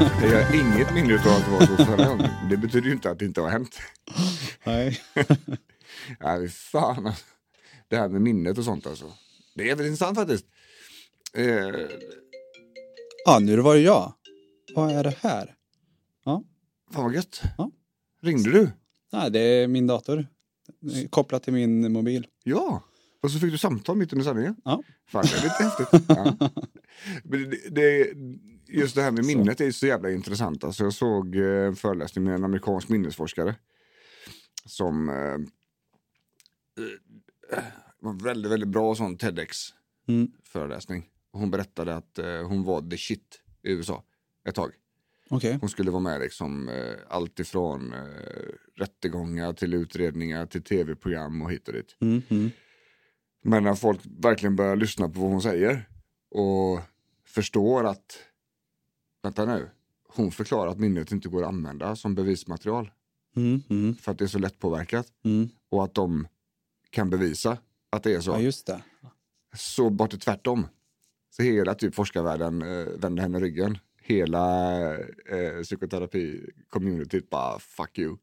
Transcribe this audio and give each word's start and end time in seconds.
Jag 0.00 0.30
gör 0.30 0.54
inget 0.54 0.94
mindre 0.94 1.14
av 1.14 1.26
att 1.26 1.44
det 1.44 1.50
var 1.50 1.76
så 1.76 1.84
förra 1.84 2.06
gången. 2.08 2.30
Det 2.50 2.56
betyder 2.56 2.86
ju 2.86 2.92
inte 2.92 3.10
att 3.10 3.18
det 3.18 3.24
inte 3.24 3.40
har 3.40 3.48
hänt. 3.48 3.78
Nej. 4.64 5.00
Nej, 6.20 6.48
fan. 6.48 7.06
alltså. 7.06 7.24
Det 7.88 7.96
här 7.96 8.08
med 8.08 8.20
minnet 8.22 8.58
och 8.58 8.64
sånt 8.64 8.86
alltså. 8.86 9.12
Det 9.54 9.62
är 9.62 9.68
väldigt 9.68 9.86
intressant 9.86 10.18
faktiskt. 10.18 10.46
Eh, 11.34 11.68
Ja, 13.28 13.38
nu 13.38 13.56
var 13.56 13.74
det 13.74 13.80
jag. 13.80 14.12
Vad 14.74 14.90
är 14.90 15.04
det 15.04 15.14
här? 15.20 15.54
Ja, 16.24 16.44
fan 16.92 17.04
vad 17.04 17.14
gött. 17.14 17.42
Ja. 17.58 17.70
Ringde 18.22 18.50
du? 18.50 18.70
Nej, 19.12 19.30
det 19.30 19.38
är 19.40 19.68
min 19.68 19.86
dator. 19.86 20.26
Kopplat 21.10 21.42
till 21.42 21.52
min 21.52 21.92
mobil. 21.92 22.26
Ja. 22.44 22.82
Och 23.22 23.30
så 23.30 23.38
fick 23.38 23.52
du 23.52 23.58
samtal 23.58 23.96
mitt 23.96 24.12
under 24.12 24.24
sändningen. 24.24 24.56
Ja. 24.64 24.82
Fan, 25.08 25.24
det 25.24 25.38
är 25.38 25.42
lite 25.42 25.62
häftigt. 25.64 26.04
Ja. 26.08 26.50
Men 27.24 27.50
det, 27.50 27.68
det, 27.70 28.12
just 28.68 28.94
det 28.94 29.02
här 29.02 29.10
med 29.10 29.24
minnet 29.24 29.60
är 29.60 29.70
så 29.70 29.86
jävla 29.86 30.10
intressant. 30.10 30.64
Alltså 30.64 30.84
jag 30.84 30.92
såg 30.92 31.36
eh, 31.36 31.66
en 31.66 31.76
föreläsning 31.76 32.24
med 32.24 32.34
en 32.34 32.44
amerikansk 32.44 32.88
minnesforskare. 32.88 33.54
Som 34.64 35.08
eh, 35.08 35.14
eh, 37.58 37.64
var 38.00 38.24
väldigt, 38.24 38.52
väldigt 38.52 38.68
bra 38.68 38.94
sån 38.94 39.16
TEDx-föreläsning. 39.16 41.06
Och 41.32 41.40
Hon 41.40 41.50
berättade 41.50 41.96
att 41.96 42.18
eh, 42.18 42.48
hon 42.48 42.64
var 42.64 42.90
the 42.90 42.96
shit 42.96 43.40
i 43.62 43.70
USA 43.70 44.04
ett 44.48 44.54
tag. 44.54 44.72
Okej. 45.30 45.58
Hon 45.60 45.68
skulle 45.68 45.90
vara 45.90 46.02
med 46.02 46.20
liksom 46.20 46.68
eh, 46.68 46.94
allt 47.08 47.40
ifrån 47.40 47.92
eh, 47.92 48.00
rättegångar 48.76 49.52
till 49.52 49.74
utredningar 49.74 50.46
till 50.46 50.62
tv-program 50.62 51.42
och 51.42 51.52
hit 51.52 51.68
och 51.68 51.74
dit. 51.74 51.96
Mm, 52.00 52.22
mm. 52.28 52.50
Men 53.42 53.64
när 53.64 53.74
folk 53.74 54.00
verkligen 54.04 54.56
börjar 54.56 54.76
lyssna 54.76 55.08
på 55.08 55.20
vad 55.20 55.30
hon 55.30 55.42
säger 55.42 55.88
och 56.30 56.80
förstår 57.26 57.86
att, 57.86 58.18
vänta 59.26 59.44
nu, 59.44 59.68
hon 60.08 60.32
förklarar 60.32 60.70
att 60.70 60.78
minnet 60.78 61.12
inte 61.12 61.28
går 61.28 61.42
att 61.42 61.48
använda 61.48 61.96
som 61.96 62.14
bevismaterial 62.14 62.90
Mm, 63.36 63.62
mm, 63.70 63.94
för 63.94 64.12
att 64.12 64.18
det 64.18 64.24
är 64.24 64.28
så 64.28 64.38
lättpåverkat 64.38 65.06
mm. 65.24 65.48
och 65.68 65.84
att 65.84 65.94
de 65.94 66.28
kan 66.90 67.10
bevisa 67.10 67.58
att 67.90 68.02
det 68.02 68.14
är 68.14 68.20
så. 68.20 68.30
Ja, 68.30 68.40
just 68.40 68.66
det. 68.66 68.82
Så 69.56 69.90
bort 69.90 70.10
det 70.10 70.18
tvärtom. 70.18 70.66
Så 71.30 71.42
hela 71.42 71.74
typ 71.74 71.94
forskarvärlden 71.94 72.62
eh, 72.62 72.86
vände 72.98 73.22
henne 73.22 73.40
ryggen. 73.40 73.78
Hela 74.02 74.94
eh, 74.94 75.62
psykoterapi-communityt 75.62 77.30
bara 77.30 77.58
fuck 77.58 77.98
you. 77.98 78.16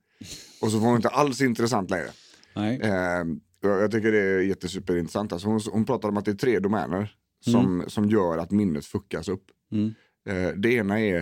Och 0.61 0.71
så 0.71 0.77
var 0.77 0.87
hon 0.87 0.95
inte 0.95 1.09
alls 1.09 1.41
intressant 1.41 1.89
längre. 1.89 2.09
Nej. 2.53 2.79
Eh, 2.81 3.25
jag 3.61 3.91
tycker 3.91 4.11
det 4.11 4.19
är 4.19 4.39
jättesuperintressant. 4.39 5.33
Alltså 5.33 5.47
hon, 5.47 5.61
hon 5.71 5.85
pratar 5.85 6.09
om 6.09 6.17
att 6.17 6.25
det 6.25 6.31
är 6.31 6.35
tre 6.35 6.59
domäner 6.59 7.15
som, 7.39 7.83
som 7.87 8.09
gör 8.09 8.37
att 8.37 8.51
minnet 8.51 8.85
fuckas 8.85 9.27
upp. 9.27 9.45
Mm. 9.71 9.93
Eh, 10.25 10.49
det 10.55 10.73
ena 10.73 10.99
är 10.99 11.17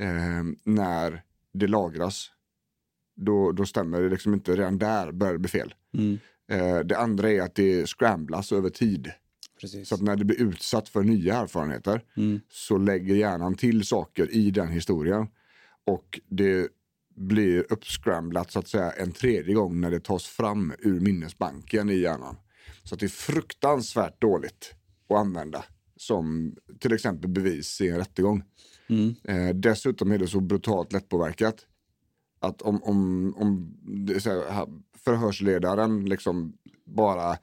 eh, 0.00 0.44
när 0.64 1.22
det 1.52 1.66
lagras. 1.66 2.30
Då, 3.16 3.52
då 3.52 3.66
stämmer 3.66 4.00
det 4.00 4.08
liksom 4.08 4.34
inte, 4.34 4.56
redan 4.56 4.78
där 4.78 5.12
börjar 5.12 5.32
det 5.32 5.38
bli 5.38 5.48
fel. 5.50 5.74
Mm. 5.94 6.18
Eh, 6.50 6.78
det 6.78 6.98
andra 6.98 7.30
är 7.30 7.40
att 7.40 7.54
det 7.54 7.86
scramblas 7.86 8.52
över 8.52 8.70
tid. 8.70 9.12
Precis. 9.60 9.88
Så 9.88 9.94
att 9.94 10.02
när 10.02 10.16
det 10.16 10.24
blir 10.24 10.40
utsatt 10.40 10.88
för 10.88 11.02
nya 11.02 11.36
erfarenheter 11.36 12.04
Mm. 12.16 12.40
så 12.48 12.78
lägger 12.78 13.14
hjärnan 13.14 13.54
till 13.54 13.86
saker 13.86 14.34
i 14.34 14.50
den 14.50 14.68
historien. 14.68 15.26
Och 15.86 16.20
det 16.28 16.68
blir 17.16 17.66
uppscramblat 17.72 18.50
så 18.50 18.58
att 18.58 18.68
säga 18.68 18.90
en 18.90 19.12
tredje 19.12 19.54
gång 19.54 19.80
när 19.80 19.90
det 19.90 20.00
tas 20.00 20.26
fram 20.26 20.72
ur 20.78 21.00
minnesbanken 21.00 21.90
i 21.90 21.98
hjärnan. 21.98 22.36
Så 22.84 22.94
att 22.94 23.00
det 23.00 23.06
är 23.06 23.08
fruktansvärt 23.08 24.20
dåligt 24.20 24.74
att 25.08 25.16
använda 25.16 25.64
som 26.00 26.54
till 26.78 26.92
exempel 26.92 27.30
bevis 27.30 27.80
i 27.80 27.88
en 27.88 27.96
rättegång. 27.96 28.42
Mm. 28.88 29.14
Eh, 29.24 29.54
dessutom 29.54 30.12
är 30.12 30.18
det 30.18 30.26
så 30.28 30.40
brutalt 30.40 30.92
lättpåverkat 30.92 31.66
att 32.40 32.62
om, 32.62 32.82
om, 32.82 33.34
om 33.36 33.74
här, 34.24 34.66
förhörsledaren 34.98 36.04
liksom 36.04 36.52
bara, 36.86 37.36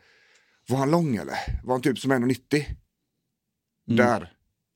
var 0.69 0.78
han 0.78 0.91
lång 0.91 1.16
eller? 1.16 1.35
Var 1.63 1.73
han 1.73 1.81
typ 1.81 2.00
som 2.00 2.12
1,90? 2.12 2.63
Där 3.85 4.34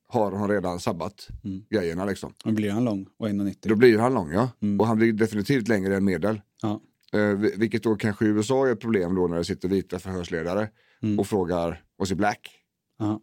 har 0.08 0.32
hon 0.32 0.48
redan 0.50 0.80
sabbat 0.80 1.28
Mm. 1.44 1.64
grejerna 1.70 2.04
liksom. 2.04 2.34
Då 2.44 2.52
blir 2.52 2.70
han 2.70 2.84
lång 2.84 3.06
och 3.18 3.28
1,90. 3.28 3.68
Då 3.68 3.74
blir 3.76 3.98
han 3.98 4.14
lång 4.14 4.32
ja. 4.32 4.50
Mm. 4.60 4.80
Och 4.80 4.86
han 4.86 4.96
blir 4.96 5.12
definitivt 5.12 5.68
längre 5.68 5.96
än 5.96 6.04
medel. 6.04 6.40
Ja. 6.62 6.80
Eh, 7.12 7.28
vi- 7.36 7.54
vilket 7.56 7.82
då 7.82 7.94
kanske 7.96 8.24
i 8.24 8.28
USA 8.28 8.66
är 8.68 8.72
ett 8.72 8.80
problem 8.80 9.14
då 9.14 9.26
när 9.26 9.36
det 9.36 9.44
sitter 9.44 9.68
vita 9.68 9.98
förhörsledare 9.98 10.68
Mm. 11.02 11.18
och 11.18 11.26
frågar, 11.26 11.82
was 11.98 12.10
he 12.10 12.16
black? 12.16 12.50
Ja. 12.98 13.20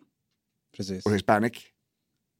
Precis. 0.77 1.05
och 1.05 1.11
hispanic. 1.11 1.53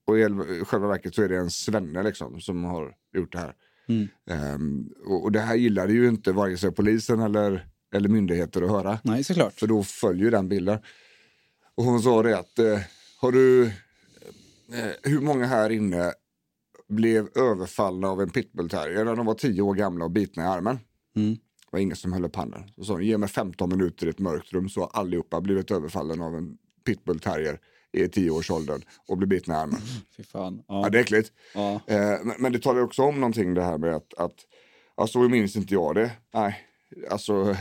Och 0.07 0.19
i 0.19 0.23
själva 0.65 0.87
verket 0.87 1.15
så 1.15 1.23
är 1.23 1.29
det 1.29 1.37
en 1.37 1.51
svenne 1.51 2.03
liksom 2.03 2.41
som 2.41 2.63
har 2.63 2.95
gjort 3.13 3.31
det 3.31 3.39
här. 3.39 3.55
Mm. 3.89 4.07
Ehm, 4.29 4.89
och, 5.05 5.23
och 5.23 5.31
det 5.31 5.39
här 5.39 5.55
gillade 5.55 5.93
ju 5.93 6.07
inte 6.07 6.31
vare 6.31 6.57
sig 6.57 6.71
polisen 6.71 7.19
eller, 7.19 7.67
eller 7.95 8.09
myndigheter 8.09 8.61
att 8.61 8.69
höra. 8.69 8.99
Nej, 9.03 9.23
såklart. 9.23 9.53
För 9.53 9.67
då 9.67 9.83
följer 9.83 10.31
den 10.31 10.49
bilden. 10.49 10.79
Och 11.75 11.83
hon 11.83 12.01
sa 12.01 12.23
det 12.23 12.39
att, 12.39 12.59
eh, 12.59 12.79
har 13.21 13.31
du, 13.31 13.65
eh, 13.65 14.91
hur 15.03 15.21
många 15.21 15.45
här 15.45 15.69
inne 15.69 16.13
blev 16.87 17.29
överfallna 17.35 18.07
av 18.07 18.21
en 18.21 18.29
pitbullterrier 18.29 19.05
när 19.05 19.15
de 19.15 19.25
var 19.25 19.33
tio 19.33 19.61
år 19.61 19.75
gamla 19.75 20.05
och 20.05 20.11
bitna 20.11 20.43
i 20.43 20.47
armen? 20.47 20.79
Mm. 21.15 21.33
Det 21.33 21.69
var 21.71 21.79
ingen 21.79 21.95
som 21.95 22.13
höll 22.13 22.25
upp 22.25 22.35
handen. 22.35 22.63
Så 22.75 22.83
sa 22.83 22.93
hon, 22.93 23.05
ge 23.05 23.17
mig 23.17 23.29
15 23.29 23.69
minuter 23.69 24.07
i 24.07 24.09
ett 24.09 24.19
mörkt 24.19 24.53
rum 24.53 24.69
så 24.69 24.81
har 24.81 24.89
allihopa 24.93 25.41
blivit 25.41 25.71
överfallen 25.71 26.21
av 26.21 26.35
en 26.35 26.57
pitbullterrier 26.85 27.59
i 27.91 28.07
tioårsåldern 28.07 28.81
och 29.07 29.17
blir 29.17 29.27
bitna 29.27 29.53
i 29.53 29.57
armen. 29.57 29.81
Fy 30.17 30.23
fan. 30.23 30.63
Ja, 30.67 30.83
Ja. 30.83 30.89
det 30.89 30.97
är 30.97 31.01
äckligt. 31.01 31.31
Ja. 31.53 31.81
Eh, 31.87 32.19
men, 32.39 32.51
det 32.51 32.59
talar 32.59 32.81
också 32.81 33.01
om 33.01 33.15
någonting 33.19 33.53
det 33.53 33.63
här 33.63 33.77
med 33.77 33.95
att, 33.95 34.13
att 34.13 34.35
alltså 34.95 35.19
minns 35.19 35.55
inte 35.55 35.73
jag 35.73 35.95
det. 35.95 36.11
Nej, 36.33 36.65
alltså 37.09 37.55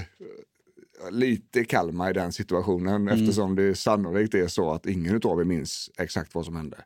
lite 1.11 1.65
Kalmar 1.65 2.11
i 2.11 2.13
den 2.13 2.33
situationen 2.33 3.09
eftersom 3.09 3.57
det 3.57 3.75
sannolikt 3.75 4.35
är 4.35 4.49
så 4.49 4.71
att 4.71 4.87
ingen 4.87 5.21
av 5.25 5.41
er 5.41 5.45
minns 5.45 5.91
exakt 5.99 6.35
vad 6.35 6.45
som 6.45 6.57
hände. 6.57 6.85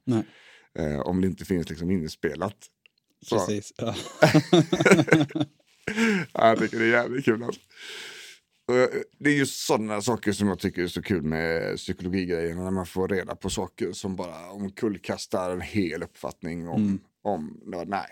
Eh, 0.78 1.00
om 1.00 1.20
det 1.20 1.26
inte 1.26 1.44
finns 1.44 1.68
liksom 1.70 1.90
inspelat. 1.90 2.56
Så, 3.26 3.38
Precis. 3.38 3.72
Ja, 3.76 3.94
jag 6.32 6.58
tycker 6.58 6.78
det 6.78 6.84
är 6.84 6.88
jävligt 6.90 7.24
kul. 7.24 7.42
Alltså. 7.42 7.60
Eh, 8.70 9.00
Det 9.18 9.30
är 9.30 9.34
just 9.38 9.66
sådana 9.66 10.00
saker 10.00 10.32
som 10.32 10.48
jag 10.48 10.58
tycker 10.58 10.82
är 10.82 10.86
så 10.86 11.02
kul 11.02 11.22
med 11.22 11.76
psykologigrejerna. 11.76 12.62
När 12.64 12.70
man 12.70 12.86
får 12.86 13.08
reda 13.08 13.36
på 13.36 13.50
saker 13.50 13.92
som 13.92 14.16
bara 14.16 14.50
omkullkastar 14.50 15.50
en 15.50 15.60
hel 15.60 16.02
uppfattning 16.02 16.68
om, 16.68 16.82
Mm. 16.82 17.00
om 17.22 17.60
ja, 17.72 17.84
nej, 17.86 18.06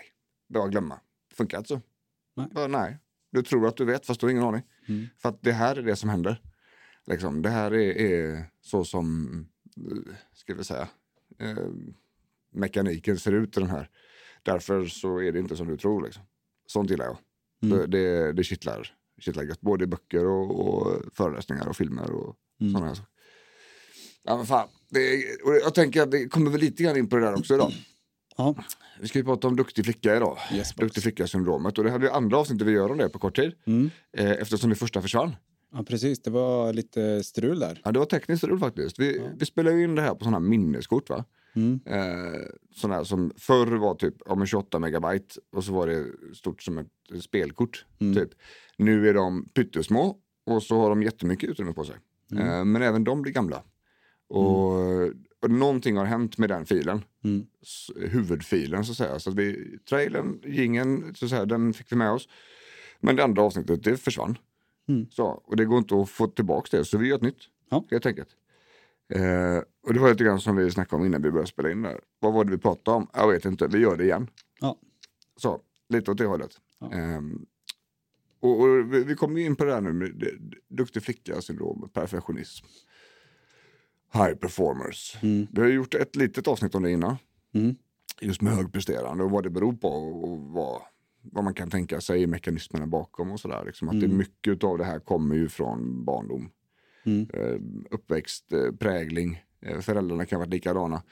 bara 0.49 0.67
glömma. 0.67 0.99
Funkar 1.33 1.57
inte 1.57 1.67
så. 1.67 1.81
Nej. 2.35 2.47
Bara, 2.51 2.67
nej. 2.67 2.97
Du 3.31 3.41
tror 3.43 3.67
att 3.67 3.77
du 3.77 3.85
vet 3.85 4.05
fast 4.05 4.19
du 4.19 4.25
har 4.25 4.31
ingen 4.31 4.43
aning. 4.43 4.61
Mm. 4.87 5.07
För 5.17 5.29
att 5.29 5.41
det 5.41 5.51
här 5.53 5.75
är 5.75 5.81
det 5.83 5.95
som 5.95 6.09
händer. 6.09 6.41
Liksom, 7.07 7.41
det 7.41 7.49
här 7.49 7.73
är, 7.73 7.97
är 7.97 8.45
så 8.61 8.83
som, 8.83 9.27
eh, 9.77 10.13
ska 10.33 10.53
vi 10.53 10.63
säga, 10.63 10.87
eh, 11.39 11.57
mekaniken 12.53 13.19
ser 13.19 13.31
ut 13.31 13.57
i 13.57 13.59
den 13.59 13.69
här. 13.69 13.89
Därför 14.43 14.85
så 14.85 15.21
är 15.21 15.31
det 15.31 15.39
inte 15.39 15.55
som 15.55 15.67
du 15.67 15.77
tror. 15.77 16.03
Liksom. 16.03 16.23
Sånt 16.67 16.89
gillar 16.89 17.05
jag. 17.05 17.17
Mm. 17.63 17.77
Det, 17.77 17.87
det, 17.87 18.33
det 18.33 18.43
kittlar, 18.43 18.95
kittlar 19.21 19.43
gött. 19.43 19.61
Både 19.61 19.83
i 19.83 19.87
böcker 19.87 20.25
och, 20.25 20.67
och 20.67 21.01
föreläsningar 21.13 21.67
och 21.67 21.75
filmer 21.77 22.11
och 22.11 22.35
Mm. 22.61 22.73
sådana 22.73 22.87
här 22.87 22.95
saker. 22.95 23.09
Ja 24.23 24.37
men 24.37 24.45
fan. 24.45 24.67
Det, 24.89 25.23
jag 25.63 25.73
tänker 25.75 26.01
att 26.01 26.13
vi 26.13 26.29
kommer 26.29 26.51
väl 26.51 26.59
lite 26.61 26.83
grann 26.83 26.97
in 26.97 27.09
på 27.09 27.15
det 27.17 27.25
där 27.25 27.33
också 27.39 27.55
idag. 27.55 27.71
Ja. 28.37 28.55
Vi 29.01 29.07
ska 29.07 29.19
ju 29.19 29.25
prata 29.25 29.47
om 29.47 29.55
duktig 29.55 29.85
flicka 29.85 30.15
idag. 30.15 30.37
Yes, 30.53 30.75
duktig 30.75 31.03
flicka-syndromet. 31.03 31.77
Och 31.77 31.83
det 31.83 31.91
här 31.91 31.99
blir 31.99 32.09
andra 32.09 32.37
avsnittet 32.37 32.67
vi 32.67 32.71
gör 32.71 32.91
om 32.91 32.97
det 32.97 33.09
på 33.09 33.19
kort 33.19 33.35
tid. 33.35 33.53
Mm. 33.65 33.89
Eh, 34.17 34.31
eftersom 34.31 34.69
det 34.69 34.75
första 34.75 35.01
försvann. 35.01 35.35
ja, 35.73 35.83
precis. 35.83 36.21
Det 36.21 36.29
var 36.29 36.73
lite 36.73 37.23
strul 37.23 37.59
där. 37.59 37.81
Ja, 37.83 37.91
det 37.91 37.99
var 37.99 38.05
tekniskt 38.05 38.41
strul 38.43 38.59
faktiskt. 38.59 38.99
Vi, 38.99 39.21
vi 39.37 39.45
spelar 39.45 39.71
ju 39.71 39.83
in 39.83 39.95
det 39.95 40.01
här 40.01 40.13
på 40.15 40.19
sådana 40.19 40.37
här 40.37 40.45
minneskort 40.45 41.09
va. 41.09 41.25
Mm. 41.53 41.79
Eh, 41.85 42.41
sådana 42.75 42.95
här 42.95 43.03
som 43.03 43.31
förr 43.37 43.77
var 43.77 43.95
typ 43.95 44.15
ja, 44.25 44.35
men 44.35 44.47
28 44.47 44.79
megabyte 44.79 45.39
och 45.51 45.63
så 45.63 45.73
var 45.73 45.87
det 45.87 46.05
stort 46.35 46.61
som 46.61 46.77
ett 46.77 46.87
spelkort. 47.21 47.85
Mm. 47.99 48.15
Typ. 48.15 48.29
Nu 48.77 49.09
är 49.09 49.13
de 49.13 49.49
pyttesmå 49.53 50.17
Och 50.45 50.63
så 50.63 50.79
har 50.79 50.89
de 50.89 51.03
jättemycket 51.03 51.49
utrymme 51.49 51.73
på 51.73 51.83
sig. 51.83 51.95
Mm. 52.31 52.47
Eh, 52.47 52.65
men 52.65 52.81
även 52.81 53.03
de 53.03 53.21
blir 53.21 53.33
gamla. 53.33 53.63
Och, 54.29 54.73
och 55.41 55.49
någonting 55.49 55.97
har 55.97 56.05
hänt 56.05 56.37
med 56.37 56.49
den 56.49 56.65
filen. 56.65 57.03
Mm. 57.23 57.45
Huvudfilen 57.95 58.85
så 58.85 58.91
att 58.91 58.97
säga. 58.97 59.19
Så 59.19 59.29
att 59.29 59.35
vi, 59.35 59.77
trailern, 59.89 60.41
jingeln, 60.45 61.15
så 61.15 61.25
att 61.25 61.31
säga, 61.31 61.45
den 61.45 61.73
fick 61.73 61.91
vi 61.91 61.95
med 61.95 62.11
oss. 62.11 62.27
Men 62.99 63.15
det 63.15 63.23
andra 63.23 63.41
avsnittet, 63.41 63.83
det 63.83 63.97
försvann. 63.97 64.37
Mm. 64.89 65.07
Så, 65.11 65.25
och 65.25 65.55
det 65.55 65.65
går 65.65 65.77
inte 65.77 65.95
att 65.95 66.09
få 66.09 66.27
tillbaka 66.27 66.77
det, 66.77 66.85
så 66.85 66.97
vi 66.97 67.07
gör 67.07 67.15
ett 67.15 67.21
nytt. 67.21 67.47
Ja. 67.69 67.85
Helt 67.91 68.05
enkelt. 68.05 68.29
Eh, 69.11 69.61
och 69.87 69.93
det 69.93 69.99
var 69.99 70.09
lite 70.09 70.23
grann 70.23 70.39
som 70.41 70.55
vi 70.55 70.71
snackade 70.71 70.99
om 71.01 71.05
innan 71.05 71.21
vi 71.21 71.31
började 71.31 71.47
spela 71.49 71.71
in 71.71 71.81
där. 71.81 71.99
Vad 72.19 72.33
var 72.33 72.45
det 72.45 72.51
vi 72.51 72.57
pratade 72.57 72.97
om? 72.97 73.07
Jag 73.13 73.31
vet 73.31 73.45
inte, 73.45 73.67
vi 73.67 73.77
gör 73.79 73.97
det 73.97 74.03
igen. 74.03 74.27
Ja. 74.59 74.77
Så, 75.37 75.61
lite 75.89 76.11
åt 76.11 76.17
det 76.17 76.25
hållet. 76.25 76.51
Ja. 76.79 76.91
Ehm, 76.91 77.45
och, 78.39 78.59
och 78.61 78.93
vi, 78.93 79.03
vi 79.03 79.15
kommer 79.15 79.41
in 79.41 79.55
på 79.55 79.65
det 79.65 79.73
här 79.73 79.81
nu 79.81 79.93
med 79.93 80.31
duktig 80.69 81.03
flicka-syndrom, 81.03 81.89
perfektionism. 81.93 82.65
High 84.13 84.33
performers. 84.33 85.17
Mm. 85.21 85.47
Vi 85.51 85.61
har 85.61 85.67
gjort 85.67 85.93
ett 85.93 86.15
litet 86.15 86.47
avsnitt 86.47 86.75
om 86.75 86.83
det 86.83 86.91
innan. 86.91 87.15
Mm. 87.53 87.75
Just 88.21 88.41
med 88.41 88.53
högpresterande 88.53 89.23
och 89.23 89.31
vad 89.31 89.43
det 89.43 89.49
beror 89.49 89.73
på 89.73 89.87
och 89.87 90.39
vad, 90.39 90.81
vad 91.21 91.43
man 91.43 91.53
kan 91.53 91.69
tänka 91.69 92.01
sig 92.01 92.21
i 92.21 92.27
mekanismerna 92.27 92.87
bakom 92.87 93.31
och 93.31 93.39
sådär. 93.39 93.63
Liksom 93.65 93.89
att 93.89 93.99
det 93.99 94.05
Mm. 94.05 94.17
mycket 94.17 94.63
av 94.63 94.77
det 94.77 94.83
här 94.83 94.99
kommer 94.99 95.35
ju 95.35 95.49
från 95.49 96.05
barndom. 96.05 96.49
Mm. 97.03 97.27
Eh, 97.33 97.61
uppväxt, 97.91 98.53
eh, 98.53 98.71
prägling. 98.71 99.43
Eh, 99.61 99.79
föräldrarna 99.79 100.25
kan 100.25 100.39
vara 100.39 100.49
likadana. 100.49 101.03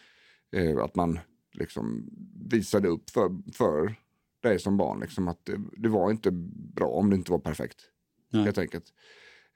Att 0.82 0.96
man 0.96 1.20
liksom 1.54 2.10
visade 2.50 2.88
upp 2.88 3.10
för, 3.10 3.52
för 3.54 3.96
dig 4.44 4.60
som 4.60 4.78
barn 4.78 5.00
liksom 5.00 5.28
att 5.28 5.50
det, 5.78 5.90
var 5.90 6.12
inte 6.12 6.32
bra 6.76 6.88
om 6.88 7.10
det 7.10 7.16
inte 7.16 7.32
var 7.32 7.40
perfekt. 7.40 7.78
Nej. 8.30 8.44
Helt 8.44 8.58
enkelt. 8.58 8.86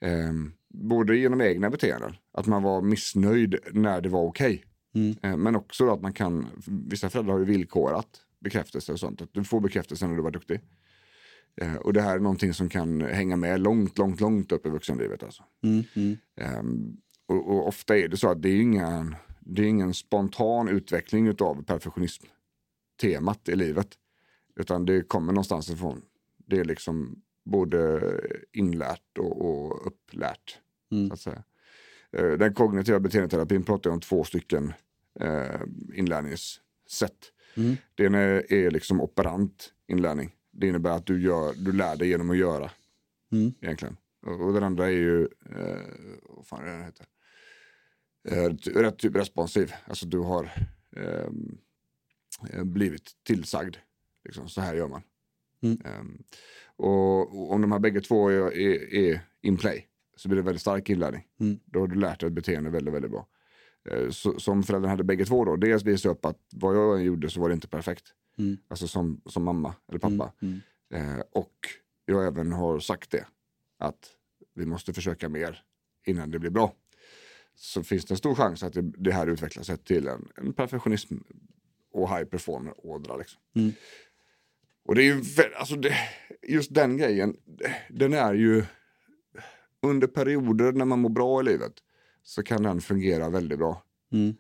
Eh, 0.01 0.33
både 0.69 1.18
genom 1.18 1.41
egna 1.41 1.69
beteenden, 1.69 2.15
att 2.31 2.47
man 2.47 2.63
var 2.63 2.81
missnöjd 2.81 3.59
när 3.71 4.01
det 4.01 4.09
var 4.09 4.24
okej. 4.24 4.63
Mm. 4.95 5.15
Eh, 5.24 5.38
Men 5.38 5.56
också 5.56 5.89
att 5.89 6.01
man 6.01 6.13
kan, 6.13 6.47
vissa 6.65 7.09
föräldrar 7.09 7.33
har 7.33 7.39
ju 7.39 7.45
villkorat 7.45 8.21
bekräftelse 8.39 8.91
och 8.91 9.00
sånt. 9.00 9.21
Att 9.21 9.33
du 9.33 9.44
får 9.44 9.59
bekräftelse 9.59 10.07
när 10.07 10.15
du 10.15 10.21
var 10.21 10.31
duktig. 10.31 10.59
Eh, 11.61 11.75
Och 11.75 11.94
det 11.94 12.01
här 12.01 12.15
är 12.15 12.19
någonting 12.19 12.53
som 12.53 12.69
kan 12.69 13.01
hänga 13.01 13.35
med 13.35 13.61
långt, 13.61 13.97
långt, 13.97 14.21
långt 14.21 14.51
upp 14.51 14.65
i 14.65 14.69
vuxenlivet. 14.69 15.23
Alltså. 15.23 15.44
Mm. 15.63 15.83
Mm. 15.95 16.17
Ehm, 16.35 16.97
och, 17.25 17.47
och 17.50 17.67
ofta 17.67 17.97
är 17.97 18.07
det 18.07 18.17
så 18.17 18.29
att 18.29 18.41
det 18.41 18.50
är 18.50 18.61
ingen, 18.61 19.15
det 19.39 19.61
är 19.61 19.65
ingen 19.67 19.94
spontan 19.94 20.67
utveckling 20.67 21.29
av 21.29 21.63
perfektionism-temat 21.63 23.50
i 23.50 23.55
livet. 23.55 23.88
Utan 24.55 24.85
det 24.85 25.01
kommer 25.07 25.33
någonstans 25.33 25.69
ifrån. 25.69 26.01
Det 26.38 26.59
är 26.59 26.65
liksom 26.65 27.21
både 27.45 28.01
inlärt 28.51 29.17
och, 29.19 29.41
och 29.45 29.88
upplärt. 29.88 30.59
Mm. 30.91 31.07
Så 31.07 31.13
att 31.13 31.19
säga. 31.19 31.44
Eh, 32.11 32.31
Den 32.31 32.53
kognitiva 32.53 33.00
beteendeterapin 33.00 33.63
pratar 33.63 33.89
om 33.89 34.00
två 34.00 34.23
stycken 34.23 34.73
eh, 35.19 35.61
inlärningssätt. 35.94 37.31
Mm. 37.57 37.75
Det 37.95 38.03
ena 38.03 38.17
är, 38.19 38.53
är 38.53 38.71
liksom 38.71 39.01
operant 39.01 39.73
inlärning. 39.88 40.31
Det 40.53 40.67
innebär 40.67 40.91
att 40.91 41.05
du, 41.05 41.21
gör, 41.21 41.53
du 41.53 41.71
lär 41.71 41.95
dig 41.95 42.07
genom 42.07 42.29
att 42.29 42.38
göra 42.38 42.71
Mm. 43.31 43.53
egentligen. 43.61 43.97
Och, 44.25 44.53
den 44.53 44.63
andra 44.63 44.85
är 44.85 44.91
ju, 44.91 45.21
eh, 45.23 45.81
vad 46.29 46.47
fan 46.47 46.61
är 46.61 46.65
det 46.65 46.71
den 46.71 46.83
heter? 46.83 47.05
Eh, 48.27 48.79
rätt 48.81 48.97
typ 48.97 49.15
responsiv. 49.15 49.73
Alltså 49.85 50.05
du 50.05 50.17
har 50.17 50.51
ehm, 50.95 51.57
eh, 52.50 52.63
blivit 52.63 53.11
tillsagd. 53.23 53.75
Liksom, 54.25 54.50
så 54.50 54.61
här 54.61 54.75
gör 54.75 54.88
man. 54.88 55.01
Mm. 55.61 55.77
Ehm, 55.85 56.23
och, 56.75 57.19
och 57.19 57.51
om 57.51 57.61
de 57.61 57.71
här 57.71 57.79
bägge 57.79 58.01
två 58.01 58.29
är, 58.29 58.57
är, 58.57 58.94
är 58.94 59.21
in 59.41 59.57
play 59.57 59.88
så 60.15 60.29
blir 60.29 60.35
det 60.35 60.41
väldigt 60.41 60.61
stark 60.61 60.89
inlärning. 60.89 61.27
Mm. 61.39 61.59
Då 61.65 61.79
har 61.79 61.88
du 61.88 61.95
lärt 61.95 62.19
dig 62.19 62.27
ett 62.27 62.33
beteende 62.33 62.69
väldigt, 62.69 62.94
väldigt 62.94 63.11
bra. 63.11 63.27
Eh, 63.89 64.09
så, 64.09 64.39
som 64.39 64.63
föräldrarna 64.63 64.91
hade 64.91 65.03
bägge 65.03 65.25
två 65.25 65.45
då, 65.45 65.55
dels 65.55 65.83
visa 65.83 66.09
upp 66.09 66.25
att 66.25 66.39
vad 66.51 66.75
jag 66.75 67.03
gjorde 67.03 67.29
så 67.29 67.41
var 67.41 67.50
det 67.50 67.55
inte 67.55 67.67
perfekt. 67.67 68.13
Mm. 68.38 68.57
Alltså 68.68 68.88
som, 68.88 69.21
som 69.25 69.44
mamma 69.44 69.75
eller 69.89 70.00
pappa. 70.00 70.33
Mm. 70.41 70.62
Eh, 70.94 71.24
och 71.31 71.68
jag 72.06 72.27
även 72.27 72.51
har 72.51 72.80
sagt 72.80 73.12
det, 73.12 73.25
att 73.77 74.09
vi 74.53 74.65
måste 74.65 74.94
försöka 74.94 75.30
mer 75.30 75.63
innan 76.06 76.31
det 76.31 76.39
blir 76.39 76.50
bra. 76.50 76.74
Så 77.56 77.83
finns 77.83 78.06
det 78.06 78.13
en 78.13 78.18
stor 78.18 78.35
chans 78.35 78.63
att 78.63 78.74
det, 78.74 78.81
det 78.81 79.12
här 79.12 79.27
utvecklar 79.27 79.63
sig 79.63 79.77
till 79.77 80.07
en, 80.07 80.30
en 80.35 80.53
perfektionism 80.53 81.15
och 81.91 82.09
high 82.09 82.24
performer-ådra. 82.24 83.18
Liksom. 83.18 83.41
Mm. 83.56 83.71
Och 84.86 84.95
det 84.95 85.01
är 85.03 85.06
ju, 85.06 85.24
alltså 85.56 85.75
det, 85.75 85.95
just 86.47 86.74
den 86.74 86.97
grejen, 86.97 87.38
den 87.89 88.13
är 88.13 88.33
ju 88.33 88.63
under 89.81 90.07
perioder 90.07 90.71
när 90.71 90.86
man 90.86 91.00
mår 91.00 91.09
bra 91.09 91.41
i 91.41 91.44
livet 91.44 91.74
så 92.24 92.44
kan 92.44 92.63
den 92.63 92.81
fungera 92.81 93.29
väldigt 93.29 93.57
bra. 93.57 93.83
Mm. 94.12 94.36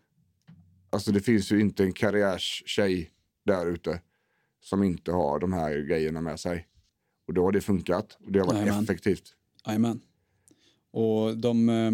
Alltså 0.89 1.11
det 1.11 1.21
finns 1.21 1.51
ju 1.51 1.59
inte 1.59 1.83
en 1.83 1.93
karriärstjej 1.93 3.11
där 3.45 3.65
ute 3.65 4.01
som 4.61 4.83
inte 4.83 5.11
har 5.11 5.39
de 5.39 5.53
här 5.53 5.77
grejerna 5.77 6.21
med 6.21 6.39
sig. 6.39 6.67
Och 7.27 7.33
då 7.33 7.43
har 7.43 7.51
det 7.51 7.61
funkat 7.61 8.17
och 8.25 8.31
det 8.31 8.39
har 8.39 8.47
varit 8.47 8.59
Jajamän. 8.59 8.83
effektivt. 8.83 9.33
Jajamän. 9.67 10.01
Och 10.91 11.37
de, 11.37 11.69
eh, 11.69 11.91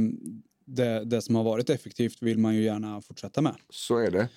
det, 0.65 1.05
det 1.05 1.21
som 1.21 1.35
har 1.35 1.43
varit 1.43 1.69
effektivt 1.69 2.21
vill 2.21 2.37
man 2.37 2.55
ju 2.55 2.61
gärna 2.63 3.01
fortsätta 3.01 3.41
med. 3.41 3.55
Så 3.69 3.97
är 3.97 4.11
det. 4.11 4.29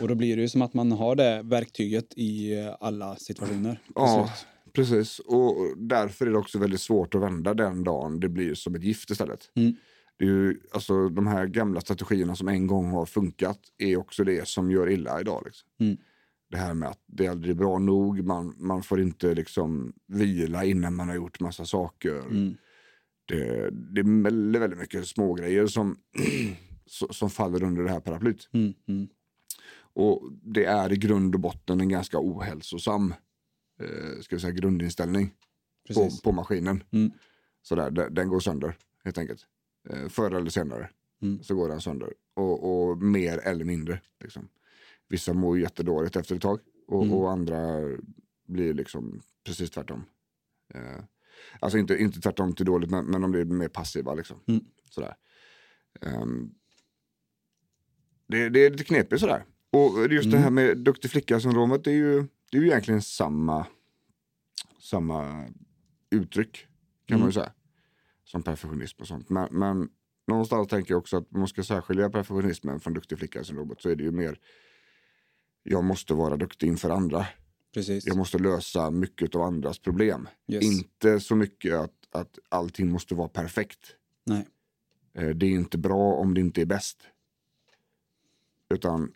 Och 0.00 0.08
då 0.08 0.14
blir 0.14 0.36
det 0.36 0.42
ju 0.42 0.48
som 0.48 0.62
att 0.62 0.74
man 0.74 0.92
har 0.92 1.16
det 1.16 1.42
verktyget 1.44 2.14
i 2.16 2.58
eh, 2.58 2.76
alla 2.80 3.16
situationer. 3.16 3.80
Ja, 3.94 4.30
precis. 4.72 5.18
Och 5.18 5.56
därför 5.76 6.26
är 6.26 6.30
det 6.30 6.38
också 6.38 6.58
väldigt 6.58 6.80
svårt 6.80 7.14
att 7.14 7.22
vända 7.22 7.54
den 7.54 7.84
dagen 7.84 8.20
det 8.20 8.28
blir 8.28 8.54
som 8.54 8.74
ett 8.74 8.82
gift 8.82 9.10
istället. 9.10 9.50
Mm. 9.54 9.76
Det 10.18 10.24
är 10.24 10.28
ju, 10.28 10.60
alltså, 10.72 11.08
de 11.08 11.26
här 11.26 11.46
gamla 11.46 11.80
strategierna 11.80 12.36
som 12.36 12.48
en 12.48 12.66
gång 12.66 12.90
har 12.90 13.06
funkat 13.06 13.60
är 13.78 13.96
också 13.96 14.24
det 14.24 14.48
som 14.48 14.70
gör 14.70 14.90
illa 14.90 15.20
idag. 15.20 15.42
Liksom. 15.44 15.68
Mm. 15.80 15.96
Det 16.54 16.58
här 16.60 16.74
med 16.74 16.88
att 16.88 17.00
det 17.06 17.28
aldrig 17.28 17.50
är 17.50 17.58
bra 17.58 17.78
nog, 17.78 18.24
man, 18.24 18.54
man 18.58 18.82
får 18.82 19.00
inte 19.00 19.34
liksom 19.34 19.92
vila 20.06 20.64
innan 20.64 20.94
man 20.94 21.08
har 21.08 21.14
gjort 21.16 21.40
massa 21.40 21.64
saker. 21.64 22.18
Mm. 22.18 22.54
Det, 23.24 23.70
det 23.70 24.00
är 24.00 24.22
väldigt, 24.22 24.62
väldigt 24.62 24.78
mycket 24.78 25.06
smågrejer 25.08 25.66
som, 25.66 25.96
som- 27.10 27.30
faller 27.30 27.62
under 27.62 27.82
det 27.82 27.90
här 27.90 28.00
paraplyt. 28.00 28.48
Mm. 28.52 28.72
Mm. 28.88 29.08
Och 29.76 30.22
det 30.42 30.64
är 30.64 30.92
i 30.92 30.96
grund 30.96 31.34
och 31.34 31.40
botten 31.40 31.80
en 31.80 31.88
ganska 31.88 32.18
ohälsosam 32.20 33.14
eh, 33.80 34.20
ska 34.20 34.38
säga, 34.38 34.52
grundinställning 34.52 35.30
på, 35.94 36.08
på 36.24 36.32
maskinen. 36.32 36.84
Mm. 36.90 37.10
Sådär, 37.62 37.90
den, 37.90 38.14
den 38.14 38.28
går 38.28 38.40
sönder 38.40 38.76
helt 39.04 39.18
enkelt. 39.18 39.46
Eh, 39.90 40.08
förr 40.08 40.30
eller 40.34 40.50
senare 40.50 40.90
Mm. 41.22 41.42
så 41.42 41.54
går 41.54 41.68
den 41.68 41.80
sönder. 41.80 42.12
Och, 42.34 42.88
och 42.90 42.98
mer 43.02 43.38
eller 43.38 43.64
mindre. 43.64 44.00
Liksom. 44.20 44.48
Vissa 45.08 45.32
mår 45.32 45.58
jättedåligt 45.58 46.16
efter 46.16 46.34
ett 46.36 46.42
tag 46.42 46.60
och, 46.86 47.02
Mm. 47.02 47.14
och 47.14 47.30
andra 47.32 47.80
blir 48.46 48.74
liksom 48.74 49.20
precis 49.46 49.70
tvärtom. 49.70 50.04
Eh, 50.74 51.04
alltså 51.60 51.78
inte, 51.78 51.96
inte 51.96 52.20
tvärtom 52.20 52.54
till 52.54 52.66
dåligt 52.66 52.90
men, 52.90 53.04
men 53.04 53.20
de 53.20 53.30
blir 53.30 53.44
mer 53.44 53.68
passiva. 53.68 54.14
Liksom. 54.14 54.40
Mm. 54.46 54.64
Sådär. 54.90 55.14
Ehm, 56.00 56.50
det, 58.26 58.48
det 58.48 58.66
är 58.66 58.70
lite 58.70 58.84
knepigt 58.84 59.20
sådär. 59.20 59.44
Och 59.72 60.12
just 60.12 60.30
det 60.30 60.38
här 60.38 60.48
Mm. 60.48 60.54
med 60.66 60.78
duktig 60.78 61.10
flicka-syndromet 61.10 61.84
det 61.84 61.90
är 61.90 61.94
ju, 61.94 62.26
det 62.50 62.56
är 62.56 62.60
ju 62.62 62.66
egentligen 62.68 63.02
samma, 63.02 63.66
samma 64.78 65.48
uttryck 66.10 66.66
kan 67.06 67.18
man 67.18 67.28
ju 67.28 67.32
säga. 67.32 67.52
Som 68.24 68.42
perfektionism 68.42 69.00
och 69.02 69.08
sånt. 69.08 69.30
Men, 69.30 69.48
men 69.50 69.88
någonstans 70.26 70.68
tänker 70.68 70.94
jag 70.94 70.98
också 70.98 71.16
att 71.16 71.30
man 71.30 71.48
ska 71.48 71.62
särskilja 71.62 72.10
perfektionismen 72.10 72.80
från 72.80 72.94
duktig 72.94 73.18
flicka-syndromet 73.18 73.80
så 73.80 73.88
är 73.88 73.96
det 73.96 74.04
ju 74.04 74.10
mer 74.10 74.38
jag 75.64 75.84
måste 75.84 76.14
vara 76.14 76.36
duktig 76.36 76.66
inför 76.66 76.90
andra. 76.90 77.26
Precis. 77.74 78.06
Jag 78.06 78.16
måste 78.16 78.38
lösa 78.38 78.90
mycket 78.90 79.34
av 79.34 79.42
andras 79.42 79.78
problem. 79.78 80.28
Yes. 80.48 80.64
Inte 80.64 81.20
så 81.20 81.36
mycket 81.36 81.74
att, 81.74 81.92
att 82.10 82.38
allting 82.48 82.90
måste 82.90 83.14
vara 83.14 83.28
perfekt. 83.28 83.80
Nej. 84.24 84.46
Eh, 85.14 85.28
Det 85.28 85.46
är 85.46 85.50
inte 85.50 85.78
bra 85.78 86.14
om 86.14 86.34
det 86.34 86.40
inte 86.40 86.60
är 86.60 86.66
bäst. 86.66 86.98
Utan 88.74 89.12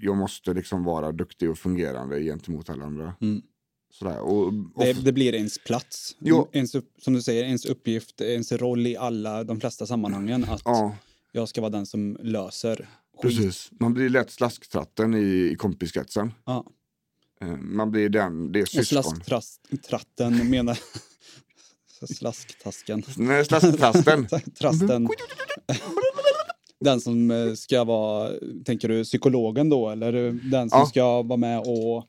jag 0.00 0.16
måste 0.16 0.54
liksom 0.54 0.84
vara 0.84 1.12
duktig 1.12 1.50
och 1.50 1.58
fungerande 1.58 2.20
gentemot 2.22 2.70
alla 2.70 2.84
andra. 2.84 3.14
Mm. 3.20 3.42
Sådär. 3.90 4.20
Och, 4.20 4.52
Det, 4.52 4.98
och, 4.98 5.04
det 5.04 5.12
blir 5.12 5.34
ens 5.34 5.58
plats. 5.58 6.16
Jo. 6.18 6.48
Ens, 6.52 6.72
som 6.98 7.14
du 7.14 7.22
säger, 7.22 7.44
ens 7.44 7.66
uppgift, 7.66 8.20
ens 8.20 8.52
roll 8.52 8.86
i 8.86 8.96
alla 8.96 9.44
de 9.44 9.60
flesta 9.60 9.86
sammanhangen. 9.86 10.44
Att 10.44 10.62
ja, 10.64 10.96
jag 11.32 11.48
ska 11.48 11.60
vara 11.60 11.70
den 11.70 11.86
som 11.86 12.18
löser. 12.20 12.88
Precis. 13.22 13.70
Man 13.80 13.94
blir 13.94 14.08
lätt 14.08 14.30
slasktratten 14.30 15.14
i, 15.14 15.50
i 15.52 15.56
kompiskretsen. 15.58 16.32
Ja. 16.46 16.64
Eh, 17.40 17.48
Man 17.56 17.90
blir 17.90 18.08
den, 18.08 18.52
det 18.52 18.60
är 18.60 18.64
syskon. 18.64 19.20
slasktratten 19.24 20.50
menar... 20.50 20.78
Slasktasken. 22.14 23.02
Nej, 23.16 23.44
slasktrasten. 23.44 24.26
Trasten. 24.60 25.08
Den 26.80 27.00
som 27.00 27.30
eh, 27.30 27.52
ska 27.54 27.84
vara, 27.84 28.32
tänker 28.64 28.88
du 28.88 29.04
psykologen 29.04 29.68
då? 29.68 29.90
Eller 29.90 30.12
den 30.50 30.70
som 30.70 30.78
Ja. 30.80 30.86
ska 30.86 31.22
vara 31.22 31.36
med 31.36 31.58
och 31.60 32.06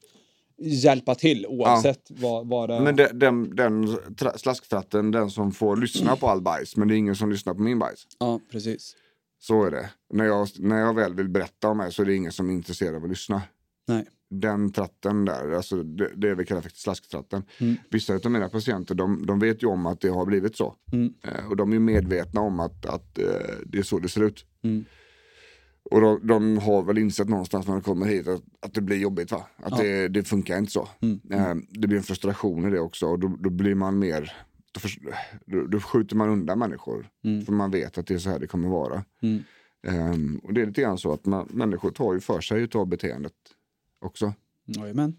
hjälpa 0.61 1.15
till 1.15 1.45
oavsett 1.47 2.01
vad, 2.09 2.47
vad 2.47 2.69
det 2.69 2.79
Men 2.81 2.95
de, 2.95 3.07
den, 3.13 3.55
den 3.55 3.87
tra- 3.89 4.37
slasktratten, 4.37 5.11
den 5.11 5.29
som 5.29 5.51
får 5.51 5.77
lyssna 5.77 6.15
på 6.15 6.27
all 6.29 6.41
bajs, 6.41 6.75
men 6.77 6.87
det 6.87 6.95
är 6.95 6.97
ingen 6.97 7.15
som 7.15 7.31
lyssnar 7.31 7.53
på 7.53 7.61
min 7.61 7.79
bajs. 7.79 8.07
Ja, 8.19 8.39
precis. 8.51 8.95
Så 9.39 9.63
är 9.63 9.71
det. 9.71 9.89
När 10.13 10.25
jag, 10.25 10.47
när 10.59 10.79
jag 10.79 10.93
väl 10.93 11.13
vill 11.13 11.29
berätta 11.29 11.69
om 11.69 11.77
mig 11.77 11.91
så 11.91 12.01
är 12.01 12.05
det 12.05 12.15
ingen 12.15 12.31
som 12.31 12.49
är 12.49 12.53
intresserad 12.53 12.95
av 12.95 13.03
att 13.03 13.09
lyssna. 13.09 13.41
Nej. 13.87 14.05
Den 14.29 14.71
tratten 14.71 15.25
där, 15.25 15.51
alltså 15.51 15.83
det, 15.83 16.11
det 16.15 16.35
vi 16.35 16.45
kallar 16.45 16.61
för 16.61 16.69
slasktratten. 16.69 17.43
Mm. 17.59 17.75
Vissa 17.91 18.13
av 18.13 18.31
mina 18.31 18.49
patienter 18.49 18.95
de, 18.95 19.25
de 19.25 19.39
vet 19.39 19.63
ju 19.63 19.67
om 19.67 19.85
att 19.85 20.01
det 20.01 20.09
har 20.09 20.25
blivit 20.25 20.57
så. 20.57 20.75
Mm. 20.91 21.13
Eh, 21.23 21.47
och 21.49 21.55
de 21.55 21.73
är 21.73 21.79
medvetna 21.79 22.41
om 22.41 22.59
att, 22.59 22.85
att 22.85 23.17
eh, 23.19 23.25
det 23.65 23.77
är 23.77 23.83
så 23.83 23.99
det 23.99 24.09
ser 24.09 24.21
ut. 24.23 24.45
Mm. 24.63 24.85
Och 25.91 26.01
de, 26.01 26.27
de 26.27 26.57
har 26.57 26.83
väl 26.83 26.97
insett 26.97 27.29
någonstans 27.29 27.67
när 27.67 27.73
de 27.73 27.81
kommer 27.81 28.05
hit 28.05 28.27
att, 28.27 28.43
att 28.59 28.73
det 28.73 28.81
blir 28.81 28.97
jobbigt. 28.97 29.31
va? 29.31 29.47
Att 29.55 29.71
Ja. 29.71 29.83
det, 29.83 30.07
det 30.07 30.23
funkar 30.23 30.57
inte 30.57 30.71
så. 30.71 30.89
Mm. 31.01 31.19
Eh, 31.31 31.55
det 31.69 31.87
blir 31.87 31.97
en 31.97 32.03
frustration 32.03 32.67
i 32.67 32.71
det 32.71 32.79
också 32.79 33.05
och 33.07 33.19
då, 33.19 33.37
då 33.39 33.49
blir 33.49 33.75
man 33.75 33.99
mer 33.99 34.33
då, 34.79 34.87
förs- 34.87 34.99
då, 35.45 35.67
då 35.67 35.79
skjuter 35.79 36.15
man 36.15 36.29
undan 36.29 36.59
människor. 36.59 37.09
Mm. 37.23 37.45
För 37.45 37.53
man 37.53 37.71
vet 37.71 37.97
att 37.97 38.07
det 38.07 38.13
är 38.13 38.19
så 38.19 38.29
här 38.29 38.39
det 38.39 38.47
kommer 38.47 38.69
vara. 38.69 39.03
Mm. 39.21 39.43
Ehm, 39.87 40.39
och 40.43 40.53
det 40.53 40.61
är 40.61 40.65
lite 40.65 40.81
grann 40.81 40.97
så 40.97 41.13
att 41.13 41.25
man, 41.25 41.47
människor 41.51 41.91
tar 41.91 42.13
ju 42.13 42.19
för 42.19 42.41
sig 42.41 42.61
utav 42.61 42.87
beteendet 42.87 43.33
också. 43.99 44.33
Jajamän. 44.65 45.15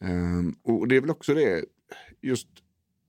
Ehm, 0.00 0.54
och 0.62 0.88
det 0.88 0.96
är 0.96 1.00
väl 1.00 1.10
också 1.10 1.34
det, 1.34 1.64
just 2.20 2.48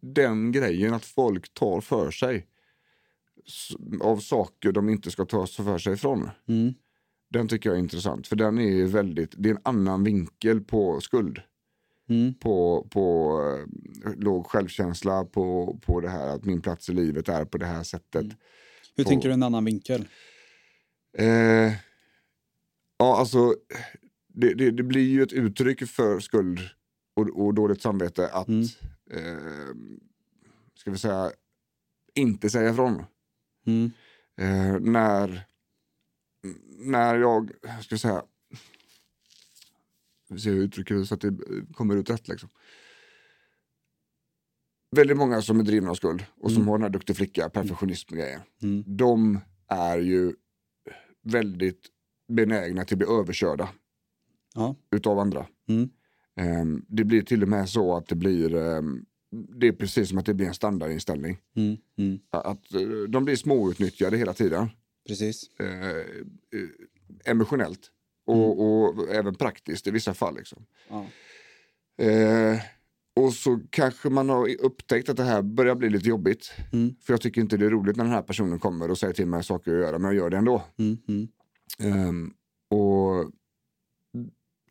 den 0.01 0.51
grejen 0.51 0.93
att 0.93 1.05
folk 1.05 1.53
tar 1.53 1.81
för 1.81 2.11
sig 2.11 2.47
av 4.01 4.17
saker 4.17 4.71
de 4.71 4.89
inte 4.89 5.11
ska 5.11 5.25
ta 5.25 5.47
för 5.47 5.77
sig 5.77 5.93
ifrån. 5.93 6.29
Mm. 6.47 6.73
Den 7.29 7.47
tycker 7.47 7.69
jag 7.69 7.77
är 7.77 7.79
intressant, 7.79 8.27
för 8.27 8.35
den 8.35 8.57
är 8.57 8.69
ju 8.69 8.85
väldigt, 8.85 9.33
det 9.37 9.49
är 9.49 9.53
en 9.53 9.61
annan 9.63 10.03
vinkel 10.03 10.61
på 10.61 11.01
skuld. 11.01 11.41
Mm. 12.09 12.33
På, 12.33 12.87
på 12.91 13.31
eh, 14.05 14.11
låg 14.17 14.47
självkänsla, 14.47 15.25
på, 15.25 15.77
på 15.85 16.01
det 16.01 16.09
här 16.09 16.27
att 16.27 16.45
min 16.45 16.61
plats 16.61 16.89
i 16.89 16.93
livet 16.93 17.29
är 17.29 17.45
på 17.45 17.57
det 17.57 17.65
här 17.65 17.83
sättet. 17.83 18.25
Hur 18.95 19.03
På- 19.03 19.09
tänker 19.09 19.27
du 19.29 19.33
en 19.33 19.43
annan 19.43 19.65
vinkel? 19.65 20.07
Eh, 21.17 21.73
ja, 22.97 23.17
alltså 23.19 23.55
det, 24.27 24.53
det, 24.53 24.71
det 24.71 24.83
blir 24.83 25.09
ju 25.09 25.23
ett 25.23 25.33
uttryck 25.33 25.87
för 25.89 26.19
skuld 26.19 26.59
och, 27.15 27.29
och 27.45 27.53
dåligt 27.53 27.81
samvete 27.81 28.27
att, 28.29 28.47
Mm. 28.47 28.63
eh, 29.11 29.75
ska 30.75 30.91
vi 30.91 30.97
säga, 30.97 31.31
inte 32.15 32.49
säga 32.49 32.69
ifrån. 32.69 33.03
Mm. 33.65 33.91
Eh, 34.37 34.79
när, 34.79 35.45
när 36.79 37.15
jag, 37.15 37.51
ska 37.81 37.95
vi 37.95 37.99
säga, 37.99 38.23
ser 40.39 40.49
hur 40.49 40.57
jag 40.57 40.65
uttrycker 40.65 40.95
det 40.95 41.05
så 41.05 41.13
att 41.13 41.21
det 41.21 41.33
kommer 41.73 41.95
ut 41.95 42.09
rätt 42.09 42.27
liksom. 42.27 42.49
Väldigt 44.95 45.17
många 45.17 45.41
som 45.41 45.59
är 45.59 45.63
drivna 45.63 45.89
av 45.89 45.95
skuld 45.95 46.25
och 46.41 46.51
som 46.51 46.61
Mm. 46.61 46.67
har 46.67 46.77
den 46.77 46.83
här 46.83 46.89
duktig 46.89 47.15
flicka, 47.15 47.49
perfektionism-grejen. 47.49 48.41
Mm. 48.63 48.83
De 48.97 49.39
är 49.67 49.97
ju 49.97 50.33
väldigt 51.23 51.81
benägna 52.33 52.85
till 52.85 52.95
att 52.95 52.97
bli 52.99 53.07
överkörda 53.07 53.69
Ja. 54.55 54.75
utav 54.91 55.19
andra. 55.19 55.47
Mm. 55.69 55.89
Ehm, 56.35 56.85
det 56.87 57.03
blir 57.03 57.21
till 57.21 57.43
och 57.43 57.49
med 57.49 57.69
så 57.69 57.95
att 57.97 58.07
det 58.07 58.15
blir, 58.15 58.55
ehm, 58.55 59.05
det 59.59 59.67
är 59.67 59.71
precis 59.71 60.09
som 60.09 60.17
att 60.17 60.25
det 60.25 60.33
blir 60.33 60.47
en 60.47 60.53
standardinställning. 60.53 61.37
Mm. 61.55 61.77
Mm. 61.97 62.19
Att 62.29 62.73
eh, 62.73 62.81
de 63.09 63.25
blir 63.25 63.35
småutnyttjade 63.35 64.17
hela 64.17 64.33
tiden. 64.33 64.67
Precis. 65.07 65.49
Eh, 65.59 65.89
eh, 65.97 66.03
emotionellt 67.25 67.91
och, 68.25 68.61
och 68.61 69.09
även 69.09 69.35
praktiskt 69.35 69.87
i 69.87 69.91
vissa 69.91 70.13
fall. 70.13 70.35
Liksom. 70.35 70.65
Ja. 70.89 71.05
Eh, 72.05 72.59
och 73.15 73.33
så 73.33 73.59
kanske 73.69 74.09
man 74.09 74.29
har 74.29 74.61
upptäckt 74.61 75.09
att 75.09 75.17
det 75.17 75.23
här 75.23 75.41
börjar 75.41 75.75
bli 75.75 75.89
lite 75.89 76.09
jobbigt. 76.09 76.51
Mm. 76.73 76.95
För 77.01 77.13
jag 77.13 77.21
tycker 77.21 77.41
inte 77.41 77.57
det 77.57 77.65
är 77.65 77.69
roligt 77.69 77.95
när 77.95 78.03
den 78.03 78.13
här 78.13 78.21
personen 78.21 78.59
kommer 78.59 78.91
och 78.91 78.97
säger 78.97 79.13
till 79.13 79.27
mig 79.27 79.43
saker 79.43 79.71
att 79.71 79.79
göra, 79.79 79.99
men 79.99 80.11
jag 80.11 80.15
gör 80.15 80.29
det 80.29 80.37
ändå. 80.37 80.63
Mm. 80.77 80.97
Mm. 81.07 81.27
Ehm, 81.79 82.33
och 82.69 83.31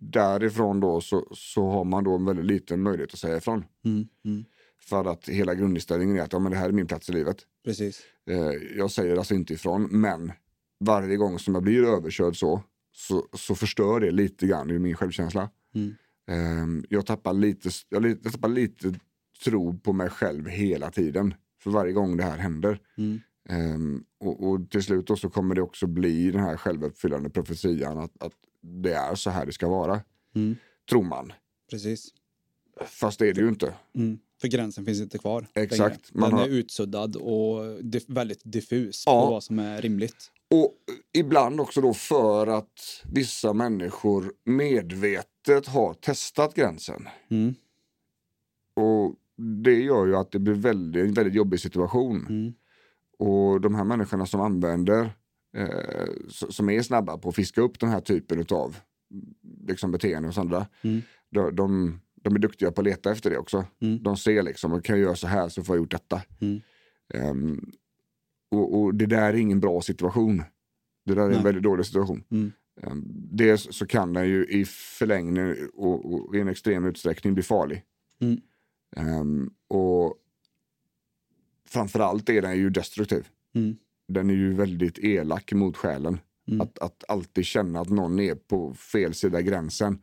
därifrån 0.01 0.81
då 0.81 1.01
så, 1.01 1.29
så 1.35 1.71
har 1.71 1.85
man 1.85 2.05
då 2.05 2.15
en 2.15 2.25
väldigt 2.25 2.45
liten 2.45 2.83
möjlighet 2.83 3.13
att 3.13 3.19
säga 3.19 3.37
ifrån. 3.37 3.65
Mm. 3.85 4.09
Mm. 4.25 4.45
För 4.81 5.05
att 5.05 5.29
hela 5.29 5.55
grundinställningen 5.55 6.17
är 6.17 6.23
att 6.23 6.33
ja, 6.33 6.39
men 6.39 6.53
det 6.53 6.59
här 6.59 6.69
är 6.69 6.73
min 6.73 6.87
plats 6.87 7.09
i 7.09 7.13
livet. 7.13 7.37
Precis. 7.65 8.03
Eh, 8.31 8.77
jag 8.77 8.91
säger 8.91 9.17
alltså 9.17 9.35
inte 9.35 9.55
ifrån, 9.55 9.89
men 9.91 10.33
varje 10.81 11.17
gång 11.17 11.39
som 11.39 11.55
jag 11.55 11.63
blir 11.63 11.85
överkörd 11.85 12.39
så, 12.39 12.63
så, 12.93 13.27
så 13.33 13.55
förstör 13.55 14.01
det 14.01 14.11
lite 14.11 14.47
grann 14.47 14.71
i 14.71 14.79
min 14.79 14.97
självkänsla. 14.97 15.51
Mm. 15.75 15.95
Ehm, 16.29 16.85
jag, 16.89 17.07
tappar 17.07 17.33
lite, 17.33 17.71
jag, 17.89 18.07
jag 18.07 18.23
tappar 18.33 18.49
lite 18.49 18.95
tro 19.45 19.79
på 19.79 19.93
mig 19.93 20.09
själv 20.11 20.49
hela 20.49 20.91
tiden. 20.91 21.35
För 21.63 21.71
varje 21.71 21.93
gång 21.93 22.17
det 22.17 22.23
här 22.25 22.39
händer. 22.39 22.81
Mm. 22.99 23.21
Ehm, 23.49 24.05
och, 24.21 24.49
och 24.51 24.71
till 24.71 24.83
slut 24.83 25.11
så 25.19 25.31
kommer 25.31 25.55
det 25.55 25.63
också 25.63 25.87
bli 25.87 26.31
den 26.31 26.41
här 26.41 26.57
självuppfyllande 26.57 27.31
profetian 27.31 27.99
att, 27.99 28.23
att 28.23 28.33
det 28.63 28.93
är 28.93 29.15
så 29.15 29.31
här 29.31 29.47
det 29.47 29.53
ska 29.53 29.69
vara. 29.69 30.01
Mm. 30.35 30.57
Tror 30.91 31.03
man. 31.05 31.33
Precis. 31.71 32.09
Fast 32.87 33.19
det 33.19 33.29
är 33.29 33.35
det 33.35 33.41
ju 33.41 33.49
inte. 33.49 33.75
Mm. 33.95 34.19
För 34.41 34.49
gränsen 34.49 34.85
finns 34.85 35.01
inte 35.01 35.19
kvar. 35.19 35.47
Exakt. 35.55 35.81
längre. 35.81 36.21
Man 36.21 36.31
Den 36.31 36.39
har- 36.39 36.47
är 36.47 36.51
utsuddad 36.51 37.17
och 37.17 37.61
dif- 37.81 38.15
väldigt 38.15 38.41
diffus 38.45 39.03
Ja. 39.07 39.25
på 39.27 39.31
vad 39.31 39.45
som 39.45 39.59
är 39.59 39.83
rimligt. 39.83 40.31
Och 40.53 40.75
ibland 41.13 41.61
också 41.61 41.81
då 41.81 41.95
för 41.95 42.47
att 42.47 43.03
vissa 43.05 43.53
människor 43.53 44.33
medvetet 44.45 45.67
har 45.67 45.95
testat 45.95 46.55
gränsen. 46.55 47.09
Mm. 47.31 47.55
Och 48.75 49.17
det 49.63 49.75
gör 49.75 50.07
ju 50.07 50.17
att 50.17 50.33
det 50.33 50.39
blir 50.39 50.55
väldigt, 50.55 51.05
en 51.05 51.15
väldigt 51.15 51.35
jobbig 51.35 51.61
situation. 51.61 52.27
Mm. 52.29 52.53
Och 53.19 53.61
de 53.61 53.75
här 53.75 53.85
människorna 53.85 54.27
som 54.27 54.41
använder, 54.41 55.11
eh, 55.57 56.07
som 56.29 56.71
är 56.71 56.83
snabba 56.83 57.19
på 57.19 57.29
att 57.29 57.35
fiska 57.35 57.61
upp 57.61 57.81
den 57.81 57.89
här 57.89 58.01
typen 58.01 58.47
av 58.51 58.77
liksom, 59.69 59.93
beteende 59.93 60.29
hos 60.29 60.39
andra. 60.39 60.67
Mm. 60.83 61.03
De, 61.31 61.57
de, 61.57 62.01
de 62.15 62.35
är 62.35 62.39
duktiga 62.39 62.73
på 62.73 62.81
att 62.81 62.87
leta 62.87 63.13
efter 63.13 63.31
det 63.31 63.39
också. 63.39 63.65
Mm. 63.81 64.03
De 64.03 64.17
ser 64.17 64.43
liksom, 64.43 64.73
och 64.73 64.85
kan 64.85 64.97
jag 64.97 65.03
göra 65.05 65.17
så 65.17 65.27
här 65.27 65.49
så 65.49 65.63
får 65.63 65.77
jag 65.77 65.83
gjort 65.83 65.91
detta. 65.91 66.23
Mm. 66.41 66.61
Och, 68.53 68.81
och 68.81 68.95
det 68.95 69.07
där 69.07 69.33
är 69.33 69.37
ingen 69.37 69.61
bra 69.61 69.81
situation. 69.81 70.43
Det 71.05 71.15
där 71.15 71.23
är 71.23 71.29
Nej. 71.29 71.39
en 71.39 71.45
väldigt 71.45 71.63
dålig 71.63 71.87
situation. 71.87 72.25
Mm. 72.31 72.53
Ehm, 72.83 73.03
dels 73.31 73.69
så 73.71 73.87
kan 73.87 74.13
den 74.13 74.29
ju 74.29 74.47
i 74.47 74.65
förlängningen 74.65 75.71
och, 75.75 76.13
och 76.13 76.37
i 76.37 76.41
en 76.41 76.49
extrem 76.49 76.85
utsträckning 76.85 77.35
bli 77.35 77.43
farlig. 77.43 77.83
Mm. 78.21 78.41
Ehm, 78.97 79.51
och 79.69 80.17
framförallt 81.69 82.29
är 82.29 82.43
den 82.43 82.57
ju 82.57 82.71
destruktiv. 82.71 83.29
Mm. 83.55 83.77
Den 84.09 84.31
är 84.31 84.35
ju 84.35 84.55
väldigt 84.55 84.99
elak 84.99 85.53
mot 85.53 85.77
själen. 85.77 86.19
Mm. 86.49 86.61
Att, 86.61 86.79
att 86.79 87.05
alltid 87.09 87.45
känna 87.45 87.81
att 87.81 87.89
någon 87.89 88.21
är 88.21 88.35
på 88.35 88.75
fel 88.75 89.15
sida 89.15 89.43
gränsen. 89.43 90.03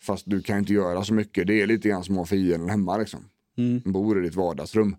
Fast 0.00 0.24
du 0.26 0.42
kan 0.42 0.58
inte 0.58 0.72
göra 0.72 1.04
så 1.04 1.14
mycket. 1.14 1.46
Det 1.46 1.62
är 1.62 1.66
lite 1.66 1.88
grann 1.88 2.04
som 2.04 2.14
att 2.14 2.18
ha 2.18 2.26
fienden 2.26 2.68
hemma 2.68 2.96
liksom. 2.96 3.20
Mm. 3.56 3.82
Bor 3.84 4.18
i 4.18 4.22
ditt 4.22 4.34
vardagsrum. 4.34 4.96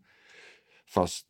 Fast 0.88 1.26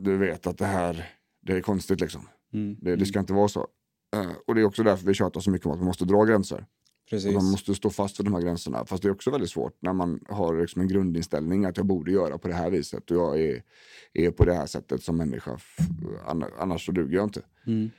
du 0.00 0.16
vet 0.16 0.46
att 0.46 0.58
det 0.58 0.66
här, 0.66 1.10
det 1.40 1.52
är 1.52 1.60
konstigt 1.60 2.00
liksom. 2.00 2.28
Mm. 2.52 2.76
Det, 2.80 2.96
det 2.96 3.06
ska 3.06 3.20
inte 3.20 3.32
vara 3.32 3.48
så. 3.48 3.68
Eh, 4.16 4.30
och 4.46 4.54
det 4.54 4.60
är 4.60 4.64
också 4.64 4.82
därför 4.82 5.06
vi 5.06 5.14
tjatar 5.14 5.40
så 5.40 5.50
mycket 5.50 5.66
om 5.66 5.72
att 5.72 5.78
man 5.78 5.86
måste 5.86 6.04
dra 6.04 6.24
gränser. 6.24 6.66
Precis. 7.10 7.28
Och 7.28 7.34
man 7.34 7.50
måste 7.50 7.74
stå 7.74 7.90
fast 7.90 8.20
vid 8.20 8.26
de 8.26 8.34
här 8.34 8.40
gränserna. 8.40 8.84
Fast 8.86 9.02
det 9.02 9.08
är 9.08 9.12
också 9.12 9.30
väldigt 9.30 9.50
svårt 9.50 9.76
när 9.80 9.92
man 9.92 10.20
har 10.28 10.60
liksom 10.60 10.80
en 10.82 10.88
grundinställning 10.88 11.64
att 11.64 11.76
jag 11.76 11.86
borde 11.86 12.12
göra 12.12 12.38
på 12.38 12.48
det 12.48 12.54
här 12.54 12.70
viset 12.70 13.10
och 13.10 13.16
jag 13.16 13.40
är, 13.40 13.62
är 14.12 14.30
på 14.30 14.44
det 14.44 14.54
här 14.54 14.66
sättet 14.66 15.02
som 15.02 15.16
människa. 15.16 15.58
Annars 16.58 16.86
så 16.86 16.92
duger 16.92 17.16
jag 17.16 17.26
inte. 17.26 17.42
Mm. 17.66 17.90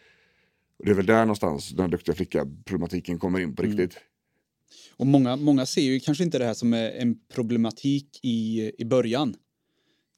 Och 0.79 0.85
det 0.85 0.91
är 0.91 0.95
väl 0.95 1.05
där 1.05 1.19
någonstans 1.19 1.69
den 1.69 1.89
duktiga 1.89 2.15
flicka-problematiken 2.15 3.19
kommer 3.19 3.39
in 3.39 3.55
på 3.55 3.63
Mm. 3.63 3.77
riktigt. 3.77 3.99
Och 4.97 5.07
många, 5.07 5.35
många 5.35 5.65
ser 5.65 5.81
ju 5.81 5.99
kanske 5.99 6.23
inte 6.23 6.39
det 6.39 6.45
här 6.45 6.53
som 6.53 6.73
är 6.73 6.89
en 6.89 7.15
problematik 7.33 8.19
i, 8.23 8.71
i 8.77 8.85
början. 8.85 9.35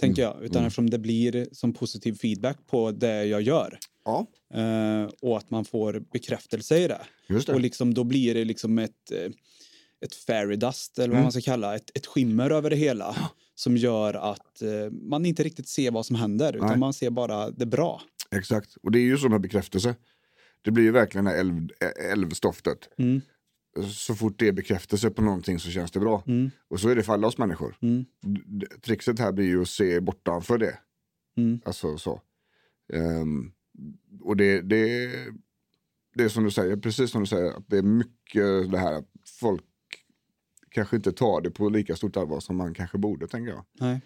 Tänker 0.04 0.24
Mm. 0.24 0.36
jag. 0.38 0.46
Utan 0.46 0.66
eftersom 0.66 0.90
det 0.90 1.00
blir 1.00 1.48
som 1.52 1.74
positiv 1.74 2.14
feedback 2.14 2.58
på 2.68 2.92
det 2.92 3.26
jag 3.26 3.42
gör. 3.42 3.78
Ja, 4.06 4.28
Eh, 4.54 5.10
och 5.22 5.38
att 5.38 5.50
man 5.52 5.66
får 5.66 6.04
bekräftelse 6.14 6.78
i 6.78 6.88
det. 6.88 7.02
det. 7.28 7.50
Och 7.54 7.60
liksom, 7.60 7.94
då 7.94 8.04
blir 8.04 8.34
det 8.34 8.46
liksom 8.46 8.80
ett, 8.80 9.12
eh, 9.12 9.32
ett 10.06 10.16
fairy 10.16 10.56
dust, 10.56 10.98
eller 11.00 11.08
vad 11.08 11.16
Mm. 11.16 11.24
man 11.24 11.32
ska 11.32 11.42
kalla 11.42 11.76
ett, 11.76 11.98
ett 11.98 12.06
skimmer 12.06 12.50
över 12.50 12.70
det 12.70 12.76
hela. 12.76 13.16
Som 13.56 13.78
gör 13.78 14.14
att 14.14 14.62
eh, 14.62 14.92
man 14.92 15.26
inte 15.26 15.44
riktigt 15.44 15.68
ser 15.68 15.92
vad 15.92 16.06
som 16.06 16.16
händer, 16.16 16.56
utan 16.56 16.68
Nej. 16.68 16.78
man 16.78 16.94
ser 16.94 17.10
bara 17.10 17.50
det 17.52 17.66
bra. 17.66 18.02
Exakt. 18.36 18.76
Och 18.84 18.92
det 18.92 19.00
är 19.00 19.04
ju 19.04 19.18
så 19.18 19.30
med 19.30 19.42
bekräftelse. 19.42 19.96
Det 20.62 20.72
blir 20.72 20.84
ju 20.84 20.92
verkligen 20.92 21.26
det 21.26 21.32
här 21.32 21.38
älv, 21.40 21.68
älvstoftet. 22.12 22.78
Mm. 22.98 23.22
Så 23.94 24.16
fort 24.16 24.40
det 24.40 24.48
är 24.48 24.52
bekräftelse 24.52 25.10
på 25.10 25.22
någonting 25.22 25.60
så 25.60 25.70
känns 25.70 25.92
det 25.92 26.00
bra. 26.00 26.24
Mm. 26.28 26.52
Och 26.68 26.80
så 26.80 26.90
är 26.90 26.96
det 26.96 27.04
för 27.04 27.14
alla 27.14 27.28
oss 27.28 27.38
människor. 27.38 27.78
Mm. 27.82 28.06
Trixet 28.82 29.20
här 29.20 29.32
blir 29.32 29.46
ju 29.46 29.62
att 29.62 29.70
se 29.70 30.00
bortanför 30.00 30.58
det. 30.58 30.80
Mm. 31.38 31.60
Alltså 31.66 31.98
så. 31.98 32.22
Ehm, 32.94 33.52
och 34.22 34.38
det, 34.38 34.62
det, 34.62 35.12
det 36.16 36.24
är 36.24 36.30
som 36.30 36.44
du 36.44 36.52
säger, 36.52 36.78
precis 36.78 37.12
som 37.12 37.22
du 37.22 37.28
säger, 37.28 37.52
att 37.52 37.68
det 37.68 37.78
är 37.78 37.84
mycket 37.84 38.72
det 38.72 38.78
här 38.78 38.94
att 38.94 39.10
folk 39.40 39.64
kanske 40.70 40.96
inte 40.96 41.12
tar 41.12 41.42
det 41.42 41.52
på 41.52 41.70
lika 41.70 41.96
stort 41.96 42.18
allvar 42.18 42.40
som 42.40 42.56
man 42.56 42.74
kanske 42.74 42.98
borde, 42.98 43.28
tänker 43.28 43.52
jag. 43.52 43.66
Nej. 43.80 44.02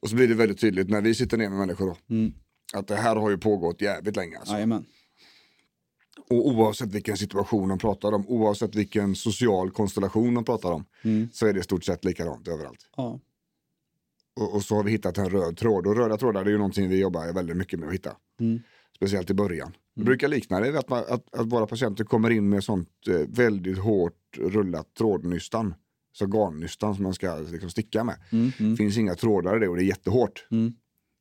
Och 0.00 0.10
så 0.10 0.16
blir 0.16 0.28
det 0.28 0.34
väldigt 0.34 0.60
tydligt 0.60 0.90
när 0.90 1.00
vi 1.00 1.14
sitter 1.14 1.36
ner 1.36 1.48
med 1.48 1.58
människor 1.58 1.86
då. 1.86 2.14
Mm. 2.14 2.32
Att 2.74 2.86
det 2.86 2.96
här 2.96 3.16
har 3.16 3.30
ju 3.30 3.38
pågått 3.38 3.80
jävligt 3.80 4.16
länge. 4.16 4.38
Alltså. 4.38 4.54
Och 6.30 6.46
oavsett 6.48 6.92
vilken 6.94 7.16
situation 7.16 7.68
de 7.68 7.78
pratar 7.78 8.12
om, 8.12 8.28
oavsett 8.28 8.74
vilken 8.74 9.14
social 9.14 9.70
konstellation 9.70 10.34
de 10.34 10.44
pratar 10.44 10.72
om, 10.72 10.84
Mm. 11.04 11.28
så 11.32 11.46
är 11.46 11.52
det 11.52 11.60
i 11.60 11.62
stort 11.62 11.84
sett 11.84 12.04
likadant 12.04 12.48
överallt. 12.48 12.88
Ja. 12.96 13.20
Och, 14.40 14.54
och 14.54 14.62
så 14.62 14.74
har 14.76 14.82
vi 14.82 14.90
hittat 14.90 15.18
en 15.18 15.30
röd 15.30 15.56
tråd. 15.56 15.86
Och 15.86 15.96
röda 15.96 16.16
trådar 16.16 16.44
det 16.44 16.50
är 16.50 16.52
ju 16.52 16.58
någonting 16.58 16.88
vi 16.88 17.00
jobbar 17.00 17.32
väldigt 17.32 17.56
mycket 17.56 17.78
med 17.78 17.88
att 17.88 17.94
hitta. 17.94 18.16
Mm. 18.40 18.60
Speciellt 18.96 19.30
i 19.30 19.34
början. 19.34 19.72
Det 19.94 20.04
brukar 20.04 20.28
likna 20.28 20.60
det 20.60 20.78
att, 20.78 20.88
man, 20.88 21.04
att, 21.08 21.34
att 21.34 21.46
våra 21.46 21.66
patienter 21.66 22.04
kommer 22.04 22.30
in 22.30 22.48
med 22.48 22.64
sånt 22.64 22.88
eh, 23.08 23.14
väldigt 23.28 23.78
hårt 23.78 24.14
rullat 24.38 24.94
trådnystan. 24.94 25.74
Så 26.12 26.26
garnnystan 26.26 26.94
som 26.94 27.02
man 27.04 27.14
ska 27.14 27.36
liksom, 27.36 27.70
sticka 27.70 28.04
med. 28.04 28.16
Mm. 28.32 28.52
Det 28.58 28.64
Mm. 28.64 28.76
finns 28.76 28.98
inga 28.98 29.14
trådar 29.14 29.56
i 29.56 29.60
det 29.60 29.68
och 29.68 29.76
det 29.76 29.82
är 29.82 29.86
jättehårt. 29.86 30.46
Mm. 30.50 30.72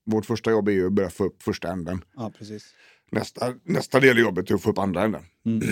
Vårt 0.05 0.25
första 0.25 0.51
jobb 0.51 0.67
är 0.67 0.71
ju 0.71 0.87
att 0.87 0.93
börja 0.93 1.09
få 1.09 1.23
upp 1.25 1.41
första 1.43 1.71
änden. 1.71 2.03
Ja, 2.15 2.31
precis. 2.37 2.65
Nästa, 3.11 3.53
nästa 3.63 3.99
del 3.99 4.17
i 4.17 4.21
jobbet 4.21 4.51
är 4.51 4.55
att 4.55 4.61
få 4.61 4.69
upp 4.69 4.77
andra 4.77 5.03
änden. 5.03 5.23
Mm. 5.45 5.67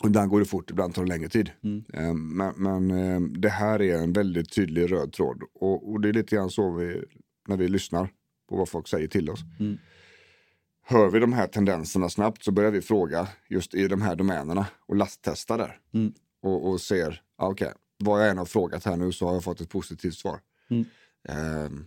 Och 0.00 0.06
ibland 0.06 0.30
går 0.30 0.40
det 0.40 0.46
fort, 0.46 0.70
ibland 0.70 0.94
tar 0.94 1.02
det 1.02 1.08
längre 1.08 1.28
tid. 1.28 1.50
Mm. 1.64 1.84
Eh, 1.92 2.14
Men, 2.14 2.54
men 2.56 2.90
eh, 2.90 3.20
det 3.20 3.48
här 3.48 3.82
är 3.82 3.98
en 3.98 4.12
väldigt 4.12 4.52
tydlig 4.52 4.92
röd 4.92 5.12
tråd. 5.12 5.42
Och, 5.54 5.90
och 5.90 6.00
det 6.00 6.08
är 6.08 6.12
lite 6.12 6.36
grann 6.36 6.50
så 6.50 6.74
vi, 6.74 7.04
när 7.48 7.56
vi 7.56 7.68
lyssnar 7.68 8.08
på 8.48 8.56
vad 8.56 8.68
folk 8.68 8.88
säger 8.88 9.08
till 9.08 9.30
oss. 9.30 9.40
Mm. 9.60 9.78
Hör 10.82 11.10
vi 11.10 11.18
de 11.18 11.32
här 11.32 11.46
tendenserna 11.46 12.08
snabbt 12.08 12.44
så 12.44 12.52
börjar 12.52 12.70
vi 12.70 12.80
fråga 12.80 13.28
just 13.48 13.74
i 13.74 13.88
de 13.88 14.02
här 14.02 14.16
domänerna 14.16 14.66
och 14.86 14.96
lasttesta 14.96 15.56
där. 15.56 15.78
Mm. 15.94 16.12
Och, 16.42 16.68
och 16.70 16.80
ser, 16.80 17.22
ah, 17.36 17.48
okej, 17.48 17.72
vad 17.98 18.22
jag 18.22 18.30
än 18.30 18.38
har 18.38 18.44
frågat 18.44 18.84
här 18.84 18.96
nu 18.96 19.12
så 19.12 19.26
har 19.26 19.34
jag 19.34 19.44
fått 19.44 19.60
ett 19.60 19.70
positivt 19.70 20.14
svar. 20.14 20.40
Ehm, 21.28 21.86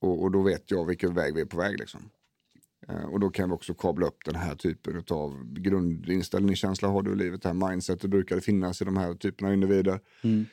och, 0.00 0.22
och 0.22 0.30
då 0.30 0.42
vet 0.42 0.70
jag 0.70 0.86
vilken 0.86 1.14
väg 1.14 1.34
vi 1.34 1.40
är 1.40 1.46
på 1.46 1.56
väg. 1.56 1.78
Liksom. 1.78 2.10
Eh, 2.88 3.04
och 3.04 3.20
då 3.20 3.30
kan 3.30 3.48
vi 3.48 3.54
också 3.54 3.74
kabla 3.74 4.06
upp 4.06 4.24
den 4.24 4.34
här 4.34 4.54
typen 4.54 5.04
av 5.10 5.44
grundinställningskänsla 5.52 6.88
har 6.88 7.02
du 7.02 7.12
i 7.12 7.16
livet. 7.16 7.42
Det 7.42 7.48
här 7.48 7.70
mindsetet 7.70 8.10
brukar 8.10 8.36
det 8.36 8.42
finnas 8.42 8.82
i 8.82 8.84
de 8.84 8.96
här 8.96 9.14
typerna 9.14 9.48
av 9.48 9.54
individer. 9.54 10.00
Mm. 10.22 10.46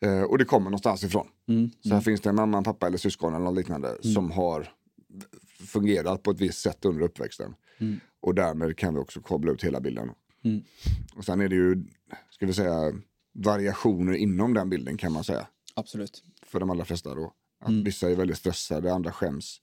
Eh, 0.00 0.22
och 0.22 0.38
det 0.38 0.44
kommer 0.44 0.64
någonstans 0.64 1.04
ifrån. 1.04 1.28
Mm. 1.48 1.70
Så 1.80 1.94
här 1.94 2.00
finns 2.00 2.20
det 2.20 2.28
en 2.28 2.36
mamma, 2.36 2.58
en 2.58 2.64
pappa 2.64 2.86
eller 2.86 2.98
syskon 2.98 3.34
eller 3.34 3.44
något 3.44 3.56
liknande 3.56 3.96
som 4.02 4.30
har 4.30 4.68
fungerat 5.66 6.22
på 6.22 6.30
ett 6.30 6.40
visst 6.40 6.60
sätt 6.60 6.84
under 6.84 7.02
uppväxten. 7.02 7.54
Mm. 7.78 8.00
Och 8.20 8.34
därmed 8.34 8.78
kan 8.78 8.94
vi 8.94 9.00
också 9.00 9.20
kabla 9.20 9.52
ut 9.52 9.64
hela 9.64 9.80
bilden. 9.80 10.10
Mm. 10.44 10.62
Och 11.16 11.24
sen 11.24 11.40
är 11.40 11.48
det 11.48 11.56
ju, 11.56 11.84
ska 12.30 12.46
vi 12.46 12.52
säga, 12.52 12.92
variationer 13.34 14.12
inom 14.12 14.54
den 14.54 14.70
bilden 14.70 14.96
kan 14.96 15.12
man 15.12 15.24
säga. 15.24 15.46
Absolut. 15.74 16.22
För 16.46 16.60
de 16.60 16.70
allra 16.70 16.84
flesta 16.84 17.14
då. 17.14 17.32
Att 17.60 17.68
Mm. 17.68 17.84
vissa 17.84 18.10
är 18.10 18.14
väldigt 18.16 18.38
stressade, 18.38 18.94
andra 18.94 19.12
skäms. 19.12 19.60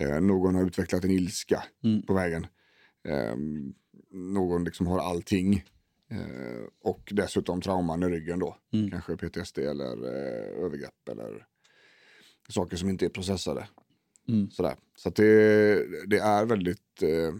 Eh, 0.00 0.20
någon 0.20 0.54
har 0.54 0.66
utvecklat 0.66 1.04
en 1.04 1.10
ilska 1.10 1.64
Mm. 1.84 2.02
på 2.02 2.14
vägen. 2.14 2.46
Eh, 3.08 3.36
någon 4.10 4.64
liksom 4.64 4.86
har 4.86 4.98
allting. 4.98 5.64
Eh, 6.10 6.64
och 6.82 7.12
dessutom 7.12 7.60
trauman 7.60 8.02
i 8.02 8.06
ryggen 8.06 8.38
då. 8.38 8.56
Mm. 8.72 8.90
Kanske 8.90 9.16
PTSD 9.16 9.58
eller 9.58 9.92
eh, 9.92 10.64
övergrepp 10.64 11.08
eller 11.10 11.46
saker 12.48 12.76
som 12.76 12.88
inte 12.88 13.04
är 13.04 13.08
processade. 13.08 13.68
Mm. 14.28 14.50
Sådär. 14.50 14.74
Så 14.96 15.10
det, 15.10 15.26
det 16.06 16.18
är 16.18 16.44
väldigt, 16.44 17.02
eh, 17.02 17.34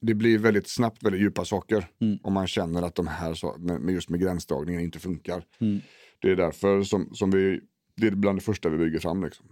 det 0.00 0.14
blir 0.14 0.38
väldigt 0.38 0.68
snabbt 0.68 1.02
väldigt 1.02 1.20
djupa 1.20 1.44
saker. 1.44 1.90
Mm. 2.00 2.18
Om 2.22 2.32
man 2.32 2.46
känner 2.46 2.82
att 2.82 2.94
de 2.94 3.06
här, 3.06 3.58
med 3.78 3.94
just 3.94 4.08
med 4.08 4.20
gränsdragningen 4.20 4.82
inte 4.82 4.98
funkar. 4.98 5.44
Mm. 5.58 5.80
Det 6.18 6.30
är 6.30 6.36
därför 6.36 6.82
som, 6.82 7.14
som 7.14 7.30
vi, 7.30 7.60
det 7.96 8.06
är 8.06 8.10
bland 8.10 8.38
det 8.38 8.42
första 8.42 8.68
vi 8.68 8.78
bygger 8.78 8.98
fram. 8.98 9.24
Liksom. 9.24 9.46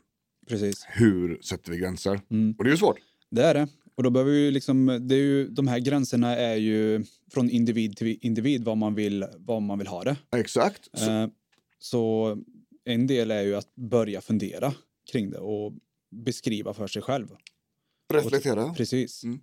Precis. 0.49 0.87
Hur 0.89 1.39
sätter 1.43 1.71
vi 1.73 1.79
gränser? 1.79 2.21
Mm. 2.31 2.55
Och 2.59 2.65
det 2.65 2.69
är 2.71 2.73
ju 2.73 2.77
svårt. 2.79 2.99
Det 3.31 3.43
är 3.43 3.55
det. 3.55 3.69
Och 3.95 4.03
då 4.03 4.11
behöver 4.11 4.33
vi 4.33 4.51
liksom, 4.51 4.87
det 5.09 5.15
är 5.15 5.19
ju, 5.19 5.49
de 5.49 5.69
här 5.69 5.79
gränserna 5.79 6.37
är 6.37 6.55
ju 6.57 7.05
från 7.33 7.51
individ 7.51 7.97
till 7.97 8.19
individ 8.21 8.65
vad 8.65 8.77
man 8.77 8.95
vill, 8.95 9.27
vad 9.37 9.63
man 9.63 9.79
vill 9.79 9.87
ha 9.87 10.05
det. 10.05 10.17
Exakt. 10.37 10.89
Så, 10.93 11.11
Eh, 11.11 11.29
så 11.79 12.37
en 12.85 13.07
del 13.07 13.31
är 13.31 13.43
ju 13.43 13.55
att 13.57 13.75
börja 13.75 14.21
fundera 14.21 14.75
kring 15.13 15.31
det 15.31 15.39
och 15.39 15.73
beskriva 16.11 16.75
för 16.75 16.87
sig 16.87 17.03
själv. 17.03 17.29
reflektera. 18.13 18.75
Precis. 18.75 19.25
Mm. 19.25 19.41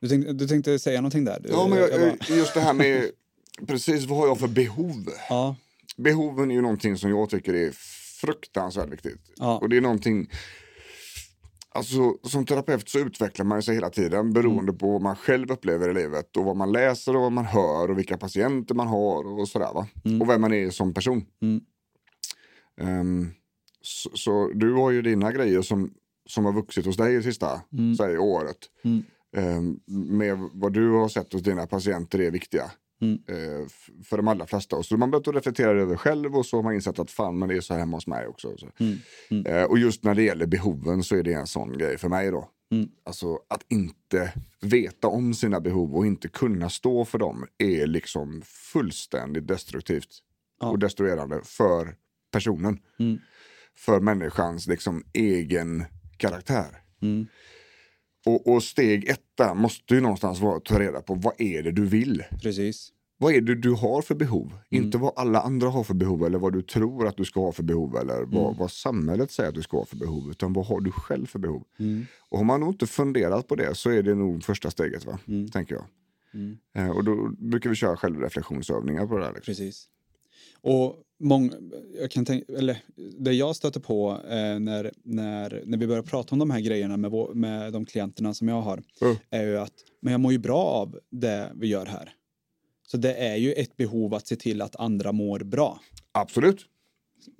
Du, 0.00 0.08
tänkte, 0.08 0.32
du 0.32 0.48
tänkte 0.48 0.78
säga 0.78 1.00
någonting 1.00 1.24
där? 1.24 1.46
Ja, 1.48 1.66
men 1.68 1.78
jag, 1.78 1.90
bara- 2.00 2.36
just 2.36 2.54
det 2.54 2.60
här 2.60 2.72
med 2.74 3.10
precis 3.66 4.04
vad 4.04 4.18
har 4.18 4.26
jag 4.26 4.38
för 4.38 4.48
behov? 4.48 5.08
ja, 5.28 5.56
Behoven 5.96 6.50
är 6.50 6.54
ju 6.54 6.60
någonting 6.60 6.96
som 6.96 7.10
jag 7.10 7.30
tycker 7.30 7.54
är 7.54 7.70
fruktansvärt 8.20 8.92
viktigt. 8.92 9.32
Ja. 9.36 9.58
Och 9.58 9.68
det 9.68 9.76
är 9.76 9.80
någonting, 9.80 10.30
alltså 11.68 12.14
som 12.22 12.46
terapeut 12.46 12.88
så 12.88 12.98
utvecklar 12.98 13.44
man 13.44 13.62
sig 13.62 13.74
hela 13.74 13.90
tiden 13.90 14.32
beroende 14.32 14.72
på 14.72 14.92
vad 14.92 15.02
man 15.02 15.16
själv 15.16 15.50
upplever 15.50 15.88
i 15.90 15.94
livet 15.94 16.36
och 16.36 16.44
vad 16.44 16.56
man 16.56 16.72
läser 16.72 17.16
och 17.16 17.22
vad 17.22 17.32
man 17.32 17.44
hör 17.44 17.90
och 17.90 17.98
vilka 17.98 18.18
patienter 18.18 18.74
man 18.74 18.86
har 18.86 19.38
och 19.40 19.48
sådär 19.48 19.72
va. 19.74 19.86
Och 20.20 20.28
vem 20.28 20.40
man 20.40 20.52
är 20.52 20.70
som 20.70 20.94
person. 20.94 21.24
Mm. 21.42 21.60
Ehm, 22.80 23.28
så, 23.82 24.10
så 24.14 24.50
du 24.54 24.72
har 24.72 24.90
ju 24.90 25.02
dina 25.02 25.32
grejer 25.32 25.62
som, 25.62 25.90
som 26.26 26.44
har 26.44 26.52
vuxit 26.52 26.86
hos 26.86 26.96
dig 26.96 27.16
det 27.16 27.22
sista 27.22 27.60
Mm. 27.72 27.94
säg, 27.96 28.18
året. 28.18 28.58
Mm. 28.84 29.02
Ehm, 29.36 29.80
med 30.18 30.38
vad 30.52 30.72
du 30.72 30.90
har 30.90 31.08
sett 31.08 31.32
hos 31.32 31.42
dina 31.42 31.66
patienter 31.66 32.20
är 32.20 32.30
viktiga. 32.30 32.70
Mm. 33.00 33.14
eh, 33.28 33.66
för 34.04 34.16
de 34.16 34.28
allra 34.28 34.46
flesta. 34.46 34.76
Och 34.76 34.86
så 34.86 34.96
man 34.96 35.10
börjat 35.10 35.28
reflektera 35.28 35.80
över 35.80 35.96
själv 35.96 36.36
och 36.36 36.46
så 36.46 36.56
har 36.56 36.62
man 36.62 36.74
insett 36.74 36.98
att 36.98 37.10
fan 37.10 37.38
men 37.38 37.48
det 37.48 37.56
är 37.56 37.60
så 37.60 37.74
här 37.74 37.80
hemma 37.80 37.96
hos 37.96 38.06
mig 38.06 38.26
också. 38.26 38.56
Så. 38.56 38.68
Mm. 38.78 38.98
Mm. 39.30 39.46
Eh, 39.46 39.64
och 39.64 39.78
just 39.78 40.04
när 40.04 40.14
det 40.14 40.22
gäller 40.22 40.46
behoven 40.46 41.02
så 41.02 41.16
är 41.16 41.22
det 41.22 41.32
en 41.32 41.46
sån 41.46 41.78
grej 41.78 41.98
för 41.98 42.08
mig 42.08 42.30
då. 42.30 42.50
Mm. 42.72 42.88
Alltså 43.04 43.38
att 43.48 43.64
inte 43.68 44.32
veta 44.60 45.08
om 45.08 45.34
sina 45.34 45.60
behov 45.60 45.94
och 45.96 46.06
inte 46.06 46.28
kunna 46.28 46.70
stå 46.70 47.04
för 47.04 47.18
dem 47.18 47.46
är 47.58 47.86
liksom 47.86 48.42
fullständigt 48.44 49.48
destruktivt 49.48 50.18
Ja. 50.60 50.70
och 50.70 50.78
destruerande 50.78 51.40
för 51.44 51.94
personen. 52.32 52.78
Mm. 52.98 53.18
För 53.76 54.00
människans 54.00 54.66
liksom 54.66 55.04
egen 55.12 55.84
karaktär. 56.16 56.82
Och, 58.26 58.46
och 58.54 58.62
steg 58.62 59.08
ett 59.08 59.20
där 59.38 59.54
måste 59.54 59.94
ju 59.94 60.00
någonstans 60.00 60.40
vara 60.40 60.56
att 60.56 60.64
ta 60.64 60.78
reda 60.80 61.00
på 61.00 61.14
vad 61.14 61.34
är 61.40 61.62
det 61.62 61.72
du 61.72 61.86
vill? 61.86 62.22
precis. 62.42 62.92
Vad 63.22 63.34
är 63.34 63.40
det 63.40 63.54
du 63.54 63.70
har 63.72 64.02
för 64.02 64.14
behov? 64.14 64.46
Mm. 64.46 64.84
Inte 64.84 64.98
vad 64.98 65.12
alla 65.16 65.40
andra 65.40 65.68
har 65.68 65.84
för 65.84 65.94
behov 65.94 66.24
eller 66.26 66.38
vad 66.38 66.52
du 66.52 66.62
tror 66.62 67.06
att 67.06 67.16
du 67.16 67.24
ska 67.24 67.40
ha 67.40 67.52
för 67.52 67.62
behov 67.62 67.96
eller 67.96 68.14
vad, 68.24 68.44
Mm. 68.46 68.58
vad 68.58 68.70
samhället 68.70 69.30
säger 69.30 69.48
att 69.48 69.54
du 69.54 69.62
ska 69.62 69.76
ha 69.78 69.84
för 69.84 69.96
behov. 69.96 70.30
Utan 70.30 70.52
vad 70.52 70.66
har 70.66 70.80
du 70.80 70.90
själv 70.92 71.26
för 71.26 71.38
behov? 71.38 71.64
Mm. 71.78 72.06
Och 72.30 72.38
har 72.38 72.44
man 72.44 72.60
nog 72.60 72.68
inte 72.68 72.86
funderat 72.86 73.48
på 73.48 73.54
det 73.54 73.74
så 73.74 73.90
är 73.90 74.02
det 74.02 74.14
nog 74.14 74.44
första 74.44 74.70
steget, 74.70 75.04
va? 75.06 75.18
Mm. 75.28 75.48
tänker 75.48 75.74
jag. 75.74 75.84
Mm. 76.34 76.56
Eh, 76.76 76.90
och 76.96 77.04
då 77.04 77.28
brukar 77.38 77.70
vi 77.70 77.76
köra 77.76 77.96
självreflektionsövningar 77.96 79.06
på 79.06 79.18
det 79.18 79.24
där. 79.24 79.32
Liksom. 79.34 79.50
Precis. 79.52 79.86
Och 80.60 80.96
mång, 81.20 81.52
jag 82.00 82.10
kan 82.10 82.24
tänka, 82.24 82.52
eller 82.52 82.78
det 83.18 83.32
jag 83.32 83.56
stöter 83.56 83.80
på 83.80 84.10
eh, 84.24 84.58
när, 84.58 84.92
när, 85.02 85.62
när 85.66 85.78
vi 85.78 85.86
börjar 85.86 86.02
prata 86.02 86.34
om 86.34 86.38
de 86.38 86.50
här 86.50 86.60
grejerna 86.60 86.96
med, 86.96 87.10
vår, 87.10 87.34
med 87.34 87.72
de 87.72 87.84
klienterna 87.86 88.34
som 88.34 88.48
jag 88.48 88.60
har 88.60 88.82
Mm. 89.00 89.16
är 89.30 89.42
ju 89.46 89.58
att 89.58 89.74
men 90.02 90.12
jag 90.12 90.20
mår 90.20 90.32
ju 90.32 90.38
bra 90.38 90.64
av 90.64 90.98
det 91.10 91.52
vi 91.54 91.66
gör 91.66 91.86
här. 91.86 92.12
Så 92.86 92.96
det 92.96 93.14
är 93.14 93.36
ju 93.36 93.52
ett 93.52 93.76
behov 93.76 94.14
att 94.14 94.26
se 94.26 94.36
till 94.36 94.62
att 94.62 94.76
andra 94.76 95.12
mår 95.12 95.38
bra. 95.40 95.80
Absolut. 96.12 96.66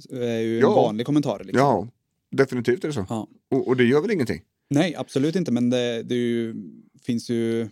Det 0.08 0.30
är 0.30 0.40
ju 0.40 0.54
en 0.56 0.60
Ja. 0.60 0.74
vanlig 0.74 1.06
kommentar. 1.06 1.38
Liksom. 1.44 1.58
Ja, 1.66 1.88
definitivt 2.30 2.84
är 2.84 2.88
det 2.88 2.94
så. 2.94 3.06
Ja. 3.08 3.28
Och, 3.50 3.68
och 3.68 3.76
det 3.76 3.84
gör 3.84 4.00
väl 4.00 4.10
ingenting? 4.10 4.42
Nej, 4.70 4.94
absolut 4.96 5.36
inte. 5.36 5.52
Men 5.52 5.70
det, 5.70 6.02
det 6.02 6.14
ju, 6.14 6.54
finns 7.02 7.30
ju 7.30 7.68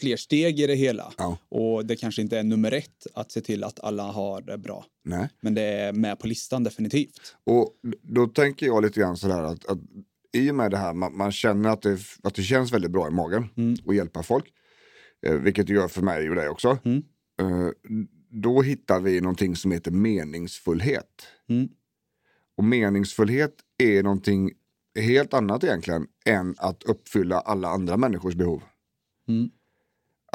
fler 0.00 0.16
steg 0.16 0.60
i 0.60 0.66
det 0.66 0.74
hela. 0.74 1.12
Ja. 1.18 1.38
Och 1.48 1.86
det 1.86 1.96
kanske 1.96 2.22
inte 2.22 2.38
är 2.38 2.42
nummer 2.44 2.72
ett 2.72 3.06
att 3.14 3.32
se 3.32 3.40
till 3.40 3.64
att 3.64 3.80
alla 3.80 4.02
har 4.02 4.40
det 4.40 4.58
bra. 4.58 4.84
Nej. 5.04 5.28
Men 5.40 5.54
det 5.54 5.62
är 5.62 5.92
med 5.92 6.18
på 6.18 6.26
listan 6.26 6.64
definitivt. 6.64 7.36
Och 7.44 7.74
då 8.02 8.26
tänker 8.26 8.66
jag 8.66 8.82
lite 8.82 9.00
grann 9.00 9.16
sådär 9.16 9.42
att, 9.42 9.66
att 9.66 9.78
i 10.32 10.50
och 10.50 10.54
med 10.54 10.70
det 10.70 10.76
här, 10.76 10.94
man, 10.94 11.16
man 11.16 11.32
känner 11.32 11.70
att 11.70 11.82
det, 11.82 11.98
att 12.22 12.34
det 12.34 12.42
känns 12.42 12.72
väldigt 12.72 12.90
bra 12.90 13.08
i 13.08 13.10
magen 13.10 13.48
Mm. 13.56 13.76
att 13.86 13.96
hjälpa 13.96 14.22
folk. 14.22 14.44
Eh, 15.26 15.34
vilket 15.34 15.66
det 15.66 15.72
gör 15.72 15.88
för 15.88 16.02
mig 16.02 16.30
och 16.30 16.36
dig 16.36 16.48
också. 16.48 16.78
Mm. 16.84 17.02
Eh, 17.40 17.70
då 18.30 18.62
hittar 18.62 19.00
vi 19.00 19.20
någonting 19.20 19.56
som 19.56 19.72
heter 19.72 19.90
meningsfullhet. 19.90 21.26
Mm. 21.48 21.68
Och 22.56 22.64
meningsfullhet 22.64 23.54
är 23.82 24.02
någonting 24.02 24.50
helt 24.98 25.34
annat 25.34 25.64
egentligen 25.64 26.06
än 26.24 26.54
att 26.58 26.82
uppfylla 26.82 27.40
alla 27.40 27.68
andra 27.68 27.96
människors 27.96 28.34
behov. 28.34 28.62
Mm. 29.28 29.50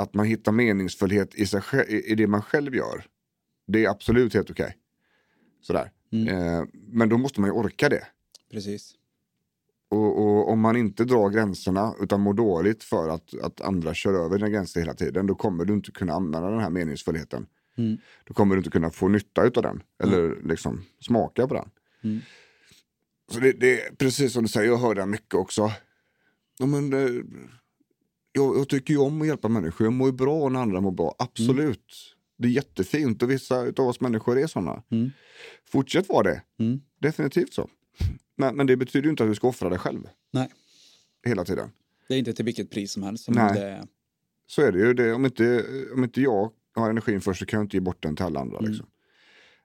Att 0.02 0.14
man 0.14 0.26
hittar 0.26 0.52
meningsfullhet 0.52 1.36
i, 1.36 1.46
sig, 1.46 1.62
i, 1.88 2.16
det 2.16 2.28
man 2.28 2.42
själv 2.42 2.76
gör. 2.76 3.06
Det 3.68 3.86
är 3.86 3.90
absolut 3.90 4.34
helt 4.34 4.50
okej. 4.50 4.78
Sådär. 5.62 5.92
Mm. 6.12 6.28
Eh, 6.28 6.64
men 6.74 7.10
då 7.10 7.18
måste 7.18 7.42
man 7.42 7.50
ju 7.50 7.54
orka 7.54 7.90
det. 7.90 8.08
Precis. 8.52 8.96
Och, 9.90 10.20
och 10.20 10.50
om 10.50 10.60
man 10.60 10.76
inte 10.76 11.06
drar 11.06 11.30
gränserna 11.30 11.94
utan 12.00 12.22
mår 12.22 12.34
dåligt 12.34 12.84
för 12.84 13.10
att, 13.10 13.34
att 13.44 13.62
andra 13.62 13.94
kör 13.94 14.26
över 14.26 14.38
dina 14.38 14.50
gränser 14.50 14.80
hela 14.80 14.94
tiden 14.94 15.28
då 15.28 15.36
kommer 15.36 15.66
du 15.66 15.74
inte 15.74 15.92
kunna 15.92 16.14
använda 16.14 16.50
den 16.50 16.60
här 16.60 16.70
meningsfullheten 16.70 17.48
Mm. 17.78 17.98
Då 18.24 18.34
kommer 18.34 18.56
du 18.56 18.60
inte 18.60 18.70
kunna 18.70 18.90
få 18.90 19.08
nytta 19.08 19.42
av 19.42 19.52
den. 19.52 19.84
Eller 20.04 20.48
liksom 20.48 20.86
smaka 21.00 21.48
på 21.48 21.54
den. 21.54 21.70
Mm. 22.04 22.20
Så 23.32 23.40
det, 23.40 23.52
det 23.52 23.82
är 23.82 23.96
precis 23.96 24.34
som 24.34 24.44
du 24.44 24.50
säger, 24.50 24.68
jag 24.68 24.78
hör 24.78 24.96
det 24.96 25.06
mycket 25.06 25.34
också. 25.34 25.72
Ja, 26.58 26.66
men, 26.66 26.94
eh, 26.94 27.24
jag, 28.34 28.58
jag 28.58 28.70
tycker 28.70 28.94
ju 28.94 29.00
om 29.00 29.22
att 29.22 29.28
hjälpa 29.28 29.48
människor. 29.48 29.88
Jag 29.88 29.94
mår 29.94 30.08
ju 30.08 30.14
bra 30.14 30.50
när 30.50 30.60
andra 30.60 30.82
mår 30.82 30.92
bra. 30.92 31.16
Absolut. 31.20 32.16
Det 32.38 32.48
är 32.48 32.52
jättefint 32.52 33.24
och 33.24 33.32
vissa 33.32 33.60
av 33.60 33.80
oss 33.80 34.02
människor 34.02 34.40
är 34.40 34.48
sådana. 34.48 34.84
Mm. 34.90 35.12
Fortsätt 35.66 36.10
vara 36.10 36.24
det. 36.24 36.42
Mm. 36.60 36.82
Definitivt 37.00 37.54
så. 37.54 37.70
Men, 38.38 38.56
men 38.56 38.68
det 38.68 38.78
betyder 38.78 39.04
ju 39.04 39.10
inte 39.10 39.24
att 39.24 39.30
du 39.30 39.36
ska 39.36 39.48
offra 39.48 39.70
dig 39.70 39.80
själv 39.80 40.08
Nej, 40.32 40.50
hela 41.26 41.46
tiden. 41.46 41.70
det 42.08 42.14
är 42.14 42.20
inte 42.20 42.34
till 42.34 42.46
vilket 42.46 42.72
pris 42.72 42.92
som 42.92 43.04
helst. 43.04 43.24
Som 43.24 43.34
Nej. 43.34 43.54
det. 43.54 43.88
Så 44.48 44.62
är 44.62 44.72
det 44.72 44.80
ju. 44.80 44.94
Det, 44.94 45.14
om, 45.14 45.26
inte, 45.26 45.66
om 45.94 46.04
inte 46.04 46.22
jag 46.22 46.52
har 46.76 46.90
energin 46.90 47.22
först 47.22 47.40
så 47.40 47.46
kan 47.46 47.58
jag 47.58 47.66
inte 47.66 47.78
ge 47.78 47.82
bort 47.82 48.04
den 48.04 48.16
till 48.16 48.26
alla 48.26 48.40
andra. 48.40 48.60
Liksom. 48.60 48.86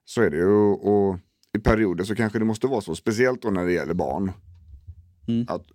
Så 0.05 0.22
är 0.22 0.31
det 0.31 0.37
ju. 0.37 0.48
Och, 0.48 1.09
och 1.09 1.18
i 1.57 1.59
perioder 1.59 2.05
så 2.05 2.14
kanske 2.14 2.38
det 2.38 2.44
måste 2.44 2.66
vara 2.66 2.81
så. 2.81 2.94
Speciellt 2.94 3.42
då 3.42 3.50
när 3.50 3.64
det 3.64 3.72
gäller 3.72 3.94
barn. 3.94 4.33
Mm. 5.29 5.46
Att 5.48 5.66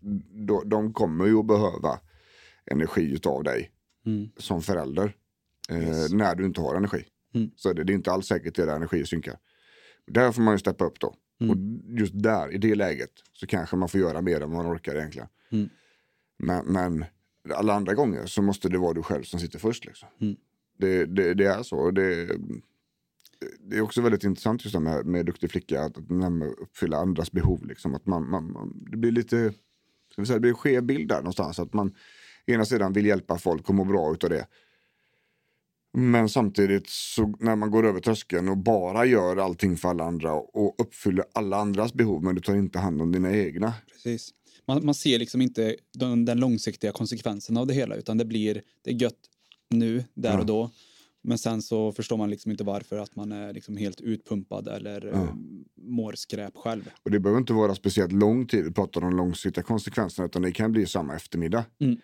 då, 0.48 0.64
de 0.66 0.94
kommer 0.94 1.26
ju 1.26 1.40
att 1.40 1.48
behöva 1.48 2.00
energi 2.72 3.14
utav 3.14 3.44
dig 3.44 3.72
Mm. 4.06 4.30
som 4.38 4.62
förälder. 4.62 5.16
Eh, 5.70 5.88
Yes. 5.88 6.12
När 6.14 6.36
du 6.36 6.46
inte 6.46 6.62
har 6.62 6.76
energi. 6.76 7.04
Mm. 7.34 7.52
Så 7.56 7.74
det, 7.74 7.84
det 7.84 7.94
är 7.94 7.96
inte 7.96 8.12
alls 8.12 8.28
säkert 8.28 8.60
att 8.60 8.66
era 8.66 8.76
energi 8.76 9.06
synkar. 9.06 9.38
Där 10.08 10.32
får 10.32 10.42
man 10.42 10.54
ju 10.54 10.58
steppa 10.58 10.86
upp 10.86 11.00
då. 11.00 11.16
Mm. 11.42 11.52
Och 11.52 11.58
just 12.00 12.14
där, 12.16 12.54
i 12.54 12.58
det 12.58 12.76
läget, 12.76 13.12
så 13.34 13.48
kanske 13.48 13.76
man 13.76 13.90
får 13.90 14.00
göra 14.00 14.22
mer 14.22 14.42
än 14.42 14.52
man 14.52 14.74
orkar 14.76 14.96
egentligen. 14.96 15.28
Mm. 15.52 15.70
Men, 16.38 16.66
men 16.66 17.06
alla 17.54 17.74
andra 17.74 17.94
gånger 17.94 18.26
så 18.26 18.42
måste 18.42 18.70
det 18.70 18.78
vara 18.78 18.94
du 18.94 19.04
själv 19.04 19.24
som 19.24 19.40
sitter 19.40 19.60
först. 19.60 19.86
Liksom. 19.86 20.10
Mm. 20.22 20.36
Det, 20.78 21.06
det, 21.06 21.34
det 21.34 21.46
är 21.46 21.64
så. 21.64 21.92
Det, 21.92 22.26
det 23.60 23.78
är 23.78 23.82
också 23.82 24.02
väldigt 24.02 24.24
intressant 24.24 24.64
just 24.66 24.74
det 24.74 24.80
med, 24.80 25.06
med 25.06 25.26
duktig 25.26 25.52
flicka, 25.52 25.82
att, 25.82 25.98
att 25.98 26.60
uppfylla 26.62 26.98
andras 26.98 27.32
behov. 27.32 27.66
Liksom. 27.66 27.96
Att 27.96 28.06
man, 28.06 28.30
man, 28.30 28.52
man, 28.52 28.86
det 28.92 28.98
blir 28.98 29.12
lite, 29.12 29.54
ska 30.12 30.22
vi 30.22 30.26
säga, 30.26 30.36
det 30.36 30.42
blir 30.42 30.52
en 30.52 30.58
skev 30.58 30.84
bild 30.84 31.10
där 31.10 31.18
någonstans. 31.18 31.60
Att 31.60 31.74
man 31.74 31.96
ena 32.46 32.66
sidan 32.66 32.94
vill 32.94 33.06
hjälpa 33.06 33.38
folk 33.38 33.70
och 33.70 33.76
må 33.76 33.86
bra 33.86 34.14
utav 34.14 34.30
det. 34.30 34.48
Men 35.94 36.30
samtidigt 36.30 36.90
så 36.90 37.34
när 37.40 37.56
man 37.56 37.72
går 37.72 37.86
över 37.88 38.00
tröskeln 38.00 38.50
och 38.50 38.58
bara 38.58 39.06
gör 39.06 39.38
allting 39.38 39.78
för 39.78 39.90
alla 39.90 40.04
andra 40.04 40.34
och 40.34 40.76
uppfyller 40.82 41.26
alla 41.34 41.58
andras 41.58 41.94
behov 41.94 42.24
men 42.24 42.36
du 42.36 42.42
tar 42.42 42.56
inte 42.56 42.80
hand 42.80 43.02
om 43.02 43.12
dina 43.12 43.32
egna. 43.38 43.74
Precis. 43.94 44.30
Man, 44.68 44.86
man 44.86 44.96
ser 44.96 45.20
liksom 45.20 45.42
inte 45.42 45.76
den, 45.94 46.26
den 46.26 46.40
långsiktiga 46.40 46.92
konsekvensen 46.92 47.58
av 47.58 47.68
det 47.68 47.74
hela 47.74 47.96
utan 47.96 48.18
det 48.18 48.26
blir 48.26 48.62
det 48.84 48.92
är 48.92 48.96
gött 49.02 49.20
nu, 49.70 50.04
där 50.14 50.34
Ja. 50.34 50.40
och 50.40 50.46
då. 50.46 50.72
Men 51.24 51.38
sen 51.38 51.62
så 51.62 51.92
förstår 51.92 52.18
man 52.18 52.30
liksom 52.30 52.52
inte 52.52 52.64
varför 52.64 52.98
att 52.98 53.16
man 53.16 53.32
är 53.32 53.54
liksom 53.54 53.78
helt 53.78 54.02
utpumpad 54.02 54.68
eller 54.68 55.06
Ja. 55.06 55.14
eh, 55.14 55.34
mår 55.82 56.14
skräp 56.14 56.58
själv. 56.58 56.90
Och 57.04 57.12
det 57.12 57.20
behöver 57.20 57.40
inte 57.40 57.54
vara 57.54 57.76
speciellt 57.76 58.12
lång 58.12 58.48
tid, 58.48 58.64
vi 58.66 58.72
pratar 58.72 59.04
om 59.04 59.16
långsiktiga 59.18 59.64
konsekvenserna 59.64 60.26
utan 60.26 60.42
det 60.42 60.52
kan 60.52 60.72
bli 60.72 60.86
samma 60.86 61.16
eftermiddag. 61.16 61.66
Mm. 61.80 61.98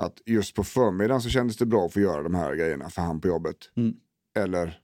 Att 0.00 0.22
just 0.26 0.54
på 0.54 0.64
förmiddagen 0.64 1.20
så 1.22 1.28
kändes 1.28 1.56
det 1.56 1.66
bra 1.66 1.86
att 1.86 1.92
få 1.92 2.00
göra 2.00 2.22
de 2.22 2.34
här 2.34 2.54
grejerna 2.54 2.90
för 2.90 3.02
han 3.02 3.20
på 3.20 3.28
jobbet. 3.28 3.56
Mm. 3.76 3.94
Eller 4.34 4.80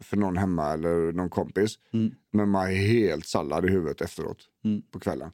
för 0.00 0.16
någon 0.16 0.36
hemma 0.36 0.72
eller 0.72 1.12
någon 1.12 1.30
kompis. 1.30 1.78
Mm. 1.92 2.14
Men 2.30 2.48
man 2.48 2.66
är 2.66 2.74
helt 2.74 3.26
sallad 3.26 3.64
i 3.64 3.68
huvudet 3.68 4.00
efteråt 4.00 4.48
Mm. 4.64 4.82
på 4.90 5.00
kvällen. 5.00 5.30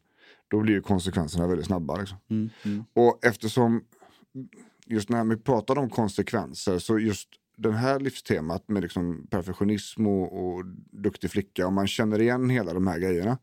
Då 0.49 0.61
blir 0.61 0.75
ju 0.75 0.81
konsekvenserna 0.83 1.47
väldigt 1.47 1.67
snabba. 1.67 1.97
Liksom. 1.97 2.19
Mm. 2.31 2.51
Mm. 2.65 2.85
Och 2.95 3.25
eftersom, 3.25 3.85
just 4.87 5.09
när 5.09 5.25
vi 5.25 5.37
pratar 5.37 5.79
om 5.79 5.91
konsekvenser, 5.91 6.79
så 6.79 6.99
just 6.99 7.29
den 7.57 7.73
här 7.73 8.01
livstemat 8.01 8.69
med 8.69 8.83
liksom 8.83 9.27
perfektionism 9.31 10.07
och, 10.07 10.45
och 10.45 10.65
duktig 10.91 11.31
flicka, 11.31 11.67
om 11.67 11.75
man 11.75 11.87
känner 11.87 12.21
igen 12.21 12.51
hela 12.51 12.75
de 12.75 12.87
här 12.87 12.99
grejerna. 12.99 13.39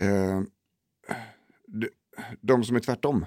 Eh, 0.00 0.42
de, 1.66 1.88
de 2.40 2.64
som 2.64 2.76
är 2.76 2.80
tvärtom, 2.80 3.24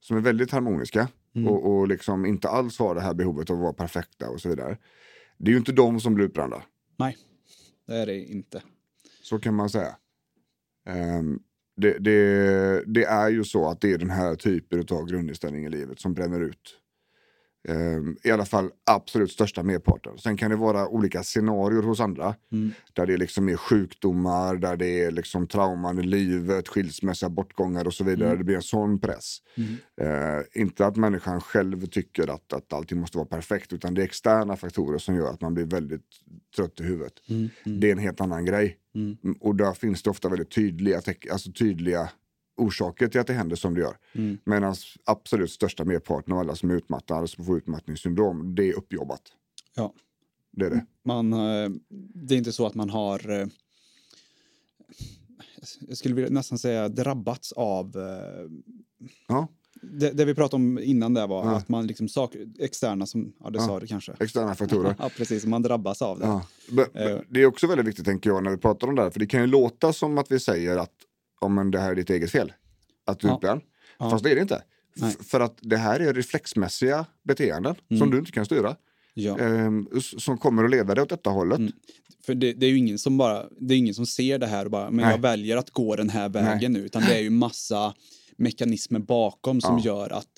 som 0.00 0.16
är 0.16 0.20
väldigt 0.20 0.50
harmoniska 0.50 1.08
Mm. 1.34 1.48
och, 1.48 1.72
och 1.72 1.88
liksom 1.88 2.26
inte 2.26 2.48
alls 2.48 2.78
har 2.78 2.94
det 2.94 3.00
här 3.00 3.14
behovet 3.14 3.50
av 3.50 3.56
att 3.56 3.62
vara 3.62 3.72
perfekta 3.72 4.30
och 4.30 4.40
så 4.40 4.48
vidare. 4.48 4.78
Det 5.38 5.50
är 5.50 5.52
ju 5.52 5.58
inte 5.58 5.72
de 5.72 6.00
som 6.00 6.14
blir 6.14 6.24
utbrända. 6.24 6.62
Nej, 6.98 7.16
det 7.86 7.94
är 7.94 8.06
det 8.06 8.18
inte. 8.18 8.62
Så 9.22 9.38
kan 9.38 9.54
man 9.54 9.70
säga. 9.70 9.96
Ehm, 10.86 11.38
det, 11.76 11.98
det, 11.98 12.84
det 12.86 13.04
är 13.04 13.28
ju 13.28 13.44
så 13.44 13.68
att 13.68 13.80
det 13.80 13.92
är 13.92 13.98
den 13.98 14.10
här 14.10 14.34
typen 14.34 14.84
av 14.90 15.06
grundinställning 15.06 15.64
i 15.64 15.68
livet 15.68 16.00
som 16.00 16.14
bränner 16.14 16.40
ut. 16.40 16.79
Ehm, 17.68 18.16
I 18.24 18.30
alla 18.30 18.44
fall 18.44 18.70
absolut 18.86 19.32
största 19.32 19.62
merparten. 19.62 20.18
Sen 20.18 20.36
kan 20.36 20.50
det 20.50 20.56
vara 20.56 20.88
olika 20.88 21.22
scenarier 21.22 21.82
hos 21.82 22.00
andra. 22.00 22.34
Mm. 22.52 22.70
Där 22.92 23.06
det 23.06 23.16
liksom 23.16 23.48
är 23.48 23.56
sjukdomar, 23.56 24.56
där 24.56 24.76
det 24.76 25.04
är 25.04 25.10
liksom 25.10 25.46
trauman 25.46 25.98
i 25.98 26.02
livet, 26.02 26.68
skilsmässa, 26.68 27.30
bortgångar 27.30 27.86
och 27.86 27.94
så 27.94 28.04
vidare. 28.04 28.28
Mm. 28.28 28.38
Det 28.38 28.44
blir 28.44 28.56
en 28.56 28.62
sån 28.62 29.00
press. 29.00 29.38
Mm. 29.54 29.76
Eh, 30.00 30.42
inte 30.52 30.86
att 30.86 30.96
människan 30.96 31.40
själv 31.40 31.86
tycker 31.86 32.34
att, 32.34 32.52
att 32.52 32.72
allting 32.72 33.00
måste 33.00 33.18
vara 33.18 33.28
perfekt, 33.28 33.72
utan 33.72 33.94
det 33.94 34.02
är 34.02 34.04
externa 34.04 34.56
faktorer 34.56 34.98
som 34.98 35.16
gör 35.16 35.30
att 35.30 35.40
man 35.40 35.54
blir 35.54 35.64
väldigt 35.64 36.06
trött 36.56 36.80
i 36.80 36.82
huvudet. 36.82 37.12
Mm. 37.28 37.48
Mm. 37.66 37.80
Det 37.80 37.88
är 37.88 37.92
en 37.92 37.98
helt 37.98 38.20
annan 38.20 38.44
grej. 38.44 38.76
Mm. 38.94 39.16
Och 39.40 39.56
där 39.56 39.72
finns 39.72 40.02
det 40.02 40.10
ofta 40.10 40.28
väldigt 40.28 40.50
tydliga, 40.50 41.00
alltså 41.30 41.52
tydliga 41.52 42.10
orsaker 42.60 43.08
till 43.08 43.20
att 43.20 43.26
det 43.26 43.32
händer 43.32 43.56
som 43.56 43.74
det 43.74 43.80
gör. 43.80 43.96
Mm. 44.12 44.38
Medan 44.44 44.74
absolut 45.04 45.50
största 45.50 45.84
merparten 45.84 46.32
av 46.32 46.38
alla 46.38 46.54
som 46.56 46.70
är 46.70 46.74
utmattade, 46.74 47.28
som 47.28 47.44
får 47.44 47.56
utmattningssyndrom, 47.58 48.54
det 48.54 48.68
är 48.68 48.74
uppjobbat. 48.74 49.22
Ja. 49.76 49.92
Det 50.52 50.66
är 50.66 50.70
det. 50.70 50.86
Man, 51.04 51.32
eh, 51.32 51.70
det 52.14 52.34
är 52.34 52.38
inte 52.38 52.52
så 52.52 52.66
att 52.66 52.74
man 52.74 52.90
har, 52.90 53.30
eh, 53.40 53.46
jag 55.88 55.96
skulle 55.96 56.14
vilja 56.14 56.30
nästan 56.30 56.58
säga 56.58 56.88
drabbats 56.88 57.52
av 57.52 57.96
eh, 57.96 58.50
Ja, 59.28 59.48
det, 59.82 60.10
det 60.10 60.24
vi 60.24 60.34
pratade 60.34 60.62
om 60.62 60.78
innan 60.78 61.14
där 61.14 61.26
var 61.26 61.44
Ja. 61.44 61.56
att 61.56 61.68
man 61.68 61.86
liksom 61.86 62.08
sak, 62.08 62.36
externa 62.58 63.06
som, 63.06 63.32
ja 63.40 63.50
det 63.50 63.58
Ja. 63.58 63.66
sa 63.66 63.80
du 63.80 63.86
kanske. 63.86 64.12
externa 64.20 64.54
faktorer. 64.54 64.94
Ja 64.98 65.10
precis, 65.16 65.46
man 65.46 65.62
drabbas 65.62 66.02
av 66.02 66.18
det. 66.18 66.26
Ja. 66.26 66.42
Det 67.28 67.42
är 67.42 67.46
också 67.46 67.66
väldigt 67.66 67.86
viktigt 67.86 68.04
tänker 68.04 68.30
jag 68.30 68.44
när 68.44 68.50
vi 68.50 68.56
pratar 68.56 68.86
om 68.88 68.94
det 68.94 69.02
här, 69.02 69.10
för 69.10 69.20
det 69.20 69.26
kan 69.26 69.40
ju 69.40 69.46
låta 69.46 69.92
som 69.92 70.18
att 70.18 70.30
vi 70.32 70.40
säger 70.40 70.76
att 70.76 70.92
om 71.40 71.54
men 71.54 71.70
det 71.70 71.78
här 71.80 71.90
är 71.90 71.94
ditt 71.94 72.10
eget 72.10 72.30
fel. 72.30 72.52
Att 73.06 73.20
du 73.20 73.26
är 73.26 73.30
Ja. 73.30 73.36
utbränd. 73.36 73.60
Ja. 73.98 74.10
Fast 74.10 74.24
det 74.24 74.30
är 74.30 74.34
det 74.34 74.40
inte. 74.42 74.62
Nej. 74.96 75.16
För 75.20 75.40
att 75.40 75.58
det 75.62 75.76
här 75.76 76.00
är 76.00 76.14
reflexmässiga 76.14 77.06
beteenden 77.22 77.74
som 77.88 77.96
Mm. 77.96 78.10
du 78.10 78.18
inte 78.18 78.32
kan 78.32 78.44
styra. 78.44 78.76
Ja. 79.14 79.38
ehm, 79.38 79.88
som 80.00 80.38
kommer 80.38 80.64
att 80.64 80.70
leda 80.70 80.94
dig 80.94 81.02
åt 81.02 81.08
detta 81.08 81.30
hållet. 81.30 81.58
Mm. 81.58 81.72
För 82.26 82.34
det, 82.34 82.52
det 82.52 82.66
är 82.66 82.70
ju 82.70 82.76
ingen 82.78 82.98
som 82.98 83.18
bara, 83.18 83.46
det 83.60 83.74
är 83.74 83.78
ingen 83.78 83.94
som 83.94 84.06
ser 84.06 84.38
det 84.38 84.46
här 84.46 84.64
och 84.64 84.70
bara, 84.70 84.90
men 84.90 85.04
Nej. 85.04 85.10
jag 85.14 85.18
väljer 85.22 85.56
att 85.56 85.70
gå 85.70 85.96
den 85.96 86.10
här 86.10 86.28
vägen 86.28 86.72
nu, 86.72 86.78
utan 86.78 87.02
det 87.02 87.14
är 87.14 87.20
ju 87.22 87.30
massa 87.30 87.94
mekanismer 88.36 88.98
bakom 89.00 89.60
som 89.60 89.78
Ja. 89.78 89.84
gör 89.84 90.10
att 90.12 90.28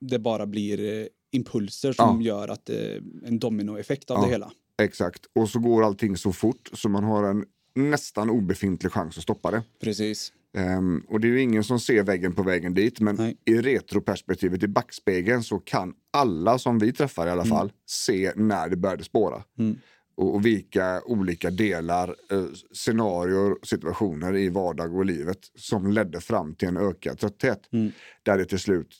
det 0.00 0.18
bara 0.18 0.46
blir 0.46 1.00
eh, 1.00 1.06
impulser 1.32 1.92
som 1.92 2.22
Ja. 2.22 2.26
gör 2.26 2.48
att 2.48 2.66
det 2.66 2.92
är 2.94 3.02
en 3.26 3.38
dominoeffekt 3.38 4.10
av 4.10 4.22
det 4.24 4.28
hela. 4.32 4.50
Exakt. 4.82 5.26
Och 5.34 5.48
så 5.50 5.58
går 5.58 5.84
allting 5.84 6.16
så 6.16 6.32
fort 6.32 6.70
så 6.72 6.88
man 6.88 7.04
har 7.04 7.24
en 7.30 7.44
nästan 7.74 8.30
obefintlig 8.30 8.92
chans 8.92 9.16
att 9.16 9.22
stoppa 9.22 9.50
det. 9.50 9.62
Precis. 9.80 10.32
Ehm, 10.54 11.04
och 11.08 11.20
det 11.20 11.26
är 11.28 11.30
ju 11.30 11.40
ingen 11.40 11.64
som 11.64 11.80
ser 11.80 12.02
väggen 12.02 12.34
på 12.34 12.42
vägen 12.42 12.74
dit, 12.74 13.00
men 13.00 13.16
Nej. 13.16 13.36
i 13.44 13.54
retroperspektivet, 13.54 14.62
i 14.62 14.68
backspegeln, 14.68 15.42
så 15.42 15.58
kan 15.58 15.94
alla 16.10 16.58
som 16.58 16.78
vi 16.78 16.92
träffar 16.92 17.26
i 17.26 17.30
alla 17.30 17.44
fall 17.44 17.72
se 17.86 18.32
när 18.36 18.68
det 18.68 18.76
började 18.76 19.04
spåra. 19.04 19.44
Mm. 19.58 19.78
Och, 20.14 20.34
och 20.34 20.46
vilka 20.46 21.02
olika 21.04 21.50
delar, 21.50 22.16
eh, 22.30 22.44
scenarier, 22.72 23.56
situationer 23.66 24.36
i 24.36 24.48
vardag 24.48 24.96
och 24.96 25.04
livet 25.04 25.38
som 25.54 25.92
ledde 25.92 26.20
fram 26.20 26.54
till 26.54 26.68
en 26.68 26.76
ökad 26.76 27.18
trötthet. 27.18 27.68
Mm. 27.72 27.92
Där 28.22 28.38
det 28.38 28.44
till 28.44 28.58
slut 28.58 28.96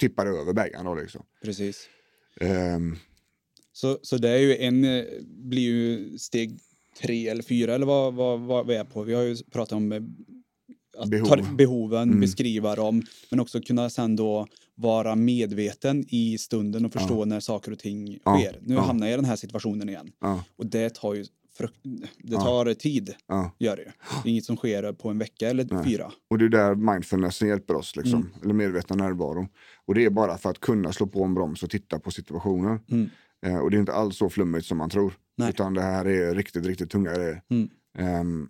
tippade 0.00 0.30
över 0.30 0.52
bägaren. 0.52 0.84
då, 0.84 0.94
Liksom. 0.94 1.22
Precis. 1.44 1.88
Ehm, 2.40 2.96
Så, 3.72 3.98
så 4.02 4.18
det 4.18 4.28
är 4.28 4.38
ju 4.38 4.56
en, 4.56 4.84
eh, 4.84 5.04
blir 5.22 5.62
ju 5.62 6.18
steg 6.18 6.58
tre 7.00 7.28
eller 7.28 7.42
fyra 7.42 7.74
eller 7.74 7.86
vad, 7.86 8.14
vad, 8.14 8.40
vad 8.40 8.66
vi 8.66 8.74
är 8.74 8.84
på. 8.84 9.02
Vi 9.02 9.14
har 9.14 9.22
ju 9.22 9.36
pratat 9.52 9.72
om 9.72 9.92
eh, 9.92 10.02
att 10.98 11.08
Behov. 11.10 11.26
ta 11.26 11.36
behoven, 11.56 12.02
Mm. 12.08 12.20
beskriva 12.20 12.74
dem, 12.74 13.02
men 13.30 13.40
också 13.40 13.60
kunna 13.60 13.90
sen 13.90 14.16
då 14.16 14.46
vara 14.74 15.16
medveten 15.16 16.04
i 16.08 16.38
stunden 16.38 16.84
och 16.84 16.92
förstå 16.92 17.24
när 17.24 17.40
saker 17.40 17.72
och 17.72 17.78
ting 17.78 18.18
Ja. 18.24 18.38
sker. 18.38 18.58
Nu 18.62 18.74
Ja. 18.74 18.80
hamnar 18.80 19.06
jag 19.06 19.14
i 19.14 19.16
den 19.16 19.24
här 19.24 19.36
situationen 19.36 19.88
igen. 19.88 20.12
ja, 20.20 20.44
Och 20.56 20.66
det 20.66 20.94
tar 20.94 21.14
ju 21.14 21.24
det 21.58 22.08
Ja. 22.22 22.40
tar 22.40 22.74
tid, 22.74 23.14
ja. 23.26 23.50
gör 23.58 23.76
det 23.76 23.82
ju. 23.82 23.88
Det 24.22 24.28
är 24.28 24.30
inget 24.30 24.44
som 24.44 24.56
sker 24.56 24.92
på 24.92 25.08
en 25.10 25.18
vecka 25.18 25.50
eller 25.50 25.66
Nej. 25.70 25.84
fyra. 25.84 26.12
Och 26.30 26.38
det 26.38 26.44
är 26.44 26.48
där 26.48 26.74
mindfulnessen 26.74 27.48
hjälper 27.48 27.74
oss, 27.74 27.96
liksom. 27.96 28.20
Mm. 28.20 28.32
eller 28.42 28.54
medvetna 28.54 28.96
närvaro. 28.96 29.48
Och 29.86 29.94
det 29.94 30.04
är 30.04 30.10
bara 30.10 30.38
för 30.38 30.50
att 30.50 30.60
kunna 30.60 30.92
slå 30.92 31.06
på 31.06 31.24
en 31.24 31.34
broms 31.34 31.62
och 31.62 31.70
titta 31.70 31.98
på 31.98 32.10
situationen. 32.10 32.80
Mm. 32.90 33.10
Eh, 33.46 33.58
och 33.58 33.70
det 33.70 33.76
är 33.76 33.78
inte 33.80 33.92
alls 33.92 34.16
så 34.16 34.30
flummigt 34.30 34.66
som 34.66 34.78
man 34.78 34.90
tror. 34.90 35.12
Nej. 35.36 35.48
Utan 35.50 35.74
det 35.74 35.82
här 35.82 36.04
är 36.04 36.34
riktigt, 36.34 36.66
riktigt 36.66 36.90
tunga 36.90 37.14
grejer. 37.14 37.42
Mm. 37.50 37.68
Ehm, 37.98 38.48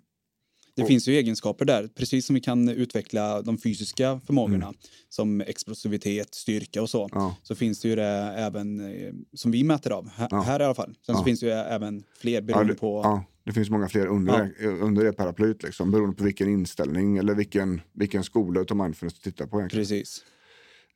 Det 0.75 0.85
finns 0.85 1.07
ju 1.07 1.13
egenskaper 1.15 1.65
där, 1.65 1.87
precis 1.87 2.25
som 2.25 2.33
vi 2.33 2.39
kan 2.41 2.69
utveckla 2.69 3.41
de 3.41 3.57
fysiska 3.57 4.19
förmågorna 4.25 4.73
som 5.09 5.41
explosivitet, 5.41 6.35
styrka 6.35 6.81
och 6.81 6.89
så. 6.89 7.01
Mm. 7.01 7.23
Ja. 7.23 7.35
Så 7.43 7.55
finns 7.55 7.79
det 7.79 7.87
ju 7.87 7.95
det 7.95 8.33
även 8.37 8.79
eh, 8.79 9.13
som 9.33 9.51
vi 9.51 9.63
mäter 9.63 9.91
av, 9.91 10.09
här, 10.09 10.27
Ja. 10.31 10.41
här 10.41 10.59
i 10.59 10.63
alla 10.63 10.75
fall. 10.75 10.95
Sen 11.05 11.15
så 11.15 11.23
finns 11.23 11.39
det 11.39 11.45
ju 11.45 11.51
även 11.51 12.03
fler 12.17 12.41
beroende 12.41 12.73
det, 12.73 12.79
på... 12.79 13.21
det 13.45 13.51
finns 13.53 13.69
många 13.69 13.87
fler 13.89 14.07
under, 14.07 14.51
Ja. 14.59 14.69
det, 14.69 14.79
under 14.79 15.03
det 15.03 15.13
paraplyet. 15.13 15.63
Liksom, 15.63 15.91
beroende 15.91 16.15
på 16.15 16.23
vilken 16.23 16.49
inställning 16.49 17.17
eller 17.17 17.35
vilken, 17.35 17.81
vilken 17.93 18.23
skola 18.23 18.61
utav 18.61 18.77
mindfulness 18.77 19.19
du 19.19 19.31
tittar 19.31 19.47
på. 19.47 19.59
Egentligen. 19.59 19.81
Precis. 19.85 20.23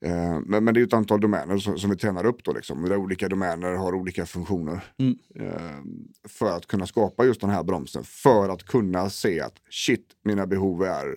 Eh, 0.05 0.39
men, 0.45 0.63
men 0.63 0.73
det 0.73 0.79
är 0.79 0.83
ett 0.83 0.93
antal 0.93 1.21
domäner 1.21 1.57
som, 1.57 1.77
som 1.77 1.89
vi 1.89 1.95
tränar 1.95 2.25
upp 2.25 2.43
då. 2.43 2.53
Liksom, 2.53 2.83
där 2.83 2.97
olika 2.97 3.29
domäner 3.29 3.73
har 3.73 3.95
olika 3.95 4.25
funktioner. 4.25 4.83
Mm. 4.97 5.17
Eh, 5.36 5.77
för 6.29 6.57
att 6.57 6.65
kunna 6.65 6.88
skapa 6.88 7.25
just 7.25 7.41
den 7.41 7.49
här 7.49 7.63
bromsen. 7.63 8.03
För 8.03 8.49
att 8.49 8.63
kunna 8.63 9.10
se 9.10 9.41
att 9.41 9.55
shit, 9.69 10.05
mina 10.23 10.47
behov 10.47 10.83
är 10.83 11.15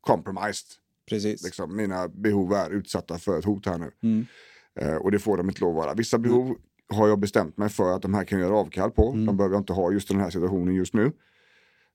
compromised. 0.00 0.66
Precis. 1.08 1.44
Liksom, 1.44 1.76
mina 1.76 2.08
behov 2.08 2.52
är 2.52 2.70
utsatta 2.70 3.18
för 3.18 3.38
ett 3.38 3.44
hot 3.44 3.66
här 3.66 3.78
nu. 3.78 3.90
Mm. 4.02 4.26
Eh, 4.80 4.96
och 4.96 5.10
det 5.10 5.18
får 5.18 5.36
de 5.36 5.48
inte 5.48 5.60
lov 5.60 5.70
att 5.70 5.84
vara. 5.84 5.94
Vissa 5.94 6.18
behov 6.18 6.56
har 6.88 7.08
jag 7.08 7.18
bestämt 7.18 7.56
mig 7.56 7.68
för 7.68 7.96
att 7.96 8.02
de 8.02 8.14
här 8.14 8.24
kan 8.24 8.40
jag 8.40 8.48
göra 8.48 8.58
avkall 8.58 8.90
på. 8.90 9.12
Mm. 9.12 9.26
De 9.26 9.36
behöver 9.36 9.54
jag 9.54 9.60
inte 9.60 9.72
ha 9.72 9.92
just 9.92 10.10
i 10.10 10.14
den 10.14 10.22
här 10.22 10.30
situationen 10.30 10.74
just 10.74 10.94
nu. 10.94 11.12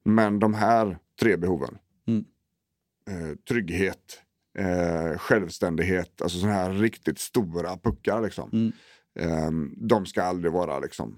Men 0.04 0.40
de 0.40 0.54
här 0.54 0.98
tre 1.20 1.38
behoven. 1.38 1.78
Mm. 2.08 2.26
Eh, 3.10 3.36
trygghet, 3.50 4.22
eh, 4.58 5.18
självständighet, 5.18 6.22
alltså 6.22 6.40
sådana 6.40 6.56
här 6.56 6.74
riktigt 6.74 7.20
stora 7.20 7.78
puckar. 7.78 8.22
Liksom. 8.22 8.50
Mm. 8.54 8.72
Eh, 9.20 9.52
de 9.78 10.06
ska 10.06 10.24
aldrig 10.24 10.54
vara 10.54 10.80
liksom, 10.80 11.18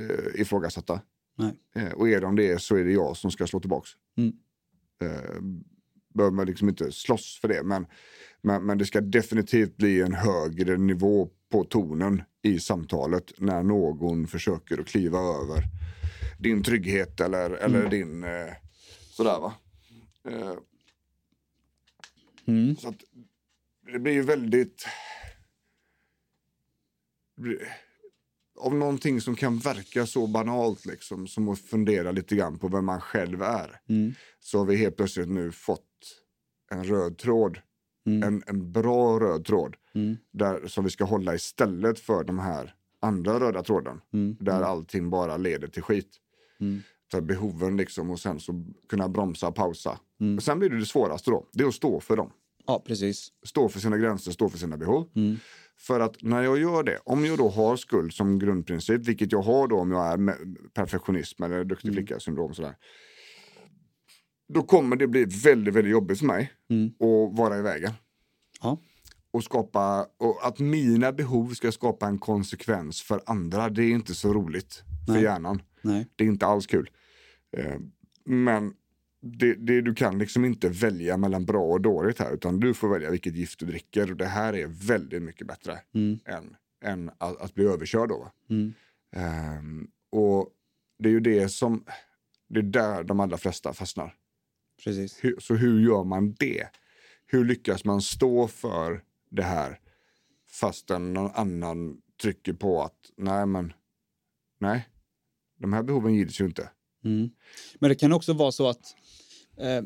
eh, 0.00 0.40
ifrågasatta. 0.40 1.00
Nej. 1.38 1.52
Eh, 1.74 1.92
och 1.92 2.08
är 2.08 2.20
de 2.20 2.36
det 2.36 2.62
så 2.62 2.76
är 2.76 2.84
det 2.84 2.92
jag 2.92 3.16
som 3.16 3.30
ska 3.30 3.46
slå 3.46 3.60
tillbaks. 3.60 3.90
Mm. 4.16 4.32
Eh, 5.02 5.42
behöver 6.14 6.36
man 6.36 6.46
liksom 6.46 6.68
inte 6.68 6.92
slåss 6.92 7.38
för 7.40 7.48
det. 7.48 7.62
Men, 7.62 7.86
men, 8.42 8.66
men 8.66 8.78
det 8.78 8.86
ska 8.86 9.00
definitivt 9.00 9.76
bli 9.76 10.00
en 10.00 10.14
högre 10.14 10.76
nivå 10.76 11.28
på 11.52 11.64
tonen 11.64 12.22
i 12.42 12.58
samtalet 12.58 13.32
när 13.38 13.62
någon 13.62 14.26
försöker 14.26 14.80
att 14.80 14.86
kliva 14.86 15.18
över 15.18 15.64
din 16.38 16.62
trygghet 16.62 17.20
eller, 17.20 17.50
eller 17.50 17.88
din 17.90 18.24
eh, 18.24 18.52
sådär 19.10 19.40
va. 19.40 19.54
Eh, 20.28 20.54
Mm. 22.46 22.76
så 22.76 22.88
att 22.88 23.04
det 23.92 23.98
blir 23.98 24.12
ju 24.12 24.22
väldigt... 24.22 24.86
Av 28.58 28.74
någonting 28.74 29.20
som 29.20 29.36
kan 29.36 29.58
verka 29.58 30.06
så 30.06 30.26
banalt 30.26 30.86
liksom, 30.86 31.26
som 31.26 31.48
att 31.48 31.58
fundera 31.58 32.12
lite 32.12 32.36
grann 32.36 32.58
på 32.58 32.68
vem 32.68 32.84
man 32.84 33.00
själv 33.00 33.42
är. 33.42 33.80
Mm. 33.88 34.14
Så 34.40 34.58
har 34.58 34.64
vi 34.64 34.76
helt 34.76 34.96
plötsligt 34.96 35.28
nu 35.28 35.52
fått 35.52 35.88
en 36.70 36.84
röd 36.84 37.18
tråd. 37.18 37.58
Mm. 38.06 38.22
En, 38.22 38.42
en 38.46 38.72
bra 38.72 39.20
röd 39.20 39.44
tråd. 39.44 39.76
Mm. 39.94 40.16
Där, 40.30 40.66
som 40.66 40.84
vi 40.84 40.90
ska 40.90 41.04
hålla 41.04 41.34
istället 41.34 41.98
för 42.00 42.24
de 42.24 42.38
här 42.38 42.74
andra 43.00 43.40
röda 43.40 43.62
tråden. 43.62 44.00
Mm. 44.12 44.36
Där 44.40 44.62
allting 44.62 45.10
bara 45.10 45.36
leder 45.36 45.68
till 45.68 45.82
skit. 45.82 46.10
Mm. 46.60 46.82
För 47.12 47.20
behoven 47.20 47.76
liksom 47.76 48.10
och 48.10 48.20
sen 48.20 48.40
så 48.40 48.64
kunna 48.88 49.08
bromsa 49.08 49.48
och 49.48 49.54
pausa. 49.54 49.98
Mm. 50.20 50.36
Och 50.36 50.42
sen 50.42 50.58
blir 50.58 50.70
det 50.70 50.78
det 50.78 50.86
svåraste 50.86 51.30
då. 51.30 51.46
Det 51.52 51.64
är 51.64 51.68
att 51.68 51.74
stå 51.74 52.00
för 52.00 52.16
dem. 52.16 52.30
Ja, 52.66 52.82
precis. 52.86 53.28
Stå 53.46 53.68
för 53.68 53.80
sina 53.80 53.98
gränser, 53.98 54.32
stå 54.32 54.48
för 54.48 54.58
sina 54.58 54.76
behov. 54.76 55.08
Mm. 55.14 55.36
För 55.78 56.00
att 56.00 56.22
när 56.22 56.42
jag 56.42 56.58
gör 56.58 56.82
det, 56.82 56.98
om 57.04 57.24
jag 57.24 57.38
då 57.38 57.48
har 57.48 57.76
skuld 57.76 58.12
som 58.12 58.38
grundprincip, 58.38 59.00
vilket 59.08 59.32
jag 59.32 59.42
har 59.42 59.68
då 59.68 59.78
om 59.78 59.90
jag 59.90 60.06
är 60.12 60.36
perfektionism 60.74 61.42
eller 61.42 61.64
duktig 61.64 61.88
Mm. 61.88 61.96
flicka-syndrom 61.96 62.54
sådär. 62.54 62.76
Då 64.54 64.62
kommer 64.62 64.96
det 64.96 65.06
bli 65.06 65.24
väldigt, 65.24 65.74
väldigt 65.74 65.92
jobbigt 65.92 66.18
för 66.18 66.26
mig 66.26 66.52
Mm. 66.70 66.86
att 66.86 67.38
vara 67.38 67.58
i 67.58 67.62
vägen. 67.62 67.92
Ja. 68.62 68.78
Och 69.30 69.44
skapa, 69.44 70.06
och 70.18 70.46
att 70.46 70.58
mina 70.58 71.12
behov 71.12 71.54
ska 71.54 71.72
skapa 71.72 72.06
en 72.06 72.18
konsekvens 72.18 73.02
för 73.02 73.22
andra, 73.26 73.68
det 73.68 73.82
är 73.82 73.90
inte 73.90 74.14
så 74.14 74.32
roligt 74.32 74.82
för 75.06 75.12
Nej. 75.12 75.22
hjärnan. 75.22 75.62
Nej. 75.82 76.06
Det 76.16 76.24
är 76.24 76.28
inte 76.28 76.46
alls 76.46 76.66
kul. 76.66 76.90
Eh, 77.56 77.78
men 78.24 78.74
det, 79.20 79.54
det, 79.54 79.80
du 79.80 79.94
kan 79.94 80.18
liksom 80.18 80.44
inte 80.44 80.68
välja 80.68 81.16
mellan 81.16 81.44
bra 81.44 81.64
och 81.64 81.80
dåligt 81.80 82.18
här, 82.18 82.34
utan 82.34 82.60
du 82.60 82.74
får 82.74 82.88
välja 82.88 83.10
vilket 83.10 83.36
gift 83.36 83.58
du 83.58 83.66
dricker. 83.66 84.10
Och 84.10 84.16
det 84.16 84.26
här 84.26 84.52
är 84.52 84.66
väldigt 84.66 85.22
mycket 85.22 85.46
bättre 85.46 85.78
Mm. 85.94 86.18
än, 86.24 86.56
än 86.84 87.10
att, 87.18 87.40
att 87.40 87.54
bli 87.54 87.64
överkörd. 87.64 88.08
Då? 88.08 88.30
Mm. 88.50 88.74
Ehm, 89.12 89.90
och 90.10 90.48
det 90.98 91.08
är 91.08 91.12
ju 91.12 91.20
det 91.20 91.48
som, 91.48 91.84
det 92.48 92.58
är 92.58 92.62
där 92.62 93.04
de 93.04 93.20
allra 93.20 93.36
flesta 93.36 93.72
fastnar. 93.72 94.14
Precis. 94.84 95.24
Hur, 95.24 95.36
så 95.40 95.54
hur 95.54 95.80
gör 95.80 96.04
man 96.04 96.32
det? 96.38 96.68
Hur 97.26 97.44
lyckas 97.44 97.84
man 97.84 98.02
stå 98.02 98.48
för 98.48 99.02
det 99.30 99.42
här 99.42 99.78
fastän 100.48 101.12
någon 101.12 101.30
annan 101.34 102.00
trycker 102.22 102.52
på 102.52 102.82
att 102.82 103.10
nej 103.16 103.46
men, 103.46 103.72
nej, 104.60 104.88
de 105.58 105.72
här 105.72 105.82
behoven 105.82 106.14
gills 106.14 106.40
ju 106.40 106.44
inte. 106.44 106.70
Mm. 107.04 107.30
Men 107.78 107.88
det 107.88 107.94
kan 107.94 108.12
också 108.12 108.32
vara 108.32 108.52
så 108.52 108.68
att 108.68 108.94
eh, 109.58 109.82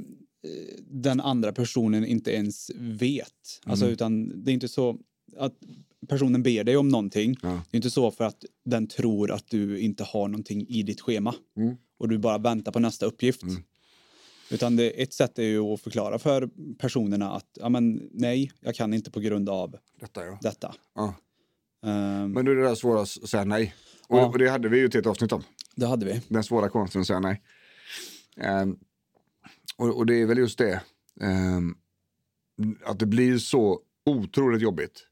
den 0.81 1.20
andra 1.20 1.52
personen 1.52 2.05
inte 2.07 2.31
ens 2.33 2.70
vet. 2.76 3.61
Alltså, 3.64 3.85
Mm. 3.85 3.92
utan 3.92 4.44
det 4.44 4.50
är 4.50 4.55
inte 4.55 4.68
så 4.68 4.98
att 5.37 5.52
personen 6.09 6.42
ber 6.42 6.64
dig 6.64 6.76
om 6.76 6.88
någonting. 6.88 7.37
Ja. 7.42 7.48
Det 7.70 7.74
är 7.74 7.79
inte 7.79 7.90
så 7.90 8.11
för 8.11 8.24
att 8.24 8.44
den 8.64 8.87
tror 8.87 9.31
att 9.31 9.48
du 9.48 9.79
inte 9.81 10.05
har 10.05 10.29
någonting 10.29 10.66
i 10.68 10.83
ditt 10.83 11.00
schema 11.00 11.35
Mm. 11.57 11.76
och 11.98 12.09
du 12.09 12.18
bara 12.18 12.38
väntar 12.38 12.72
på 12.72 12.79
nästa 12.79 13.07
uppgift. 13.07 13.42
Mm. 13.42 13.62
Utan 14.50 14.76
det, 14.76 15.02
ett 15.02 15.12
sätt 15.12 15.38
är 15.38 15.42
ju 15.42 15.61
att 15.61 15.81
förklara 15.81 16.18
för 16.18 16.50
personerna 16.79 17.31
att 17.33 17.59
ja, 17.61 17.68
men, 17.68 18.09
nej, 18.12 18.52
jag 18.61 18.74
kan 18.74 18.94
inte 18.94 19.11
på 19.11 19.20
grund 19.20 19.48
av 19.48 19.76
Detta 20.00 20.24
ja. 20.24 20.38
detta. 20.42 20.74
ja. 20.94 21.14
Ehm, 21.87 22.33
Men 22.33 22.44
nu 22.44 22.50
är 22.50 22.55
det 22.55 22.62
där 22.62 22.74
svåra 22.74 23.00
att 23.02 23.09
säga 23.09 23.44
nej. 23.44 23.74
Och, 24.09 24.26
och 24.26 24.38
det 24.38 24.48
hade 24.48 24.68
vi 24.68 24.79
ju 24.79 24.88
till 24.88 25.00
ett 25.00 25.07
avsnitt 25.07 25.33
om. 25.33 25.42
Det 25.77 25.87
hade 25.87 26.07
vi. 26.07 26.23
Den 26.29 26.45
svåra 26.45 26.69
konsten 26.69 27.01
att 27.01 27.07
säga 27.07 27.21
nej. 27.21 27.43
Ehm, 28.37 28.77
och, 29.77 29.97
och 29.97 30.07
det 30.07 30.15
är 30.23 30.27
väl 30.27 30.39
just 30.39 30.59
det. 30.59 30.81
ehm, 31.21 31.75
att 32.85 32.99
det 32.99 33.07
blir 33.07 33.39
så 33.39 33.81
otroligt 34.07 34.62
jobbigt. 34.62 35.07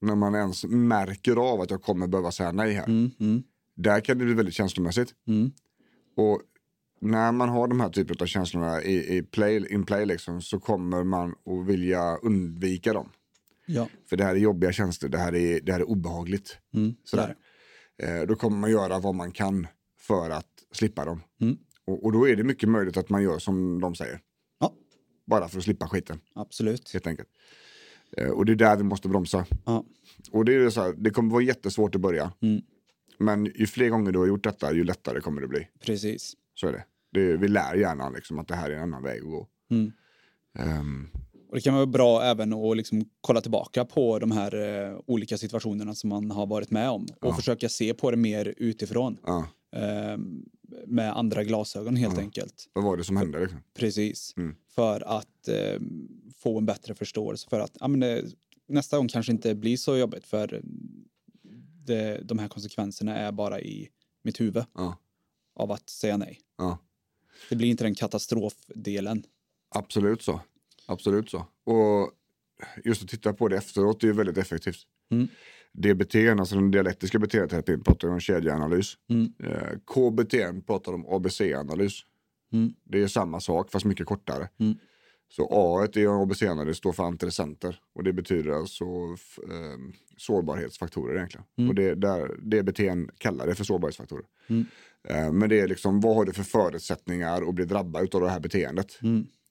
När 0.00 0.14
man 0.14 0.34
ens 0.34 0.64
märker 0.64 1.36
av 1.36 1.60
att 1.60 1.70
jag 1.70 1.82
kommer 1.82 2.06
behöva 2.06 2.32
säga 2.32 2.52
nej 2.52 2.72
här. 2.72 2.84
Mm, 2.86 3.10
mm, 3.20 3.42
Där 3.74 4.00
kan 4.00 4.18
det 4.18 4.24
bli 4.24 4.34
väldigt 4.34 4.54
känslomässigt. 4.54 5.14
mm, 5.26 5.50
Och 6.16 6.42
när 7.00 7.32
man 7.32 7.48
har 7.48 7.68
de 7.68 7.80
här 7.80 7.88
typen 7.90 8.16
av 8.20 8.26
känslorna 8.26 8.82
i, 8.82 9.16
i 9.16 9.22
play, 9.22 9.66
in 9.72 9.84
play 9.86 10.06
liksom, 10.06 10.42
så 10.42 10.60
kommer 10.60 11.04
man 11.04 11.30
att 11.30 11.66
vilja 11.68 12.16
undvika 12.16 12.92
dem. 12.92 13.08
ja. 13.66 13.88
För 14.08 14.16
det 14.16 14.24
här 14.24 14.34
är 14.34 14.38
jobbiga 14.38 14.72
känslor, 14.72 15.08
det 15.08 15.18
här 15.18 15.34
är, 15.34 15.60
det 15.60 15.72
här 15.72 15.80
är 15.80 15.88
obehagligt. 15.90 16.58
Mm, 16.74 16.94
Sådär. 17.04 17.36
Eh, 18.02 18.22
då 18.28 18.36
kommer 18.36 18.56
man 18.56 18.70
göra 18.70 18.98
vad 18.98 19.14
man 19.14 19.32
kan 19.32 19.66
för 20.06 20.30
att 20.30 20.46
slippa 20.72 21.04
dem. 21.04 21.22
Mm. 21.40 21.56
Och, 21.84 22.04
och 22.04 22.12
då 22.12 22.28
är 22.28 22.36
det 22.36 22.44
mycket 22.44 22.68
möjligt 22.68 22.96
att 22.96 23.08
man 23.08 23.22
gör 23.22 23.38
som 23.38 23.80
de 23.80 23.94
säger. 23.94 24.20
Ja. 24.60 24.72
Bara 25.26 25.48
för 25.48 25.58
att 25.58 25.64
slippa 25.64 25.88
skiten, 25.88 26.20
Absolut. 26.34 26.92
helt 26.92 27.06
enkelt. 27.06 27.28
Eh, 28.16 28.30
och 28.30 28.44
det 28.46 28.52
är 28.52 28.56
där 28.56 28.76
vi 28.76 28.82
måste 28.82 29.08
bromsa. 29.08 29.46
Ja. 29.66 29.84
Och 30.30 30.44
det, 30.44 30.54
är 30.54 30.70
så 30.70 30.82
här, 30.82 30.94
det 30.98 31.10
kommer 31.10 31.30
vara 31.32 31.42
jättesvårt 31.42 31.94
i 31.94 31.98
början. 31.98 32.30
Mm. 32.42 32.62
Men 33.18 33.44
ju 33.46 33.66
fler 33.66 33.88
gånger 33.88 34.12
du 34.12 34.18
har 34.18 34.26
gjort 34.26 34.44
detta, 34.44 34.72
ju 34.72 34.84
lättare 34.84 35.20
kommer 35.20 35.40
det 35.40 35.48
bli. 35.48 35.68
Precis. 35.80 36.34
Så 36.54 36.66
är 36.68 36.72
det. 36.72 36.84
det 37.12 37.36
vi 37.36 37.48
lär 37.48 37.74
hjärnan 37.74 38.12
liksom, 38.12 38.38
att 38.38 38.48
det 38.48 38.54
här 38.54 38.70
är 38.70 38.74
en 38.76 38.82
annan 38.82 39.02
väg 39.02 39.18
att 39.20 39.26
gå. 39.30 39.48
Mm. 39.70 39.92
Ehm, 40.58 41.08
Och 41.48 41.54
det 41.54 41.60
kan 41.60 41.74
vara 41.74 41.86
bra 41.86 42.22
även 42.22 42.52
att 42.52 42.76
liksom 42.76 43.04
kolla 43.20 43.40
tillbaka 43.40 43.84
på 43.84 44.18
de 44.18 44.30
här 44.30 44.54
eh, 44.90 44.98
olika 45.06 45.38
situationerna 45.38 45.94
som 45.94 46.10
man 46.10 46.30
har 46.30 46.46
varit 46.46 46.70
med 46.70 46.90
om 46.90 47.02
och 47.02 47.08
Ja. 47.28 47.34
försöka 47.34 47.68
se 47.68 47.94
på 47.94 48.10
det 48.10 48.16
mer 48.16 48.54
utifrån. 48.56 49.18
ja, 49.26 49.48
med 50.86 51.16
andra 51.16 51.44
glasögon 51.44 51.96
helt 51.96 52.14
Ja. 52.14 52.20
enkelt. 52.20 52.68
vad 52.72 52.84
var 52.84 52.96
det 52.96 53.04
som 53.04 53.16
hände? 53.16 53.40
Liksom? 53.40 53.60
Precis. 53.74 54.34
Mm. 54.36 54.56
För 54.68 55.00
att 55.18 55.48
eh, 55.48 55.80
få 56.36 56.58
en 56.58 56.66
bättre 56.66 56.94
förståelse 56.94 57.48
för 57.50 57.60
att 57.60 57.76
ja, 57.80 57.88
men 57.88 58.00
det, 58.00 58.24
nästa 58.68 58.96
gång 58.96 59.08
kanske 59.08 59.32
inte 59.32 59.54
blir 59.54 59.76
så 59.76 59.96
jobbigt 59.96 60.26
för 60.26 60.60
det, 61.86 62.20
de 62.24 62.38
här 62.38 62.48
konsekvenserna 62.48 63.16
är 63.16 63.32
bara 63.32 63.60
i 63.60 63.88
mitt 64.22 64.40
huvud 64.40 64.64
Ja, 64.74 64.98
av 65.54 65.72
att 65.72 65.88
säga 65.90 66.16
nej. 66.16 66.40
ja. 66.58 66.78
Det 67.48 67.56
blir 67.56 67.68
inte 67.68 67.84
den 67.84 67.94
katastrofdelen. 67.94 69.24
Absolut 69.74 70.22
så. 70.22 70.40
Absolut 70.86 71.30
så. 71.30 71.46
Och 71.64 72.12
just 72.84 73.02
att 73.02 73.08
titta 73.08 73.32
på 73.32 73.48
det 73.48 73.56
efteråt 73.56 74.02
är 74.02 74.06
ju 74.06 74.12
väldigt 74.12 74.38
effektivt. 74.38 74.78
Mm. 75.10 75.28
DBT, 75.76 76.14
alltså 76.14 76.54
den 76.54 76.70
dialektiska 76.70 77.18
beteendeterapin, 77.18 77.80
pratar 77.80 78.08
om 78.08 78.20
kedjeanalys. 78.20 78.94
Mm. 79.10 79.32
Eh, 79.44 79.78
KBT 79.94 80.66
pratar 80.66 80.92
om 80.92 81.06
ABC-analys. 81.06 82.00
Mm. 82.52 82.72
Det 82.84 83.02
är 83.02 83.08
samma 83.08 83.40
sak 83.40 83.70
fast 83.70 83.84
mycket 83.84 84.06
kortare. 84.06 84.48
Mm. 84.58 84.74
Så 85.28 85.48
A 85.50 85.88
i 85.94 86.06
ABC 86.06 86.38
står 86.78 86.92
för 86.92 87.02
antidepressenter 87.02 87.80
och 87.94 88.04
det 88.04 88.12
betyder 88.12 88.50
alltså 88.50 88.84
eh, 88.84 89.78
sårbarhetsfaktorer 90.16 91.16
egentligen. 91.16 91.46
Mm. 91.58 91.68
Och 91.68 91.74
det, 91.74 91.94
där, 91.94 92.36
det 92.42 92.62
BTN 92.62 93.08
kallar 93.18 93.46
det 93.46 93.54
för 93.54 93.64
sårbarhetsfaktorer. 93.64 94.24
Mm. 94.46 94.66
Eh, 95.08 95.32
men 95.32 95.48
det 95.48 95.60
är 95.60 95.68
liksom, 95.68 96.00
vad 96.00 96.16
har 96.16 96.24
du 96.24 96.32
för 96.32 96.42
förutsättningar 96.42 97.48
att 97.48 97.54
bli 97.54 97.64
drabbad 97.64 98.14
av 98.14 98.20
det 98.20 98.30
här 98.30 98.40
beteendet? 98.40 98.98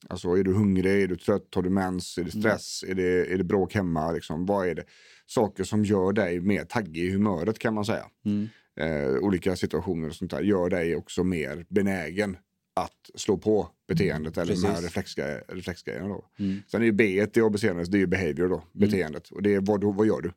Mm. 0.06 0.14
Alltså 0.14 0.30
är 0.38 0.44
du 0.44 0.54
hungrig, 0.54 1.04
är 1.04 1.08
du 1.08 1.16
trött, 1.16 1.56
har 1.56 1.62
du 1.62 1.70
mens, 1.70 2.18
är 2.18 2.24
det 2.24 2.32
stress, 2.32 2.84
är, 2.88 2.96
det, 2.96 3.34
är 3.34 3.38
det 3.38 3.44
bråk 3.44 3.74
hemma? 3.76 4.12
Liksom? 4.12 4.46
Vad 4.46 4.68
är 4.68 4.76
det? 4.76 4.84
Saker 5.26 5.64
som 5.64 5.86
gör 5.86 6.14
dig 6.14 6.40
mer 6.40 6.64
taggig 6.64 7.04
i 7.04 7.12
humöret 7.12 7.60
kan 7.60 7.74
man 7.74 7.86
säga. 7.86 8.06
Mm. 8.26 8.48
Eh, 8.80 9.16
olika 9.22 9.56
situationer 9.56 10.08
och 10.10 10.16
sånt 10.16 10.32
där 10.32 10.42
gör 10.42 10.70
dig 10.70 10.96
också 10.96 11.24
mer 11.24 11.66
benägen 11.70 12.38
att 12.76 13.12
slå 13.16 13.38
på 13.38 13.70
beteendet 13.88 14.38
eller 14.38 14.54
de 14.56 14.64
här 14.68 14.74
Precis. 14.76 14.90
reflexgrejer- 14.90 15.44
reflexgrejerna. 15.48 16.08
Då. 16.08 16.26
Mm. 16.40 16.62
Sen 16.68 16.82
är 16.82 16.86
ju 16.86 16.92
B 16.92 17.04
i 17.06 17.22
ABC, 17.42 17.62
det 17.62 17.68
är 17.68 17.98
ju 17.98 18.08
behavior 18.08 18.50
då, 18.50 18.64
beteendet. 18.74 19.30
Och 19.30 19.44
det 19.44 19.54
är 19.56 19.60
vad, 19.62 19.84
vad 19.84 20.08
gör 20.08 20.22
du? 20.22 20.32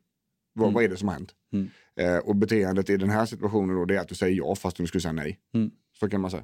Vad, 0.53 0.65
Mm. 0.65 0.73
vad 0.73 0.83
är 0.83 0.89
det 0.89 0.97
som 0.97 1.07
har 1.07 1.15
hänt? 1.15 1.31
Mm. 1.53 1.69
Eh, 1.95 2.17
och 2.17 2.35
beteendet 2.35 2.89
i 2.89 2.97
den 2.97 3.09
här 3.09 3.25
situationen 3.25 3.75
då, 3.75 3.85
det 3.85 3.95
är 3.95 3.99
att 3.99 4.07
du 4.07 4.15
säger 4.15 4.35
ja 4.37 4.55
fast 4.55 4.77
du 4.77 4.87
skulle 4.87 5.01
säga 5.01 5.11
nej. 5.11 5.39
Mm. 5.53 5.71
Så 5.99 6.09
kan 6.09 6.21
man 6.21 6.31
säga. 6.31 6.43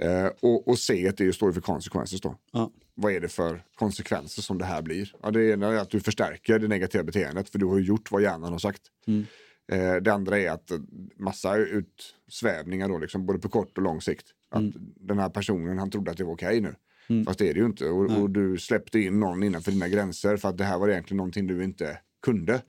Mm. 0.00 0.24
Eh, 0.26 0.30
och, 0.40 0.68
och 0.68 0.78
C 0.78 1.12
ju- 1.18 1.32
står 1.32 1.52
för 1.52 1.60
consequences 1.60 2.20
då. 2.20 2.36
Ja. 2.52 2.70
Vad 2.94 3.12
är 3.12 3.20
det 3.20 3.28
för 3.28 3.64
konsekvenser 3.74 4.42
som 4.42 4.58
det 4.58 4.64
här 4.64 4.82
blir? 4.82 5.12
Ja, 5.22 5.30
det 5.30 5.50
ena 5.52 5.66
är 5.68 5.76
att 5.76 5.90
du 5.90 6.00
förstärker 6.00 6.58
det 6.58 6.68
negativa 6.68 7.04
beteendet 7.04 7.48
för 7.50 7.58
du 7.58 7.66
har 7.66 7.78
ju 7.78 7.84
gjort 7.84 8.10
vad 8.10 8.22
hjärnan 8.22 8.52
har 8.52 8.58
sagt. 8.58 8.82
Mm. 9.06 9.24
Eh, 9.72 9.96
det 10.02 10.12
andra 10.12 10.38
är 10.38 10.50
att 10.50 10.70
massa 11.16 11.56
utsvävningar 11.56 12.88
då, 12.88 12.98
liksom, 12.98 13.26
både 13.26 13.38
på 13.38 13.48
kort 13.48 13.76
och 13.78 13.82
lång 13.84 14.00
sikt. 14.00 14.26
Att 14.50 14.62
den 14.96 15.18
här 15.18 15.28
personen, 15.28 15.78
han 15.78 15.90
trodde 15.90 16.10
att 16.10 16.16
det 16.16 16.24
var 16.24 16.32
okej 16.32 16.60
nu. 16.60 16.74
Mm. 17.08 17.24
Fast 17.24 17.38
det 17.38 17.48
är 17.48 17.54
det 17.54 17.60
ju 17.60 17.66
inte. 17.66 17.84
Och, 17.88 18.20
och 18.20 18.30
du 18.30 18.58
släppte 18.58 18.98
in 19.00 19.20
någon 19.20 19.42
innanför 19.42 19.70
dina 19.72 19.88
gränser 19.88 20.36
för 20.36 20.48
att 20.48 20.58
det 20.58 20.64
här 20.64 20.78
var 20.78 20.88
egentligen 20.88 21.16
någonting 21.16 21.46
du 21.46 21.64
inte 21.64 21.98
kunde. 22.22 22.62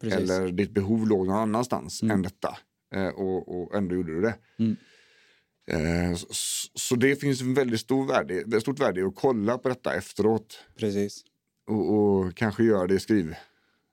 Precis. 0.00 0.30
Eller 0.30 0.52
ditt 0.52 0.70
behov 0.70 1.08
låg 1.08 1.26
någon 1.26 1.36
annanstans 1.36 2.02
Mm. 2.02 2.14
än 2.14 2.22
detta. 2.22 2.56
Eh, 2.94 3.08
och, 3.08 3.62
och 3.62 3.76
ändå 3.76 3.94
gjorde 3.94 4.14
du 4.14 4.20
det. 4.20 4.34
Mm. 5.70 6.10
Eh, 6.12 6.18
så, 6.74 6.96
det 6.96 7.16
finns 7.16 7.40
en 7.40 7.54
väldigt 7.54 7.80
stor 7.80 8.06
värde, 8.06 8.60
stort 8.60 8.80
värde 8.80 9.00
i 9.00 9.04
att 9.04 9.14
kolla 9.14 9.58
på 9.58 9.68
detta 9.68 9.94
efteråt. 9.94 10.58
Precis. 10.76 11.24
Och, 11.66 11.94
och 11.94 12.34
kanske 12.36 12.64
göra 12.64 12.86
det 12.86 12.94
i 12.94 13.00
skriv, 13.00 13.34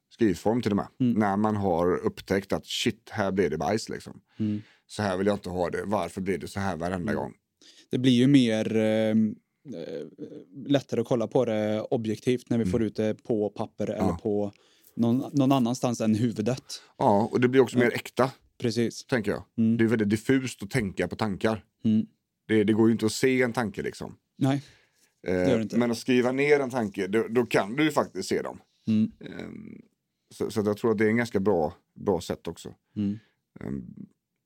skrivform 0.10 0.62
till 0.62 0.72
och 0.72 0.78
med. 0.78 0.88
Mm. 1.00 1.14
När 1.20 1.38
man 1.38 1.56
har 1.56 1.98
upptäckt 1.98 2.54
att 2.54 2.66
shit, 2.66 3.10
här 3.12 3.32
blev 3.32 3.50
det 3.50 3.58
bajs. 3.58 3.90
Liksom. 3.90 4.22
Mm. 4.40 4.62
Så 4.88 5.02
här 5.02 5.18
vill 5.18 5.28
jag 5.28 5.36
inte 5.36 5.50
ha 5.50 5.70
det. 5.70 5.84
Varför 5.86 6.22
blir 6.22 6.38
det 6.38 6.48
så 6.48 6.60
här 6.60 6.76
varenda 6.76 7.14
gång? 7.14 7.34
Det 7.92 7.98
blir 7.98 8.12
ju 8.12 8.28
mer 8.28 8.76
eh, 8.76 8.82
eh, 8.82 9.16
lättare 10.66 11.02
att 11.02 11.08
kolla 11.08 11.28
på 11.28 11.46
det 11.46 11.82
objektivt 11.82 12.50
när 12.50 12.58
vi 12.58 12.66
får 12.66 12.84
ut 12.84 12.96
det 12.96 13.24
på 13.24 13.50
papper 13.50 13.84
eller 13.88 13.96
Mm. 14.00 14.08
Ja. 14.10 14.20
på 14.24 14.52
någon, 14.96 15.24
någon 15.34 15.52
annanstans 15.52 16.02
än 16.02 16.16
huvudet. 16.16 16.64
Ja, 16.98 17.30
och 17.32 17.40
det 17.40 17.48
blir 17.48 17.62
också 17.62 17.78
mer 17.78 17.92
äkta, 17.96 18.32
Precis. 18.62 19.06
tänker 19.06 19.32
jag. 19.32 19.44
Mm. 19.58 19.78
Det 19.78 19.84
är 19.84 19.88
väldigt 19.88 20.10
diffust 20.10 20.64
att 20.64 20.70
tänka 20.70 21.08
på 21.08 21.16
tankar. 21.16 21.66
Mm. 21.84 22.06
Det, 22.48 22.64
det 22.64 22.74
går 22.74 22.88
ju 22.88 22.92
inte 22.92 23.06
att 23.06 23.12
se 23.12 23.42
en 23.42 23.54
tanke 23.54 23.82
liksom. 23.82 24.16
Nej. 24.38 24.64
Eh, 25.28 25.34
gör 25.34 25.56
det 25.58 25.62
inte. 25.64 25.78
men 25.78 25.92
att 25.92 25.98
skriva 25.98 26.32
ner 26.32 26.60
en 26.60 26.70
tanke, 26.70 27.08
då, 27.08 27.28
då 27.30 27.46
kan 27.46 27.76
du 27.76 27.84
ju 27.84 27.92
faktiskt 27.92 28.30
se 28.30 28.42
dem. 28.42 28.62
Mm. 28.88 29.12
Ehm, 29.20 29.82
så, 30.36 30.52
så 30.52 30.62
jag 30.66 30.78
tror 30.78 30.92
att 30.92 30.98
det 30.98 31.06
är 31.06 31.10
en 31.10 31.18
ganska 31.18 31.40
bra, 31.40 31.74
bra 31.94 32.22
sätt 32.22 32.48
också. 32.48 32.74
Mm. 32.96 33.20
Ehm, 33.60 33.86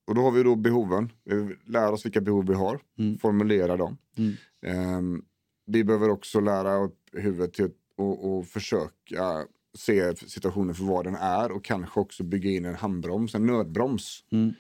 och 0.08 0.16
då 0.16 0.22
har 0.22 0.32
vi 0.32 0.44
då 0.44 0.56
behoven. 0.56 1.12
Vi 1.24 1.56
lär 1.66 1.92
oss 1.92 2.06
vilka 2.06 2.22
behov 2.22 2.48
vi 2.48 2.54
har, 2.54 2.80
Mm. 3.00 3.18
formulera 3.18 3.78
dem. 3.78 3.98
Mm. 4.18 4.34
Ehm, 4.66 5.26
vi 5.66 5.84
behöver 5.84 6.10
också 6.10 6.40
lära 6.40 6.76
upp 6.76 7.00
huvudet 7.12 7.54
till 7.54 7.66
att 7.66 7.72
och, 7.96 8.38
och 8.38 8.48
försöka 8.48 9.48
se 9.78 10.16
situationen 10.16 10.76
för 10.76 10.84
vad 10.84 11.06
den 11.06 11.16
är 11.16 11.52
och 11.52 11.64
kanske 11.64 12.00
också 12.00 12.24
bygga 12.24 12.50
in 12.50 12.66
en 12.66 12.76
handbroms, 12.76 13.36
en 13.36 13.46
nödbroms 13.46 14.24
Mm. 14.32 14.54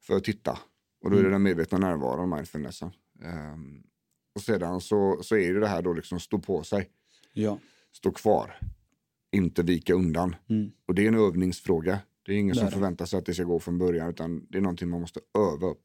för 0.00 0.16
att 0.16 0.24
titta. 0.24 0.58
Och 1.04 1.10
då 1.10 1.16
är 1.16 1.22
det 1.22 1.30
den 1.30 1.42
medvetna 1.42 1.78
närvaron, 1.78 2.30
mindfulnessen. 2.30 2.90
Ehm, 3.24 3.82
och 4.34 4.40
sedan 4.40 4.80
så, 4.80 5.18
så 5.22 5.36
är 5.36 5.54
det 5.54 5.60
det 5.60 5.68
här 5.68 5.82
då 5.82 5.92
liksom 5.92 6.20
stå 6.20 6.38
på 6.38 6.62
sig, 6.62 6.88
Ja. 7.32 7.58
stå 7.92 8.12
kvar, 8.12 8.58
inte 9.32 9.62
vika 9.62 9.94
undan. 9.94 10.34
Mm. 10.48 10.70
Och 10.86 10.94
det 10.94 11.04
är 11.04 11.08
en 11.08 11.14
övningsfråga. 11.14 11.98
Det 12.26 12.32
är 12.32 12.36
ingen 12.36 12.52
Det 12.54 12.58
som 12.58 12.66
är 12.66 12.70
det. 12.70 12.74
förväntar 12.76 13.06
sig 13.06 13.18
att 13.18 13.26
det 13.26 13.34
ska 13.34 13.44
gå 13.44 13.60
från 13.60 13.78
början 13.78 14.10
utan 14.10 14.46
det 14.50 14.58
är 14.58 14.62
någonting 14.62 14.88
man 14.88 15.00
måste 15.00 15.20
öva 15.38 15.66
upp. 15.66 15.82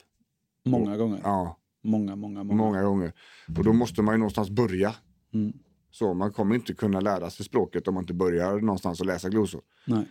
Många 0.65 0.97
gånger. 0.97 1.19
Ja, 1.23 1.59
Många, 1.83 2.15
många, 2.15 2.43
många. 2.43 2.57
många 2.63 2.83
gånger. 2.83 3.13
Och 3.57 3.63
då 3.63 3.73
måste 3.73 4.01
man 4.01 4.13
ju 4.13 4.17
någonstans 4.19 4.49
börja. 4.49 4.95
Mm. 5.33 5.53
Så 5.95 6.13
man 6.13 6.34
kommer 6.34 6.55
inte 6.55 6.73
kunna 6.73 6.99
lära 6.99 7.29
sig 7.29 7.45
språket 7.45 7.88
om 7.88 7.93
man 7.93 8.03
inte 8.03 8.13
börjar 8.13 8.60
någonstans 8.60 9.01
att 9.01 9.08
läsa 9.08 9.29
glosor. 9.29 9.62
Nej. 9.88 10.05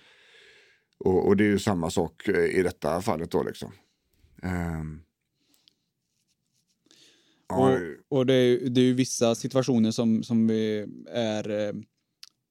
Och, 0.99 1.27
och 1.27 1.37
det 1.37 1.45
är 1.45 1.49
ju 1.49 1.59
samma 1.59 1.91
sak 1.91 2.29
eh, 2.29 2.45
i 2.59 2.63
detta 2.63 3.03
fallet 3.03 3.31
då 3.31 3.43
liksom. 3.43 3.73
Ja, 7.49 7.71
Och, 8.09 8.19
och 8.19 8.27
det, 8.27 8.35
är, 8.35 8.69
det 8.71 8.81
är 8.81 8.85
ju 8.85 8.95
vissa 8.95 9.35
situationer 9.35 9.91
som, 9.91 10.23
som 10.23 10.47
vi 10.47 10.87
är, 11.11 11.51
eh, 11.51 11.75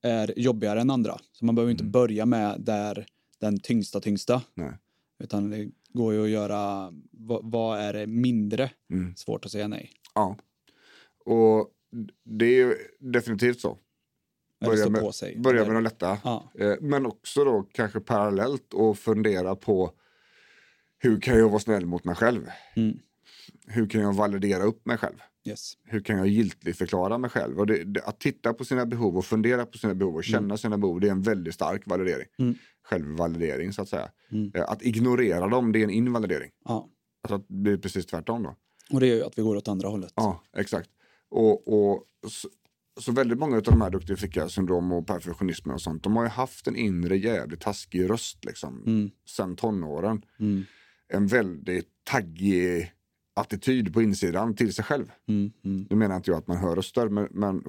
är 0.02 0.40
jobbigare 0.40 0.82
än 0.82 0.90
andra. 0.90 1.18
Så 1.32 1.46
man 1.46 1.56
behöver 1.56 1.72
inte 1.72 1.84
börja 1.84 2.26
med 2.26 2.62
där 2.62 3.06
den 3.40 3.60
tyngsta 3.60 4.00
tyngsta. 4.00 4.42
nej. 4.54 4.72
Utan 5.24 5.50
det 5.50 5.70
går 5.90 6.14
ju 6.14 6.24
att 6.24 6.30
göra, 6.30 6.92
vad, 7.12 7.52
vad 7.52 7.80
är 7.80 7.94
det 7.94 8.08
mindre 8.08 8.72
Mm. 8.92 9.16
svårt 9.16 9.46
att 9.46 9.52
säga 9.52 9.68
nej? 9.68 9.92
Ja. 10.16 10.38
Och 11.26 11.70
det 12.24 12.46
är 12.46 12.50
ju 12.68 12.76
definitivt 13.00 13.60
så. 13.60 13.78
Börja 14.66 14.90
med, 14.90 15.14
börja 15.44 15.66
med 15.66 15.76
de 15.76 15.84
lätta. 15.84 16.18
Ja, 16.24 16.52
Eh, 16.56 16.76
Men 16.82 17.06
också 17.06 17.44
då 17.44 17.68
kanske 17.72 18.00
parallellt 18.00 18.74
och 18.74 18.98
fundera 18.98 19.56
på 19.56 19.92
hur 21.00 21.22
kan 21.22 21.38
jag 21.38 21.50
vara 21.50 21.60
snäll 21.60 21.86
mot 21.86 22.04
mig 22.04 22.16
själv? 22.16 22.48
Mm. 22.76 23.00
Hur 23.68 23.90
kan 23.90 24.02
jag 24.02 24.14
validera 24.14 24.64
upp 24.64 24.86
mig 24.86 24.98
själv? 24.98 25.16
yes. 25.46 25.74
Hur 25.84 26.00
kan 26.00 26.18
jag 26.18 26.28
giltigt 26.28 26.78
förklara 26.78 27.18
mig 27.18 27.30
själv? 27.30 27.60
Och 27.60 27.68
det, 27.68 27.84
det, 27.84 28.02
att 28.04 28.20
titta 28.20 28.54
på 28.54 28.66
sina 28.66 28.86
behov 28.86 29.18
och 29.18 29.26
fundera 29.26 29.66
på 29.66 29.78
sina 29.78 29.96
behov 29.96 30.16
och 30.16 30.24
känna 30.24 30.58
sina 30.58 30.78
behov, 30.78 31.00
det 31.00 31.08
är 31.08 31.12
en 31.12 31.22
väldigt 31.22 31.54
stark 31.54 31.82
validering. 31.88 32.28
Mm. 32.40 32.56
Självvalidering 32.84 33.74
så 33.74 33.82
att 33.82 33.90
säga. 33.90 34.12
Mm. 34.32 34.52
Eh, 34.56 34.64
Att 34.70 34.82
ignorera 34.82 35.48
dem, 35.48 35.72
det 35.72 35.80
är 35.80 35.84
en 35.84 35.90
invalidering. 35.90 36.52
Ja. 36.66 36.90
Alltså 37.24 37.36
att 37.36 37.46
det 37.48 37.54
blir 37.54 37.78
precis 37.78 38.06
tvärtom 38.06 38.44
då. 38.44 38.56
Och 38.92 39.00
det 39.00 39.08
gör 39.08 39.16
ju 39.16 39.24
att 39.24 39.38
vi 39.38 39.42
går 39.42 39.56
åt 39.56 39.68
andra 39.68 39.88
hållet. 39.88 40.14
Ja, 40.16 40.44
exakt. 40.58 40.90
Och, 41.34 41.68
och 41.68 42.04
så, 42.28 42.50
så 43.00 43.12
väldigt 43.12 43.40
många 43.40 43.58
av 43.58 43.64
de 43.64 43.82
här 43.82 43.90
duktiga 43.90 44.18
flicka-syndrom 44.18 44.92
och 44.92 45.08
perfektionismen 45.08 45.76
och 45.76 45.82
sånt, 45.82 46.04
de 46.04 46.16
har 46.16 46.24
ju 46.24 46.30
haft 46.30 46.68
en 46.68 46.76
inre 46.76 47.18
jävligt 47.18 47.62
taskig 47.62 48.10
röst 48.10 48.46
liksom. 48.46 48.84
Mm. 48.86 49.12
Sen 49.30 49.56
tonåren. 49.56 50.26
Mm. 50.40 50.64
En 51.08 51.28
väldigt 51.28 51.90
taggig 52.04 52.94
attityd 53.34 53.94
på 53.94 54.02
insidan 54.02 54.56
till 54.56 54.74
sig 54.74 54.86
själv. 54.86 55.12
Mm. 55.28 55.52
Mm. 55.66 55.88
Nu 55.90 55.96
menar 55.96 56.16
inte 56.16 56.32
jag 56.32 56.38
att 56.38 56.48
man 56.48 56.58
hör 56.58 56.76
röster, 56.76 57.10
men, 57.10 57.28
men 57.32 57.64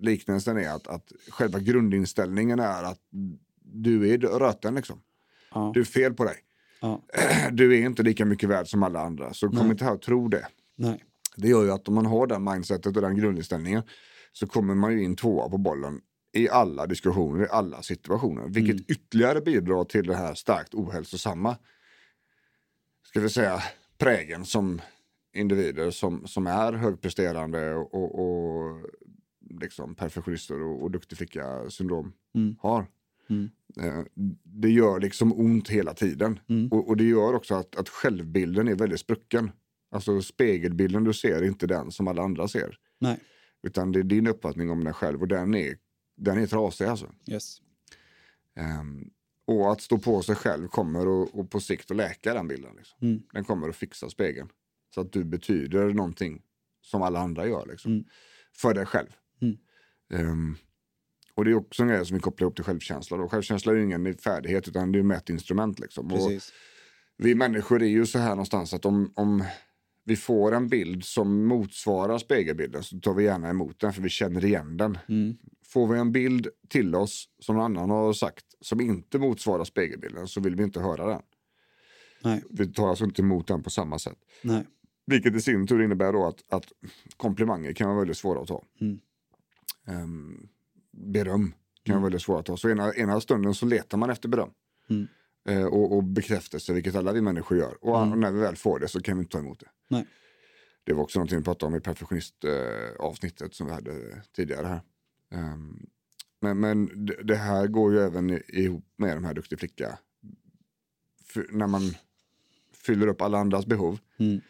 liknelsen 0.00 0.56
är 0.56 0.70
att, 0.70 0.86
att 0.86 1.12
själva 1.30 1.58
grundinställningen 1.58 2.60
är 2.60 2.82
att 2.82 3.00
du 3.62 4.12
är 4.12 4.18
röten 4.18 4.74
liksom. 4.74 5.00
Ja. 5.54 5.70
Du 5.74 5.80
är 5.80 5.84
fel 5.84 6.14
på 6.14 6.24
dig. 6.24 6.36
ja. 6.80 7.02
Du 7.52 7.76
är 7.76 7.86
inte 7.86 8.02
lika 8.02 8.24
mycket 8.24 8.48
värd 8.48 8.68
som 8.68 8.82
alla 8.82 9.00
andra, 9.00 9.34
så 9.34 9.48
kom 9.48 9.58
Nej. 9.58 9.70
inte 9.70 9.84
här 9.84 9.94
och 9.94 10.02
tro 10.02 10.28
det. 10.28 10.46
Nej. 10.76 11.04
Det 11.36 11.48
gör 11.48 11.64
ju 11.64 11.70
att 11.70 11.88
om 11.88 11.94
man 11.94 12.06
har 12.06 12.26
den 12.26 12.44
mindsetet 12.44 12.96
och 12.96 13.02
den 13.02 13.16
grundinställningen 13.16 13.82
så 14.32 14.46
kommer 14.46 14.74
man 14.74 14.92
ju 14.92 15.04
in 15.04 15.16
tvåa 15.16 15.48
på 15.48 15.58
bollen 15.58 16.00
i 16.32 16.48
alla 16.48 16.86
diskussioner, 16.86 17.44
i 17.44 17.48
alla 17.50 17.82
situationer. 17.82 18.48
Vilket 18.48 18.74
Mm. 18.74 18.84
ytterligare 18.88 19.40
bidrar 19.40 19.84
till 19.84 20.06
det 20.06 20.14
här 20.16 20.34
starkt 20.34 20.74
ohälsosamma, 20.74 21.56
ska 23.02 23.20
vi 23.20 23.28
säga, 23.28 23.62
prägen 23.98 24.44
som 24.44 24.80
individer 25.34 25.90
som, 25.90 26.26
som 26.26 26.46
är 26.46 26.72
högpresterande 26.72 27.74
och, 27.74 27.94
och, 27.94 28.18
och 28.20 28.86
liksom 29.60 29.94
perfektionister 29.94 30.62
och, 30.62 30.82
och 30.82 30.90
duktig 30.90 31.18
syndrom 31.68 32.12
Mm. 32.34 32.56
har. 32.60 32.86
Mm. 33.30 33.50
Eh, 33.80 34.04
Det 34.42 34.70
gör 34.70 35.00
liksom 35.00 35.32
ont 35.32 35.68
hela 35.68 35.94
tiden. 35.94 36.38
Mm. 36.48 36.68
Och, 36.68 36.88
och 36.88 36.96
det 36.96 37.04
gör 37.04 37.34
också 37.34 37.54
att, 37.54 37.76
att 37.76 37.88
självbilden 37.88 38.68
är 38.68 38.74
väldigt 38.74 39.00
sprucken. 39.00 39.50
Alltså 39.90 40.22
spegelbilden 40.22 41.04
du 41.04 41.12
ser 41.12 41.36
är 41.36 41.44
inte 41.44 41.66
den 41.66 41.90
som 41.90 42.08
alla 42.08 42.22
andra 42.22 42.48
ser. 42.48 42.78
Nej. 42.98 43.20
Utan 43.62 43.92
det 43.92 43.98
är 43.98 44.04
din 44.04 44.26
uppfattning 44.26 44.70
om 44.70 44.84
dig 44.84 44.92
själv 44.92 45.20
och 45.20 45.28
den 45.28 45.54
är, 45.54 45.76
den 46.16 46.38
är 46.38 46.46
trasig 46.46 46.84
alltså. 46.84 47.12
Yes. 47.30 47.60
Ehm, 48.56 49.10
och 49.44 49.72
att 49.72 49.80
stå 49.80 49.98
på 49.98 50.22
sig 50.22 50.34
själv 50.34 50.68
kommer 50.68 51.08
och, 51.08 51.38
och 51.38 51.50
på 51.50 51.60
sikt 51.60 51.90
att 51.90 51.96
läka 51.96 52.34
den 52.34 52.48
bilden. 52.48 52.76
Liksom. 52.76 53.08
Mm. 53.08 53.22
Den 53.32 53.44
kommer 53.44 53.68
att 53.68 53.76
fixa 53.76 54.10
spegeln. 54.10 54.48
Så 54.94 55.00
att 55.00 55.12
du 55.12 55.24
betyder 55.24 55.94
någonting 55.94 56.42
som 56.80 57.02
alla 57.02 57.18
andra 57.18 57.46
gör. 57.46 57.66
Liksom. 57.66 57.92
Mm. 57.92 58.04
För 58.52 58.74
dig 58.74 58.86
själv. 58.86 59.08
Mm. 59.40 59.56
Ehm, 60.10 60.56
och 61.34 61.44
det 61.44 61.50
är 61.50 61.54
också 61.54 61.82
en 61.82 61.88
grej 61.88 62.06
som 62.06 62.14
vi 62.14 62.20
kopplar 62.20 62.44
ihop 62.44 62.56
till 62.56 62.64
självkänsla. 62.64 63.16
Då. 63.16 63.28
Självkänsla 63.28 63.72
är 63.72 63.76
ju 63.76 63.82
ingen 63.82 64.14
färdighet 64.14 64.68
utan 64.68 64.92
det 64.92 64.98
är 64.98 65.00
ett 65.00 65.06
mätinstrument. 65.06 65.78
Liksom. 65.78 66.08
Vi 67.16 67.34
människor 67.34 67.82
är 67.82 67.86
ju 67.86 68.06
så 68.06 68.18
här 68.18 68.30
någonstans 68.30 68.74
att 68.74 68.84
om, 68.84 69.12
om, 69.14 69.44
vi 70.08 70.16
får 70.16 70.54
en 70.54 70.68
bild 70.68 71.04
som 71.04 71.46
motsvarar 71.46 72.18
spegelbilden 72.18 72.82
så 72.82 73.00
tar 73.00 73.14
vi 73.14 73.24
gärna 73.24 73.48
emot 73.48 73.80
den 73.80 73.92
för 73.92 74.02
vi 74.02 74.08
känner 74.08 74.44
igen 74.44 74.76
den. 74.76 74.98
Mm. 75.08 75.36
Får 75.64 75.86
vi 75.86 75.98
en 75.98 76.12
bild 76.12 76.48
till 76.68 76.94
oss 76.94 77.28
som 77.38 77.56
någon 77.56 77.64
annan 77.64 77.90
har 77.90 78.12
sagt 78.12 78.44
som 78.60 78.80
inte 78.80 79.18
motsvarar 79.18 79.64
spegelbilden 79.64 80.28
så 80.28 80.40
vill 80.40 80.56
vi 80.56 80.62
inte 80.62 80.80
höra 80.80 81.06
den. 81.06 81.22
Nej. 82.22 82.42
Vi 82.50 82.72
tar 82.72 82.88
alltså 82.88 83.04
inte 83.04 83.22
emot 83.22 83.46
den 83.46 83.62
på 83.62 83.70
samma 83.70 83.98
sätt. 83.98 84.18
Nej. 84.42 84.66
Vilket 85.06 85.34
i 85.34 85.40
sin 85.40 85.66
tur 85.66 85.82
innebär 85.82 86.12
då 86.12 86.26
att, 86.26 86.52
att 86.52 86.72
komplimanger 87.16 87.72
kan 87.72 87.88
vara 87.88 87.98
väldigt 87.98 88.16
svåra 88.16 88.40
att 88.40 88.48
ta. 88.48 88.64
Mm. 88.80 89.00
Ehm, 89.86 90.48
beröm 90.92 91.54
kan 91.82 91.94
vara 91.94 92.02
väldigt 92.02 92.22
svårt 92.22 92.40
att 92.40 92.46
ta. 92.46 92.56
Så 92.56 92.70
ena, 92.70 92.94
ena 92.94 93.20
stunden 93.20 93.54
så 93.54 93.66
letar 93.66 93.98
man 93.98 94.10
efter 94.10 94.28
beröm. 94.28 94.50
Mm. 94.90 95.06
Eh, 95.48 95.64
och, 95.64 95.96
och 95.96 96.04
bekräftelse, 96.04 96.72
vilket 96.72 96.94
alla 96.94 97.12
vi 97.12 97.20
människor 97.20 97.58
gör. 97.58 97.84
Och, 97.84 97.96
Mm. 97.98 98.12
och 98.12 98.18
när 98.18 98.30
vi 98.32 98.40
väl 98.40 98.56
får 98.56 98.78
det 98.78 98.88
så 98.88 99.00
kan 99.00 99.16
vi 99.16 99.20
inte 99.22 99.32
ta 99.32 99.38
emot 99.38 99.60
det. 99.60 99.68
Nej. 99.88 100.06
Det 100.84 100.92
var 100.92 101.02
också 101.02 101.18
någonting 101.18 101.38
vi 101.38 101.44
pratade 101.44 101.72
om 101.72 101.76
i 101.76 101.80
perfektionist-avsnittet 101.80 103.00
avsnittet 103.00 103.54
som 103.54 103.66
vi 103.66 103.72
hade 103.72 104.22
tidigare 104.36 104.66
här. 104.66 104.80
Ehm, 105.32 105.86
men 106.40 106.60
men 106.60 107.06
det, 107.06 107.22
det 107.22 107.36
här 107.36 107.66
går 107.66 107.92
ju 107.92 108.00
även 108.00 108.30
ihop 108.48 108.84
med 108.96 109.16
de 109.16 109.24
här 109.24 109.34
duktig 109.34 109.58
flicka. 109.58 109.98
För 111.24 111.46
när 111.50 111.66
man 111.66 111.82
fyller 112.86 113.06
upp 113.06 113.20
alla 113.20 113.38
andras 113.38 113.66
behov 113.66 113.98
Mm. 114.18 114.40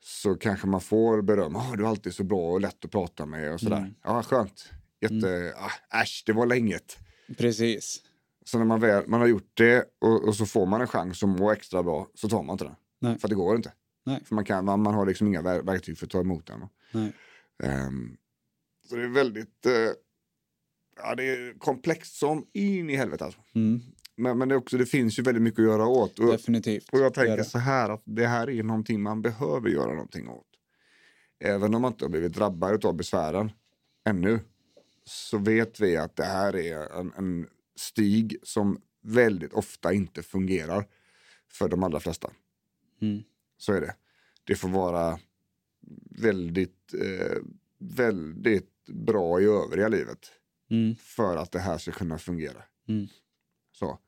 så 0.00 0.34
kanske 0.34 0.66
man 0.66 0.80
får 0.80 1.22
beröm. 1.22 1.56
Oh, 1.56 1.76
du 1.76 1.84
är 1.84 1.88
alltid 1.88 2.14
så 2.14 2.24
bra 2.24 2.52
och 2.52 2.60
lätt 2.60 2.84
att 2.84 2.90
prata 2.90 3.26
med 3.26 3.52
och 3.52 3.60
sådär. 3.60 3.76
Mm. 3.78 3.94
Ja, 4.04 4.22
skönt. 4.22 4.70
Jätte, 5.00 5.54
ah, 5.56 6.00
äsch, 6.02 6.22
det 6.26 6.32
var 6.32 6.46
länget. 6.46 6.98
Precis. 7.38 8.02
Så 8.44 8.58
när 8.58 8.64
man, 8.64 8.80
väl, 8.80 9.08
man 9.08 9.20
har 9.20 9.26
gjort 9.28 9.50
det 9.54 9.84
och, 9.98 10.28
och 10.28 10.36
så 10.36 10.46
får 10.46 10.66
man 10.66 10.80
en 10.80 10.86
chans 10.86 11.22
att 11.22 11.28
må 11.28 11.50
extra 11.50 11.82
bra 11.82 12.08
så 12.14 12.28
tar 12.28 12.42
man 12.42 12.54
inte 12.54 12.64
den. 12.64 12.74
Nej. 13.00 13.18
För 13.18 13.28
det 13.28 13.34
går 13.34 13.56
inte. 13.56 13.72
Nej. 14.04 14.22
För 14.24 14.34
man, 14.34 14.44
kan, 14.44 14.64
man, 14.64 14.82
man 14.82 14.94
har 14.94 15.06
liksom 15.06 15.26
inga 15.26 15.42
ver- 15.42 15.62
verktyg 15.62 15.98
för 15.98 16.06
att 16.06 16.10
ta 16.10 16.20
emot 16.20 16.46
den. 16.46 16.62
Ehm, 17.62 18.16
så 18.88 18.96
det 18.96 19.02
är 19.04 19.08
väldigt 19.08 19.66
eh, 19.66 19.72
ja, 20.96 21.14
det 21.14 21.24
är 21.24 21.58
komplext 21.58 22.16
som 22.16 22.46
in 22.52 22.90
i 22.90 22.96
helvete. 22.96 23.24
Alltså. 23.24 23.40
Mm. 23.54 23.80
Men, 24.16 24.38
men 24.38 24.48
det, 24.48 24.56
också, 24.56 24.78
det 24.78 24.86
finns 24.86 25.18
ju 25.18 25.22
väldigt 25.22 25.42
mycket 25.42 25.58
att 25.58 25.66
göra 25.66 25.86
åt. 25.86 26.18
Och, 26.18 26.26
Definitivt. 26.26 26.88
och 26.92 26.98
jag 26.98 27.14
tänker 27.14 27.42
så 27.42 27.58
här 27.58 27.90
att 27.90 28.02
det 28.04 28.26
här 28.26 28.50
är 28.50 28.62
någonting 28.62 29.02
man 29.02 29.22
behöver 29.22 29.68
göra 29.68 29.92
någonting 29.92 30.28
åt. 30.28 30.46
Även 31.44 31.74
om 31.74 31.82
man 31.82 31.92
inte 31.92 32.04
har 32.04 32.10
blivit 32.10 32.32
drabbad 32.32 32.84
av 32.84 32.94
besvären 32.94 33.50
ännu 34.08 34.40
så 35.04 35.38
vet 35.38 35.80
vi 35.80 35.96
att 35.96 36.16
det 36.16 36.24
här 36.24 36.56
är 36.56 37.00
en, 37.00 37.12
en 37.16 37.46
stig 37.76 38.36
som 38.42 38.80
väldigt 39.02 39.52
ofta 39.52 39.92
inte 39.92 40.22
fungerar 40.22 40.86
för 41.48 41.68
de 41.68 41.82
allra 41.82 42.00
flesta. 42.00 42.30
Mm. 43.00 43.22
Så 43.58 43.72
är 43.72 43.80
det. 43.80 43.94
Det 44.44 44.54
får 44.54 44.68
vara 44.68 45.18
väldigt, 46.10 46.94
eh, 46.94 47.36
väldigt 47.78 48.86
bra 48.86 49.40
i 49.40 49.44
övriga 49.44 49.88
livet 49.88 50.32
Mm. 50.70 50.96
för 50.96 51.36
att 51.36 51.52
det 51.52 51.58
här 51.58 51.78
ska 51.78 51.92
kunna 51.92 52.18
fungera. 52.18 52.62
Mm. 52.88 53.06
Så. 53.72 53.98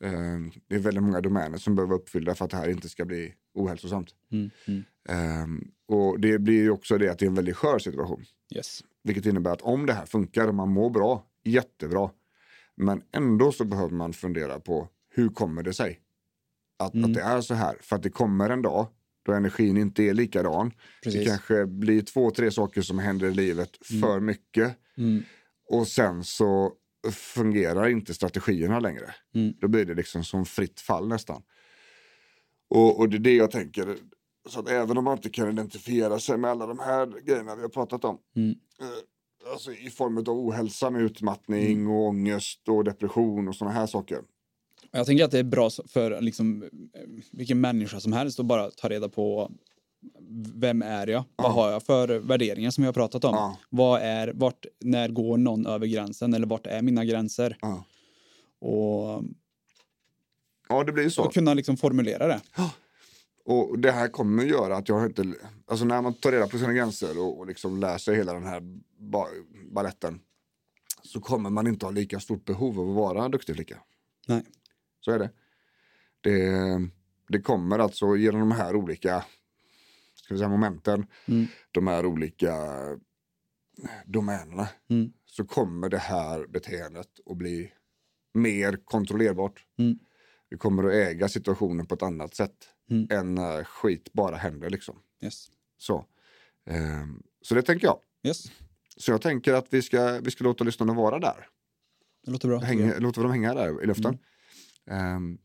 Eh, 0.00 0.38
det 0.66 0.74
är 0.74 0.78
väldigt 0.78 1.02
många 1.02 1.20
domäner 1.20 1.58
som 1.58 1.74
behöver 1.74 1.94
uppfyllda 1.94 2.34
för 2.34 2.44
att 2.44 2.50
det 2.50 2.56
här 2.56 2.68
inte 2.68 2.88
ska 2.88 3.04
bli 3.04 3.34
ohälsosamt. 3.54 4.14
Eh, 5.08 5.46
och 5.86 6.20
det 6.20 6.38
blir 6.38 6.62
ju 6.62 6.70
också 6.70 6.98
det 6.98 7.08
att 7.08 7.18
det 7.18 7.24
är 7.24 7.28
en 7.28 7.34
väldigt 7.34 7.56
skör 7.56 7.78
situation. 7.78 8.24
Yes. 8.54 8.84
Vilket 9.02 9.26
innebär 9.26 9.50
att 9.52 9.62
om 9.62 9.86
det 9.86 9.92
här 9.92 10.06
funkar 10.06 10.48
och 10.48 10.54
man 10.54 10.68
mår 10.68 10.90
bra, 10.90 11.26
jättebra. 11.44 12.10
Men 12.76 13.02
ändå 13.12 13.52
så 13.52 13.64
behöver 13.64 13.94
man 13.94 14.12
fundera 14.12 14.60
på 14.60 14.88
hur 15.14 15.28
kommer 15.28 15.62
det 15.62 15.72
sig? 15.74 16.00
Att, 16.78 16.94
Mm. 16.94 17.04
att 17.10 17.14
det 17.14 17.22
är 17.22 17.40
så 17.40 17.54
här. 17.54 17.76
För 17.80 17.96
att 17.96 18.02
det 18.02 18.10
kommer 18.10 18.50
en 18.50 18.62
dag 18.62 18.86
då 19.24 19.32
energin 19.32 19.76
inte 19.76 20.02
är 20.02 20.14
likadan. 20.14 20.68
Det 20.68 20.74
Precis. 21.02 21.28
kanske 21.28 21.66
blir 21.66 22.02
två, 22.02 22.30
tre 22.30 22.50
saker 22.50 22.82
som 22.82 22.98
händer 22.98 23.26
i 23.28 23.34
livet 23.34 23.86
för 24.00 24.20
mycket. 24.20 24.76
Mm. 24.96 25.22
Och 25.70 25.88
sen 25.88 26.24
så 26.24 26.72
fungerar 27.12 27.88
inte 27.88 28.14
strategierna 28.14 28.80
längre. 28.80 29.14
Mm. 29.34 29.54
Då 29.60 29.68
blir 29.68 29.84
det 29.84 29.94
liksom 29.94 30.24
som 30.24 30.44
fritt 30.44 30.80
fall 30.80 31.08
nästan. 31.08 31.42
Och, 32.68 32.98
och 33.00 33.08
det 33.08 33.16
är 33.16 33.18
det 33.18 33.34
jag 33.34 33.50
tänker. 33.50 33.96
Så 34.48 34.60
att 34.60 34.68
även 34.68 34.98
om 34.98 35.04
man 35.04 35.16
inte 35.16 35.30
kan 35.30 35.48
identifiera 35.50 36.18
sig 36.18 36.38
med 36.38 36.50
alla 36.50 36.66
de 36.66 36.78
här 36.78 37.20
grejerna 37.24 37.56
vi 37.56 37.62
har 37.62 37.68
pratat 37.68 38.04
om. 38.04 38.18
Mm. 39.46 39.52
Alltså 39.52 39.72
i 39.72 39.90
form 39.90 40.18
av 40.18 40.28
ohälsa 40.28 40.90
med 40.90 41.02
utmattning 41.02 41.86
och 41.86 42.06
ångest 42.06 42.68
och 42.68 42.84
depression 42.84 43.48
och 43.48 43.56
sådana 43.56 43.74
här 43.74 43.86
saker. 43.86 44.18
Jag 44.90 45.06
tänker 45.06 45.24
att 45.24 45.30
det 45.30 45.38
är 45.38 45.44
bra 45.44 45.70
för 45.88 46.20
liksom, 46.20 46.62
eh, 46.62 46.68
vilken 47.32 47.60
människa 47.60 48.00
som 48.00 48.12
helst 48.12 48.40
att 48.40 48.46
bara 48.46 48.70
ta 48.70 48.88
reda 48.88 49.08
på 49.08 49.52
vem 50.54 50.82
är 50.82 51.06
jag? 51.06 51.24
Vad 51.36 51.52
har 51.52 51.70
jag 51.70 51.82
för 51.82 52.08
värderingar 52.18 52.70
som 52.70 52.82
vi 52.82 52.86
har 52.86 52.92
pratat 52.92 53.24
om? 53.24 53.34
Ja. 53.34 53.56
Vad 53.70 54.00
är, 54.02 54.32
vart, 54.34 54.66
när 54.80 55.08
går 55.08 55.38
någon 55.38 55.66
över 55.66 55.86
gränsen 55.86 56.34
eller 56.34 56.46
vart 56.46 56.66
är 56.66 56.82
mina 56.82 57.04
gränser? 57.04 57.58
Ja, 57.60 57.84
Och, 58.60 59.24
ja 60.68 60.84
det 60.84 60.92
blir 60.92 61.08
så. 61.08 61.22
och 61.24 61.34
kunna 61.34 61.54
liksom 61.54 61.76
formulera 61.76 62.26
det. 62.26 62.40
Och 63.46 63.78
det 63.78 63.90
här 63.90 64.08
kommer 64.08 64.42
att 64.42 64.48
göra 64.48 64.76
att 64.76 64.88
jag 64.88 65.06
inte... 65.06 65.34
Alltså 65.66 65.84
när 65.84 66.02
man 66.02 66.14
tar 66.14 66.32
reda 66.32 66.46
på 66.48 66.58
sina 66.58 66.72
gränser 66.72 67.18
och, 67.18 67.38
och 67.38 67.46
liksom 67.46 67.98
sig 67.98 68.16
hela 68.16 68.32
den 68.32 68.46
här 68.46 68.60
ba, 68.98 69.26
balletten 69.70 70.20
så 71.02 71.20
kommer 71.20 71.50
man 71.50 71.66
inte 71.66 71.86
ha 71.86 71.90
lika 71.90 72.20
stort 72.20 72.44
behov 72.44 72.80
av 72.80 72.88
att 72.88 72.96
vara 72.96 73.28
duktig 73.28 73.54
flicka. 73.54 73.82
Nej. 74.28 74.44
Så 75.00 75.10
är 75.10 75.18
det. 75.18 75.30
Det, 76.20 76.40
det 77.28 77.40
kommer 77.40 77.78
alltså 77.78 78.16
genom 78.16 78.40
de 78.40 78.50
här 78.50 78.76
olika 78.76 79.24
ska 80.14 80.34
vi 80.34 80.38
säga, 80.38 80.48
momenten, 80.48 81.06
Mm. 81.26 81.46
de 81.70 81.86
här 81.86 82.06
olika 82.06 82.54
domänerna, 84.06 84.68
Mm. 84.90 85.12
så 85.26 85.44
kommer 85.44 85.88
det 85.88 85.98
här 85.98 86.46
beteendet 86.46 87.08
att 87.26 87.36
bli 87.36 87.72
mer 88.34 88.78
kontrollerbart. 88.84 89.64
Mm. 89.78 89.98
Vi 90.48 90.56
kommer 90.56 90.84
att 90.84 90.92
äga 90.92 91.28
situationen 91.28 91.86
på 91.86 91.94
ett 91.94 92.02
annat 92.02 92.34
sätt 92.34 92.68
Mm. 92.90 93.06
än 93.10 93.34
när 93.34 93.64
skit 93.64 94.12
bara 94.12 94.36
händer. 94.36 94.70
Liksom. 94.70 94.98
Yes. 95.22 95.46
Så. 95.78 96.06
Ehm, 96.66 97.22
så 97.42 97.54
det 97.54 97.62
tänker 97.62 97.86
jag. 97.86 97.98
yes. 98.26 98.44
Så 98.96 99.10
jag 99.10 99.22
tänker 99.22 99.52
att 99.54 99.66
vi 99.70 99.82
ska, 99.82 100.20
vi 100.20 100.30
ska 100.30 100.44
låta 100.44 100.64
lyssnarna 100.64 100.94
vara 100.94 101.18
där. 101.18 101.48
Det 102.24 102.30
låter 102.30 102.48
bra. 102.48 102.58
Häng, 102.58 102.92
låter 102.98 103.22
dem 103.22 103.30
hänga 103.30 103.54
där 103.54 103.82
i 103.82 103.86
luften. 103.86 104.18
Ehm, 104.90 105.38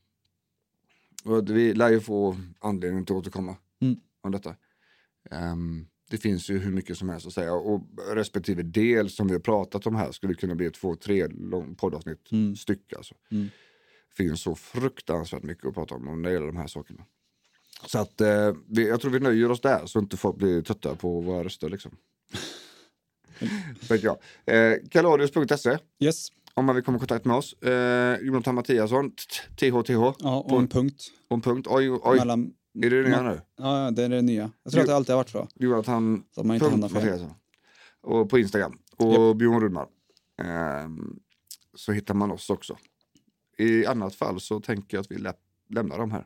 och 1.24 1.50
vi 1.50 1.74
lär 1.74 1.89
ju 1.89 2.00
få 2.00 2.38
anledning 2.60 3.06
till 3.06 3.16
att 3.16 3.20
återkomma 3.22 3.56
Mm. 3.82 4.00
om 4.22 4.32
detta. 4.32 4.56
Ehm, 5.32 5.88
det 6.10 6.18
finns 6.18 6.50
ju 6.50 6.58
hur 6.60 6.72
mycket 6.72 6.98
som 6.98 7.10
helst 7.10 7.28
att 7.28 7.34
säga 7.34 7.54
och 7.54 7.82
respektive 8.14 8.64
del 8.64 9.10
som 9.10 9.28
vi 9.28 9.34
har 9.34 9.39
pratat 9.39 9.88
om 9.88 9.96
här 9.96 10.12
skulle 10.12 10.34
kunna 10.34 10.56
bli 10.56 10.72
två, 10.72 10.96
tre 10.96 11.28
lång 11.28 11.76
poddavsnitt 11.76 12.32
Mm. 12.32 12.56
styck. 12.56 12.94
Alltså. 12.94 13.16
Mm. 13.32 13.50
finns 14.18 14.42
så 14.42 14.56
fruktansvärt 14.56 15.44
mycket 15.44 15.66
att 15.66 15.74
prata 15.74 15.96
om 15.96 16.22
när 16.22 16.30
det 16.30 16.34
gäller 16.34 16.48
de 16.48 16.58
här 16.58 16.68
sakerna. 16.68 17.06
Så 17.86 17.99
att 17.99 18.21
eh, 18.21 18.53
vi, 18.67 18.88
jag 18.88 19.01
tror 19.01 19.11
vi 19.11 19.19
nöjer 19.19 19.51
oss 19.51 19.61
där 19.61 19.86
så 19.86 19.99
inte 19.99 20.17
folk 20.17 20.38
blir 20.38 20.61
trötta 20.61 20.95
på 20.95 21.21
våra 21.21 21.43
röster. 21.43 21.69
Liksom. 21.69 21.91
Jag. 24.01 24.17
Eh, 24.45 24.77
Kaladius.se 24.89 25.77
Yes. 25.99 26.27
om 26.53 26.65
man 26.65 26.75
vill 26.75 26.84
komma 26.84 26.97
i 26.97 26.99
kontakt 26.99 27.25
med 27.25 27.36
oss. 27.38 27.53
Eh, 27.53 28.17
Jonathan 28.21 28.55
Mattiasson, 28.55 29.11
THTH, 29.59 29.91
Ja, 30.19 30.39
och 30.49 30.59
en 30.59 30.67
punkt. 30.67 31.03
på 31.29 31.36
en 31.36 31.41
punkt. 31.41 31.67
Oj, 31.69 31.91
oj. 31.91 32.17
Mellan, 32.17 32.53
Är 32.84 32.89
det 32.89 33.03
det 33.03 33.09
nya 33.09 33.21
nu? 33.21 33.41
ja, 33.57 33.91
det 33.91 34.03
är 34.03 34.09
det 34.09 34.21
nya. 34.21 34.51
Jag 34.63 34.71
tror 34.73 34.82
att 34.82 34.88
det 34.88 34.95
alltid 34.95 35.13
har 35.13 35.17
varit 35.19 35.29
så. 35.29 35.47
Jonathan 35.55 36.23
Så 36.36 36.43
man 36.43 36.55
inte 36.55 36.69
punkt. 36.69 36.93
Mattiasson. 36.93 37.34
Och 38.01 38.29
på 38.29 38.39
Instagram. 38.39 38.77
Och 38.97 39.36
Björn 39.36 39.61
Rudmar. 39.61 39.88
Ehm, 40.41 41.19
så 41.75 41.91
hittar 41.91 42.13
man 42.13 42.32
oss 42.32 42.49
också. 42.49 42.77
I 43.57 43.86
annat 43.86 44.15
fall 44.15 44.39
så 44.39 44.59
tänker 44.59 44.97
jag 44.97 45.01
att 45.01 45.11
vi 45.11 45.15
lä- 45.17 45.34
lämnar 45.69 45.97
dem 45.97 46.11
här. 46.11 46.25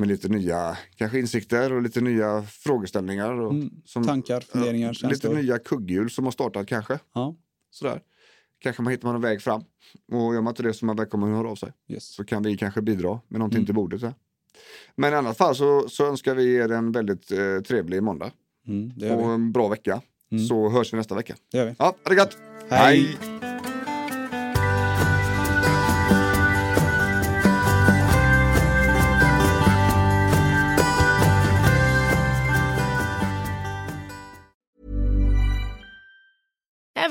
Med 0.00 0.08
lite 0.08 0.28
nya 0.28 0.78
kanske 0.96 1.18
insikter 1.18 1.72
och 1.72 1.82
lite 1.82 2.00
nya 2.00 2.42
frågeställningar. 2.42 3.32
Och, 3.40 3.50
Mm. 3.52 3.70
Tankar, 4.06 4.40
funderingar, 4.40 4.98
ja. 5.02 5.08
Lite 5.08 5.28
nya 5.34 5.58
kugghjul 5.58 6.10
som 6.10 6.24
har 6.24 6.32
startat 6.32 6.66
kanske. 6.66 6.98
Ja. 7.14 7.34
Sådär. 7.70 8.00
Kanske 8.58 8.82
man 8.82 8.90
hittar 8.90 9.08
man 9.08 9.14
en 9.14 9.20
väg 9.22 9.42
fram. 9.42 9.60
Och 10.12 10.34
gör 10.34 10.40
man 10.40 10.50
inte 10.52 10.62
det 10.62 10.74
så 10.74 10.84
är 10.84 10.86
man 10.86 10.96
välkommen 10.96 11.30
att 11.30 11.36
höra 11.36 11.48
av 11.50 11.56
sig. 11.56 11.72
Yes. 11.88 12.14
Så 12.14 12.24
kan 12.24 12.42
vi 12.42 12.56
kanske 12.56 12.82
bidra 12.82 13.20
med 13.28 13.38
någonting 13.38 13.58
Mm. 13.58 13.66
till 13.66 13.74
bordet. 13.74 14.02
Här. 14.02 14.14
Men 14.96 15.12
i 15.12 15.16
annat 15.16 15.36
fall 15.36 15.54
så, 15.54 15.88
så 15.88 16.06
önskar 16.06 16.34
vi 16.34 16.54
er 16.54 16.72
en 16.72 16.92
väldigt 16.92 17.32
eh, 17.32 17.60
trevlig 17.68 18.02
måndag. 18.02 18.30
Mm, 18.66 18.86
Och 19.12 19.28
vi. 19.30 19.32
en 19.34 19.52
bra 19.52 19.68
vecka. 19.68 20.02
Mm. 20.32 20.44
Så 20.44 20.68
hörs 20.68 20.92
vi 20.92 20.96
nästa 20.96 21.14
vecka. 21.14 21.34
Det 21.52 21.58
gör 21.58 21.66
vi. 21.66 21.74
Ja, 21.78 21.84
ha 21.84 22.10
det 22.10 22.14
gött! 22.14 22.36
Hej. 22.70 23.16
Ever 23.22 23.39